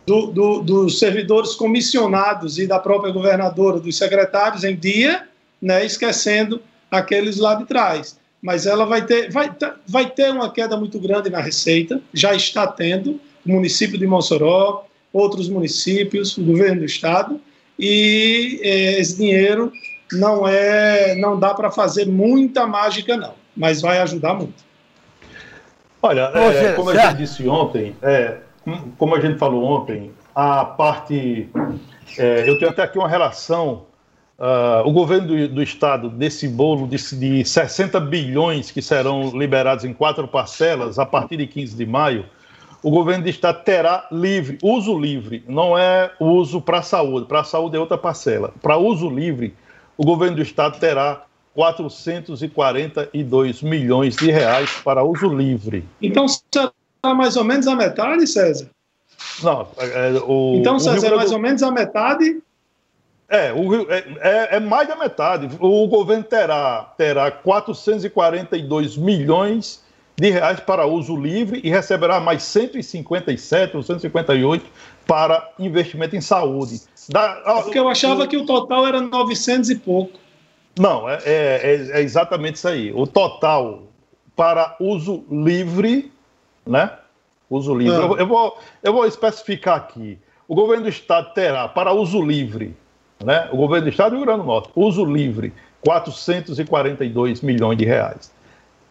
do, 0.05 0.27
do, 0.27 0.61
dos 0.61 0.97
servidores 0.97 1.53
comissionados 1.55 2.57
e 2.57 2.65
da 2.65 2.79
própria 2.79 3.11
governadora, 3.11 3.79
dos 3.79 3.97
secretários 3.97 4.63
em 4.63 4.75
dia, 4.75 5.27
né, 5.61 5.85
esquecendo 5.85 6.61
aqueles 6.97 7.37
lá 7.37 7.55
de 7.55 7.65
trás. 7.65 8.19
Mas 8.41 8.65
ela 8.65 8.85
vai 8.85 9.05
ter, 9.05 9.31
vai, 9.31 9.53
vai 9.87 10.09
ter 10.09 10.31
uma 10.31 10.51
queda 10.51 10.77
muito 10.77 10.99
grande 10.99 11.29
na 11.29 11.39
receita, 11.39 12.01
já 12.13 12.35
está 12.35 12.67
tendo, 12.67 13.19
o 13.45 13.51
município 13.51 13.97
de 13.97 14.05
Mossoró, 14.05 14.85
outros 15.11 15.47
municípios, 15.47 16.37
o 16.37 16.43
governo 16.43 16.79
do 16.79 16.85
estado, 16.85 17.39
e 17.79 18.59
eh, 18.61 18.99
esse 18.99 19.17
dinheiro 19.17 19.71
não 20.11 20.47
é, 20.47 21.15
não 21.15 21.39
dá 21.39 21.53
para 21.53 21.71
fazer 21.71 22.05
muita 22.05 22.67
mágica 22.67 23.15
não, 23.17 23.33
mas 23.55 23.81
vai 23.81 23.99
ajudar 23.99 24.33
muito. 24.33 24.63
Olha, 26.01 26.31
é, 26.33 26.73
como 26.73 26.89
a 26.89 26.95
gente 26.95 27.17
disse 27.17 27.47
ontem, 27.47 27.95
é, 28.01 28.37
como 28.97 29.15
a 29.15 29.21
gente 29.21 29.39
falou 29.39 29.63
ontem, 29.63 30.11
a 30.35 30.65
parte, 30.65 31.49
é, 32.17 32.47
eu 32.47 32.57
tenho 32.59 32.71
até 32.71 32.83
aqui 32.83 32.97
uma 32.97 33.07
relação 33.07 33.85
Uh, 34.37 34.87
o 34.87 34.91
governo 34.91 35.27
do, 35.27 35.47
do, 35.47 35.61
estado, 35.61 36.09
desse 36.09 36.47
bolo 36.47 36.87
de, 36.87 36.97
de 37.15 37.45
60 37.45 37.99
bilhões 37.99 38.71
que 38.71 38.81
serão 38.81 39.29
liberados 39.29 39.85
em 39.85 39.93
quatro 39.93 40.27
parcelas 40.27 40.97
a 40.97 41.05
partir 41.05 41.37
de 41.37 41.45
15 41.45 41.75
de 41.75 41.85
maio, 41.85 42.25
o 42.81 42.89
governo 42.89 43.23
do 43.23 43.29
estado 43.29 43.63
terá 43.63 44.07
livre, 44.11 44.57
uso 44.61 44.99
livre, 44.99 45.43
não 45.47 45.77
é 45.77 46.11
uso 46.19 46.59
para 46.59 46.79
a 46.79 46.81
saúde, 46.81 47.27
para 47.27 47.41
a 47.41 47.43
saúde 47.43 47.77
é 47.77 47.79
outra 47.79 47.95
parcela. 47.97 48.51
Para 48.61 48.75
uso 48.75 49.07
livre, 49.09 49.55
o 49.95 50.03
governo 50.03 50.37
do 50.37 50.41
estado 50.41 50.79
terá 50.79 51.23
442 51.53 53.61
milhões 53.61 54.15
de 54.15 54.31
reais 54.31 54.71
para 54.83 55.03
uso 55.03 55.27
livre. 55.27 55.85
Então 56.01 56.25
será 56.27 56.71
mais 57.15 57.37
ou 57.37 57.43
menos 57.43 57.67
a 57.67 57.75
metade, 57.75 58.25
César? 58.27 58.67
Não, 59.41 59.67
é, 59.77 60.09
é 60.09 60.13
o, 60.25 60.55
então, 60.57 60.77
César, 60.79 61.07
é 61.07 61.15
mais 61.15 61.31
ou 61.31 61.39
menos 61.39 61.63
a 61.63 61.71
metade 61.71 62.41
é, 63.33 63.51
o, 63.51 63.91
é, 63.91 64.05
é, 64.19 64.55
é, 64.57 64.59
mais 64.59 64.87
da 64.87 64.95
metade. 64.95 65.49
O 65.59 65.87
governo 65.87 66.23
terá, 66.23 66.93
terá 66.95 67.31
442 67.31 68.95
milhões 68.95 69.83
de 70.15 70.29
reais 70.29 70.59
para 70.59 70.85
uso 70.85 71.15
livre 71.15 71.59
e 71.63 71.69
receberá 71.71 72.19
mais 72.19 72.43
157 72.43 73.75
ou 73.75 73.81
158 73.81 74.63
para 75.07 75.51
investimento 75.57 76.15
em 76.15 76.21
saúde. 76.21 76.81
Da, 77.09 77.41
é 77.43 77.61
porque 77.63 77.79
eu 77.79 77.89
achava 77.89 78.23
o, 78.23 78.27
que 78.27 78.37
o 78.37 78.45
total 78.45 78.85
era 78.85 79.01
900 79.01 79.71
e 79.71 79.75
pouco. 79.77 80.19
Não, 80.77 81.09
é, 81.09 81.17
é, 81.25 81.89
é 81.93 82.01
exatamente 82.01 82.57
isso 82.57 82.67
aí. 82.67 82.93
O 82.93 83.07
total 83.07 83.81
para 84.35 84.75
uso 84.79 85.25
livre, 85.31 86.11
né? 86.67 86.91
Uso 87.49 87.73
livre. 87.73 87.95
Ah. 87.95 88.01
Eu, 88.01 88.17
eu, 88.19 88.27
vou, 88.27 88.59
eu 88.83 88.93
vou 88.93 89.07
especificar 89.07 89.77
aqui. 89.77 90.19
O 90.47 90.53
governo 90.53 90.83
do 90.83 90.89
estado 90.89 91.33
terá 91.33 91.67
para 91.67 91.91
uso 91.93 92.21
livre 92.21 92.75
né? 93.23 93.49
O 93.51 93.57
governo 93.57 93.85
do 93.85 93.89
Estado 93.89 94.11
do 94.11 94.17
Rio 94.17 94.25
Grande 94.25 94.41
do 94.41 94.47
Norte, 94.47 94.69
uso 94.75 95.05
livre, 95.05 95.53
442 95.81 97.41
milhões 97.41 97.77
de 97.77 97.85
reais. 97.85 98.31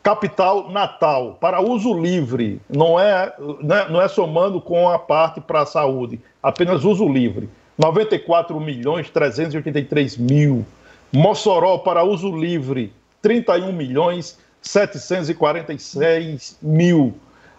Capital 0.03 0.69
Natal, 0.71 1.39
para 1.41 1.61
uso 1.61 1.95
livre, 1.95 2.61
não 2.69 2.99
é, 2.99 3.33
não 3.63 3.77
é, 3.77 3.89
não 3.89 4.03
é 4.03 4.09
somando 4.09 4.61
com 4.61 4.89
a 4.89 4.99
parte 4.99 5.41
para 5.41 5.61
a 5.61 5.67
saúde, 5.67 6.21
apenas 6.43 6.85
uso 6.85 7.09
livre, 7.09 7.49
94 7.79 8.59
milhões 8.61 9.09
383 9.11 10.17
mil. 10.19 10.67
Mossoró, 11.13 11.79
para 11.79 12.03
uso 12.03 12.35
livre, 12.35 12.93
31 13.21 13.73
milhões 13.73 14.39
746 14.61 16.59
mil. 16.63 17.15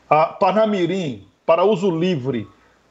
A 0.10 0.26
Parnamirim, 0.26 1.26
para 1.46 1.64
uso 1.64 1.90
livre, 1.92 2.48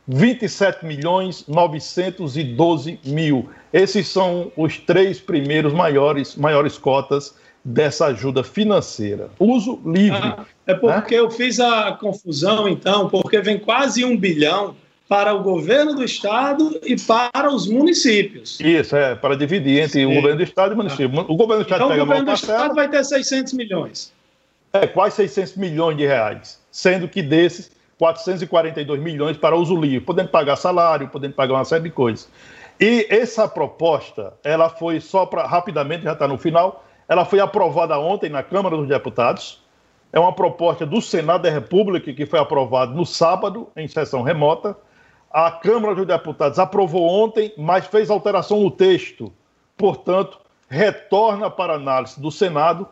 27 0.07 0.84
milhões 0.84 1.44
912 1.46 2.98
mil. 3.05 3.48
Esses 3.72 4.09
são 4.09 4.50
os 4.57 4.78
três 4.78 5.20
primeiros 5.20 5.72
maiores, 5.72 6.36
maiores 6.36 6.76
cotas 6.76 7.34
dessa 7.64 8.07
ajuda 8.07 8.42
financeira. 8.42 9.30
Uso 9.38 9.80
livre. 9.86 10.18
Ah, 10.18 10.44
é 10.66 10.74
porque 10.74 11.14
né? 11.14 11.20
eu 11.20 11.30
fiz 11.30 11.61
a 11.61 11.92
confusão, 11.92 12.68
então, 12.68 13.09
porque 13.09 13.40
vem 13.40 13.59
quase 13.59 14.05
um 14.05 14.16
bilhão 14.16 14.74
para 15.09 15.34
o 15.34 15.42
governo 15.42 15.94
do 15.94 16.03
estado 16.03 16.80
e 16.82 16.96
para 16.96 17.53
os 17.53 17.68
municípios. 17.68 18.59
Isso, 18.61 18.96
é, 18.96 19.14
para 19.14 19.36
dividir 19.36 19.80
entre 19.80 20.00
Sim. 20.00 20.07
o 20.07 20.14
governo 20.14 20.38
do 20.38 20.42
estado 20.42 20.72
e 20.72 20.74
o 20.74 20.76
município. 20.76 21.20
O 21.28 21.36
governo 21.36 21.62
do 21.62 21.70
estado 21.70 21.84
então, 21.84 21.96
o 21.96 22.07
governo 22.07 22.24
do 22.24 22.32
estado 22.32 22.74
vai 22.74 22.88
ter 22.88 23.05
600 23.05 23.53
milhões. 23.53 24.12
É, 24.72 24.86
quase 24.86 25.16
600 25.16 25.57
milhões 25.57 25.98
de 25.98 26.07
reais, 26.07 26.59
sendo 26.70 27.07
que 27.07 27.20
desses 27.20 27.70
442 28.03 29.00
milhões 29.00 29.36
para 29.36 29.55
uso 29.55 29.76
livre, 29.76 30.00
podendo 30.00 30.28
pagar 30.28 30.57
salário, 30.57 31.09
podendo 31.09 31.34
pagar 31.34 31.55
uma 31.55 31.64
série 31.64 31.84
de 31.84 31.90
coisas. 31.90 32.28
E 32.80 33.07
essa 33.09 33.46
proposta, 33.46 34.34
ela 34.42 34.68
foi 34.68 35.00
só 35.00 35.24
para, 35.24 35.46
rapidamente, 35.46 36.03
já 36.03 36.12
está 36.12 36.26
no 36.26 36.36
final, 36.36 36.84
ela 37.09 37.24
foi 37.24 37.38
aprovada 37.38 37.96
ontem 37.96 38.28
na 38.28 38.42
Câmara 38.42 38.76
dos 38.76 38.88
Deputados. 38.88 39.62
É 40.12 40.18
uma 40.18 40.32
proposta 40.32 40.84
do 40.84 41.00
Senado 41.00 41.42
da 41.42 41.50
República 41.50 42.12
que 42.12 42.26
foi 42.26 42.40
aprovada 42.40 42.92
no 42.92 43.07
sábado, 43.07 43.68
em 43.76 43.86
sessão 43.86 44.22
remota. 44.22 44.76
A 45.30 45.53
Câmara 45.53 45.94
dos 45.94 46.07
Deputados 46.07 46.59
aprovou 46.59 47.09
ontem, 47.09 47.55
mas 47.57 47.86
fez 47.86 48.11
alteração 48.11 48.62
no 48.62 48.70
texto. 48.72 49.32
Portanto, 49.76 50.40
retorna 50.68 51.48
para 51.48 51.74
análise 51.74 52.20
do 52.20 52.32
Senado. 52.32 52.88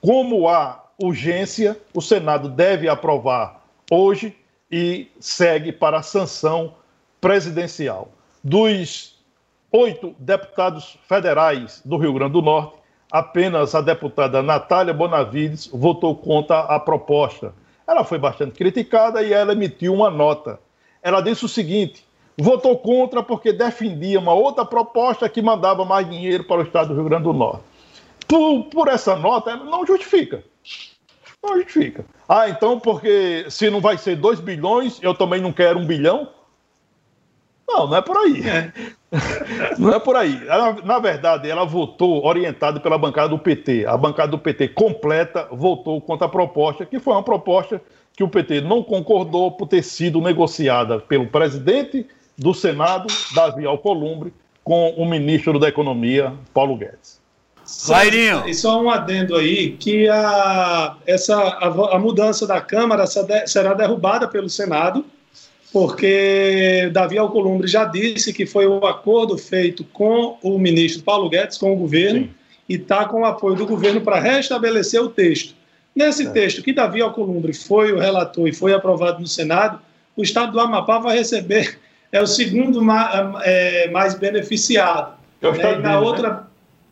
Como 0.00 0.48
há 0.48 0.84
urgência, 0.96 1.76
o 1.92 2.00
Senado 2.00 2.48
deve 2.48 2.88
aprovar 2.88 3.60
hoje 3.90 4.36
e 4.72 5.12
segue 5.20 5.70
para 5.70 5.98
a 5.98 6.02
sanção 6.02 6.72
presidencial. 7.20 8.08
Dos 8.42 9.22
oito 9.70 10.16
deputados 10.18 10.98
federais 11.06 11.82
do 11.84 11.98
Rio 11.98 12.14
Grande 12.14 12.32
do 12.32 12.42
Norte, 12.42 12.78
apenas 13.10 13.74
a 13.74 13.82
deputada 13.82 14.42
Natália 14.42 14.94
Bonavides 14.94 15.66
votou 15.66 16.16
contra 16.16 16.60
a 16.60 16.80
proposta. 16.80 17.54
Ela 17.86 18.02
foi 18.02 18.18
bastante 18.18 18.52
criticada 18.52 19.22
e 19.22 19.32
ela 19.32 19.52
emitiu 19.52 19.92
uma 19.92 20.10
nota. 20.10 20.58
Ela 21.02 21.20
disse 21.20 21.44
o 21.44 21.48
seguinte: 21.48 22.06
votou 22.38 22.78
contra 22.78 23.22
porque 23.22 23.52
defendia 23.52 24.18
uma 24.18 24.32
outra 24.32 24.64
proposta 24.64 25.28
que 25.28 25.42
mandava 25.42 25.84
mais 25.84 26.08
dinheiro 26.08 26.44
para 26.44 26.60
o 26.60 26.64
estado 26.64 26.88
do 26.88 26.94
Rio 26.94 27.04
Grande 27.04 27.24
do 27.24 27.34
Norte. 27.34 27.62
Por, 28.26 28.64
por 28.64 28.88
essa 28.88 29.14
nota, 29.16 29.56
não 29.56 29.86
justifica. 29.86 30.42
Não 31.42 31.56
justifica. 31.56 32.04
Ah, 32.28 32.48
então 32.48 32.78
porque 32.78 33.46
se 33.48 33.68
não 33.68 33.80
vai 33.80 33.98
ser 33.98 34.16
2 34.16 34.40
bilhões, 34.40 34.98
eu 35.02 35.14
também 35.14 35.40
não 35.40 35.52
quero 35.52 35.78
um 35.78 35.86
bilhão? 35.86 36.28
Não, 37.66 37.86
não 37.86 37.96
é 37.96 38.02
por 38.02 38.16
aí. 38.16 38.46
É. 38.46 38.72
Não 39.78 39.92
é 39.92 39.98
por 39.98 40.16
aí. 40.16 40.40
Ela, 40.48 40.72
na 40.84 40.98
verdade, 40.98 41.50
ela 41.50 41.66
votou 41.66 42.24
orientada 42.24 42.80
pela 42.80 42.96
bancada 42.96 43.28
do 43.28 43.38
PT. 43.38 43.84
A 43.86 43.94
bancada 43.94 44.30
do 44.30 44.38
PT 44.38 44.68
completa 44.68 45.48
votou 45.50 46.00
contra 46.00 46.26
a 46.26 46.30
proposta, 46.30 46.86
que 46.86 46.98
foi 46.98 47.12
uma 47.12 47.22
proposta 47.22 47.80
que 48.16 48.24
o 48.24 48.28
PT 48.28 48.62
não 48.62 48.82
concordou 48.82 49.52
por 49.52 49.68
ter 49.68 49.82
sido 49.82 50.20
negociada 50.20 50.98
pelo 50.98 51.26
presidente 51.26 52.06
do 52.38 52.54
Senado, 52.54 53.06
Davi 53.34 53.66
Alcolumbre, 53.66 54.32
com 54.64 54.90
o 54.90 55.04
ministro 55.04 55.58
da 55.58 55.68
Economia, 55.68 56.32
Paulo 56.54 56.76
Guedes. 56.76 57.21
Lairinho. 57.88 58.44
E 58.46 58.54
só 58.54 58.80
um 58.80 58.90
adendo 58.90 59.36
aí, 59.36 59.72
que 59.72 60.08
a, 60.08 60.96
essa, 61.06 61.36
a, 61.36 61.96
a 61.96 61.98
mudança 61.98 62.46
da 62.46 62.60
Câmara 62.60 63.04
será 63.06 63.74
derrubada 63.74 64.28
pelo 64.28 64.48
Senado, 64.48 65.04
porque 65.72 66.90
Davi 66.92 67.16
Alcolumbre 67.16 67.66
já 67.66 67.84
disse 67.84 68.32
que 68.32 68.44
foi 68.44 68.66
o 68.66 68.86
acordo 68.86 69.38
feito 69.38 69.84
com 69.84 70.36
o 70.42 70.58
ministro 70.58 71.02
Paulo 71.02 71.30
Guedes, 71.30 71.56
com 71.56 71.72
o 71.72 71.76
governo, 71.76 72.20
Sim. 72.20 72.30
e 72.68 72.74
está 72.74 73.06
com 73.06 73.22
o 73.22 73.24
apoio 73.24 73.56
do 73.56 73.66
governo 73.66 74.00
para 74.00 74.20
restabelecer 74.20 75.02
o 75.02 75.08
texto. 75.08 75.54
Nesse 75.94 76.26
é. 76.26 76.30
texto 76.30 76.62
que 76.62 76.72
Davi 76.72 77.00
Alcolumbre 77.00 77.52
foi 77.54 77.92
o 77.92 77.98
relator 77.98 78.48
e 78.48 78.52
foi 78.52 78.74
aprovado 78.74 79.20
no 79.20 79.26
Senado, 79.26 79.78
o 80.14 80.22
estado 80.22 80.52
do 80.52 80.60
Amapá 80.60 80.98
vai 80.98 81.16
receber, 81.16 81.78
é 82.10 82.20
o 82.20 82.26
segundo 82.26 82.82
mais, 82.82 83.34
é, 83.44 83.90
mais 83.90 84.14
beneficiado. 84.14 85.14
É 85.40 85.48
o 85.48 85.52
estado 85.52 85.76
né? 85.76 85.82
na 85.82 85.94
dele, 85.94 86.06
outra, 86.06 86.30
né? 86.30 86.40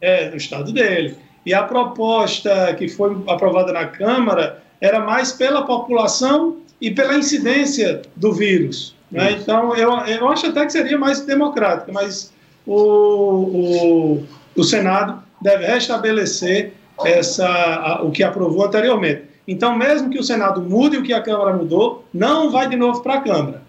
É, 0.00 0.30
no 0.30 0.36
estado 0.36 0.72
dele. 0.72 1.16
E 1.44 1.54
a 1.54 1.62
proposta 1.62 2.74
que 2.74 2.88
foi 2.88 3.16
aprovada 3.26 3.72
na 3.72 3.86
Câmara 3.86 4.62
era 4.80 5.00
mais 5.00 5.32
pela 5.32 5.62
população 5.62 6.58
e 6.80 6.90
pela 6.90 7.14
incidência 7.16 8.02
do 8.16 8.32
vírus. 8.32 8.94
Né? 9.10 9.32
Então, 9.32 9.74
eu, 9.74 9.92
eu 10.06 10.28
acho 10.28 10.46
até 10.46 10.64
que 10.64 10.72
seria 10.72 10.96
mais 10.96 11.20
democrática, 11.20 11.92
mas 11.92 12.32
o, 12.66 12.74
o, 12.74 14.26
o 14.56 14.64
Senado 14.64 15.22
deve 15.42 15.66
restabelecer 15.66 16.72
essa, 17.04 17.48
a, 17.48 18.02
o 18.02 18.10
que 18.10 18.22
aprovou 18.22 18.64
anteriormente. 18.64 19.24
Então, 19.48 19.76
mesmo 19.76 20.10
que 20.10 20.18
o 20.18 20.22
Senado 20.22 20.60
mude 20.60 20.96
o 20.96 21.02
que 21.02 21.12
a 21.12 21.20
Câmara 21.20 21.56
mudou, 21.56 22.04
não 22.12 22.50
vai 22.50 22.68
de 22.68 22.76
novo 22.76 23.02
para 23.02 23.14
a 23.14 23.20
Câmara. 23.20 23.62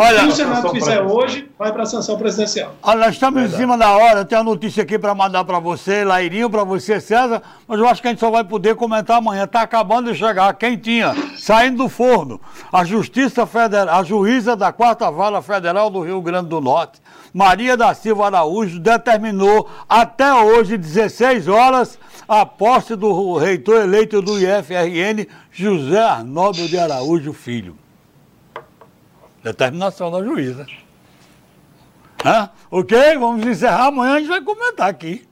Olha, 0.00 0.20
Se 0.20 0.26
o 0.26 0.30
Senado 0.30 0.70
fizer 0.70 1.02
hoje, 1.02 1.50
vai 1.58 1.72
para 1.72 1.82
a 1.82 1.86
sanção 1.86 2.16
presidencial. 2.16 2.72
Olha, 2.80 3.00
nós 3.00 3.14
estamos 3.14 3.40
Verdade. 3.40 3.56
em 3.56 3.66
cima 3.66 3.76
da 3.76 3.96
hora. 3.96 4.24
Tem 4.24 4.38
uma 4.38 4.44
notícia 4.44 4.84
aqui 4.84 4.96
para 4.96 5.12
mandar 5.12 5.42
para 5.42 5.58
você, 5.58 6.04
Lairinho, 6.04 6.48
para 6.48 6.62
você, 6.62 7.00
César. 7.00 7.42
Mas 7.66 7.80
eu 7.80 7.88
acho 7.88 8.00
que 8.00 8.06
a 8.06 8.12
gente 8.12 8.20
só 8.20 8.30
vai 8.30 8.44
poder 8.44 8.76
comentar 8.76 9.16
amanhã. 9.18 9.42
Está 9.42 9.62
acabando 9.62 10.12
de 10.12 10.16
chegar, 10.16 10.54
quentinha, 10.54 11.16
saindo 11.36 11.78
do 11.78 11.88
forno. 11.88 12.40
A 12.72 12.84
Justiça 12.84 13.44
Federal, 13.44 13.98
a 13.98 14.04
juíza 14.04 14.54
da 14.54 14.70
Quarta 14.70 15.10
Vara 15.10 15.42
Federal 15.42 15.90
do 15.90 16.00
Rio 16.00 16.22
Grande 16.22 16.48
do 16.48 16.60
Norte, 16.60 17.00
Maria 17.34 17.76
da 17.76 17.92
Silva 17.92 18.26
Araújo, 18.26 18.78
determinou 18.78 19.68
até 19.88 20.32
hoje, 20.32 20.78
16 20.78 21.48
horas, 21.48 21.98
a 22.28 22.46
posse 22.46 22.94
do 22.94 23.36
reitor 23.36 23.82
eleito 23.82 24.22
do 24.22 24.38
IFRN, 24.38 25.26
José 25.50 26.00
Arnaldo 26.00 26.68
de 26.68 26.78
Araújo 26.78 27.32
Filho. 27.32 27.76
Determinação 29.42 30.10
da 30.10 30.22
juíza. 30.22 30.66
Hã? 32.24 32.50
Ok? 32.70 33.16
Vamos 33.18 33.46
encerrar. 33.46 33.86
Amanhã 33.86 34.14
a 34.14 34.18
gente 34.18 34.28
vai 34.28 34.40
comentar 34.42 34.88
aqui. 34.88 35.28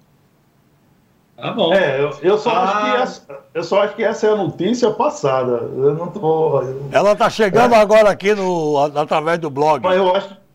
Tá 1.36 1.52
bom. 1.52 1.72
É, 1.74 2.00
eu, 2.00 2.16
eu 2.22 2.38
só 2.38 2.50
ah. 2.50 2.62
acho 2.62 2.80
que 2.80 3.02
essa, 3.02 3.38
eu 3.52 3.64
só 3.64 3.82
acho 3.82 3.94
que 3.94 4.04
essa 4.04 4.26
é 4.26 4.30
a 4.30 4.36
notícia 4.36 4.90
passada. 4.90 5.68
Eu 5.76 5.94
não 5.94 6.06
tô. 6.08 6.62
Ela 6.90 7.12
está 7.12 7.28
chegando 7.28 7.74
é. 7.74 7.78
agora 7.78 8.08
aqui 8.08 8.34
no, 8.34 8.78
através 8.96 9.38
do 9.38 9.50
blog. 9.50 9.82
Mas 9.82 9.96
eu 9.96 10.14
acho. 10.14 10.46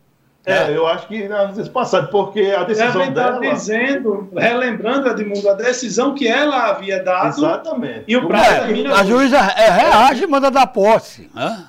É, 0.44 0.72
é. 0.72 0.76
eu 0.76 0.88
acho 0.88 1.06
que 1.06 1.28
na 1.28 1.46
notícia 1.46 1.70
passada, 1.70 2.08
porque 2.08 2.52
a 2.56 2.64
decisão 2.64 3.12
Deve 3.12 3.12
dela... 3.12 3.38
dizendo, 3.38 4.28
relembrando, 4.36 5.08
Edmundo, 5.08 5.48
a 5.48 5.54
decisão 5.54 6.16
que 6.16 6.26
ela 6.26 6.70
havia 6.70 7.00
dado. 7.00 7.28
Exatamente. 7.28 8.04
E 8.08 8.16
o 8.16 8.26
prazo 8.26 8.48
é, 8.48 8.92
A 8.92 9.04
juíza 9.04 9.38
é, 9.38 9.70
reage 9.70 10.24
e 10.24 10.26
manda 10.26 10.50
dar 10.50 10.66
posse. 10.66 11.30
Né? 11.32 11.64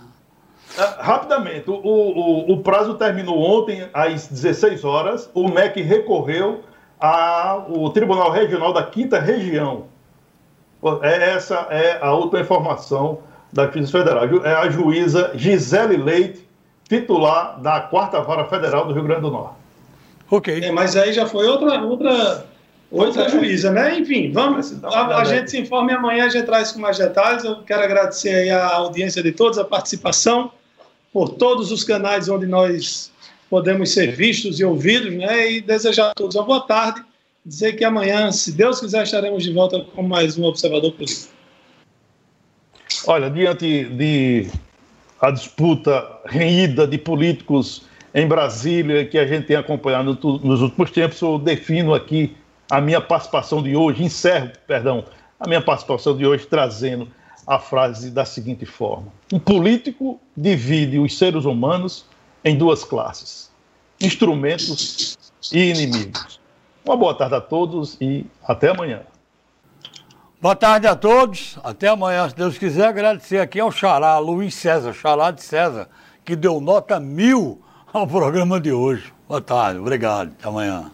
Ah, 0.77 0.97
rapidamente, 0.99 1.69
o, 1.69 1.73
o, 1.73 2.53
o, 2.53 2.57
prazo 2.63 2.95
terminou 2.95 3.39
ontem 3.39 3.87
às 3.93 4.27
16 4.27 4.83
horas. 4.83 5.29
O 5.33 5.47
MEC 5.47 5.81
recorreu 5.81 6.63
ao 6.99 7.89
Tribunal 7.91 8.31
Regional 8.31 8.73
da 8.73 8.83
Quinta 8.83 9.19
Região. 9.19 9.85
É, 11.01 11.31
essa 11.31 11.67
é 11.69 11.99
a 12.01 12.13
outra 12.13 12.39
informação 12.39 13.19
da 13.51 13.65
Justiça 13.65 13.99
Federal. 13.99 14.23
É 14.43 14.55
a 14.55 14.69
juíza 14.69 15.31
Gisele 15.35 15.97
Leite, 15.97 16.47
titular 16.89 17.59
da 17.61 17.79
Quarta 17.79 18.19
Vara 18.21 18.45
Federal 18.45 18.87
do 18.87 18.93
Rio 18.93 19.03
Grande 19.03 19.21
do 19.21 19.31
Norte. 19.31 19.55
Ok. 20.31 20.59
É, 20.63 20.71
mas 20.71 20.95
aí 20.95 21.13
já 21.13 21.27
foi 21.27 21.45
outra, 21.45 21.83
outra, 21.83 22.45
outra 22.89 23.29
juíza, 23.29 23.69
né? 23.69 23.99
Enfim, 23.99 24.31
vamos. 24.31 24.83
A, 24.83 25.17
a 25.17 25.23
gente 25.23 25.51
se 25.51 25.59
informa 25.59 25.91
e 25.91 25.95
amanhã 25.95 26.25
a 26.25 26.29
gente 26.29 26.45
traz 26.45 26.71
com 26.71 26.79
mais 26.79 26.97
detalhes. 26.97 27.43
Eu 27.43 27.57
quero 27.57 27.83
agradecer 27.83 28.33
aí 28.33 28.49
a 28.49 28.73
audiência 28.73 29.21
de 29.21 29.31
todos, 29.31 29.59
a 29.59 29.63
participação 29.63 30.51
por 31.13 31.29
todos 31.29 31.71
os 31.71 31.83
canais 31.83 32.27
onde 32.27 32.47
nós 32.47 33.11
podemos 33.49 33.93
ser 33.93 34.15
vistos 34.15 34.59
e 34.59 34.65
ouvidos, 34.65 35.13
né? 35.13 35.51
E 35.51 35.61
desejar 35.61 36.09
a 36.09 36.13
todos 36.15 36.35
uma 36.35 36.43
boa 36.43 36.61
tarde. 36.61 37.03
Dizer 37.45 37.73
que 37.73 37.85
amanhã, 37.85 38.31
se 38.31 38.51
Deus 38.51 38.79
quiser, 38.79 39.03
estaremos 39.03 39.43
de 39.43 39.53
volta 39.53 39.79
com 39.79 40.01
mais 40.01 40.37
um 40.37 40.43
Observador 40.45 40.91
Político. 40.93 41.31
Olha, 43.05 43.29
diante 43.29 43.83
de 43.83 44.47
a 45.21 45.29
disputa 45.29 46.05
renhida 46.25 46.87
de 46.87 46.97
políticos 46.97 47.83
em 48.13 48.27
Brasília 48.27 49.05
que 49.05 49.17
a 49.17 49.27
gente 49.27 49.47
tem 49.47 49.55
acompanhado 49.55 50.17
nos 50.43 50.61
últimos 50.61 50.91
tempos, 50.91 51.21
eu 51.21 51.37
defino 51.37 51.93
aqui 51.93 52.35
a 52.69 52.81
minha 52.81 53.01
participação 53.01 53.61
de 53.61 53.75
hoje, 53.75 54.03
encerro, 54.03 54.51
perdão, 54.65 55.05
a 55.39 55.47
minha 55.47 55.61
participação 55.61 56.15
de 56.15 56.25
hoje 56.25 56.45
trazendo 56.45 57.07
a 57.45 57.59
frase 57.59 58.09
da 58.09 58.25
seguinte 58.25 58.65
forma: 58.65 59.07
Um 59.31 59.39
político 59.39 60.19
divide 60.35 60.99
os 60.99 61.17
seres 61.17 61.45
humanos 61.45 62.05
em 62.43 62.57
duas 62.57 62.83
classes, 62.83 63.51
instrumentos 64.01 65.17
e 65.51 65.69
inimigos. 65.69 66.39
Uma 66.85 66.97
boa 66.97 67.15
tarde 67.15 67.35
a 67.35 67.41
todos 67.41 67.97
e 68.01 68.25
até 68.43 68.69
amanhã. 68.69 69.01
Boa 70.41 70.55
tarde 70.55 70.87
a 70.87 70.95
todos. 70.95 71.57
Até 71.63 71.87
amanhã, 71.87 72.27
se 72.27 72.35
Deus 72.35 72.57
quiser. 72.57 72.87
Agradecer 72.87 73.39
aqui 73.39 73.61
ao 73.61 73.71
Xará, 73.71 74.17
Luiz 74.17 74.53
César, 74.53 74.91
Xará 74.91 75.31
de 75.31 75.41
César, 75.41 75.87
que 76.25 76.35
deu 76.35 76.59
nota 76.59 76.99
mil 76.99 77.61
ao 77.93 78.05
programa 78.05 78.59
de 78.59 78.73
hoje. 78.73 79.13
Boa 79.25 79.39
tarde, 79.39 79.79
obrigado. 79.79 80.33
Até 80.37 80.49
amanhã. 80.49 80.91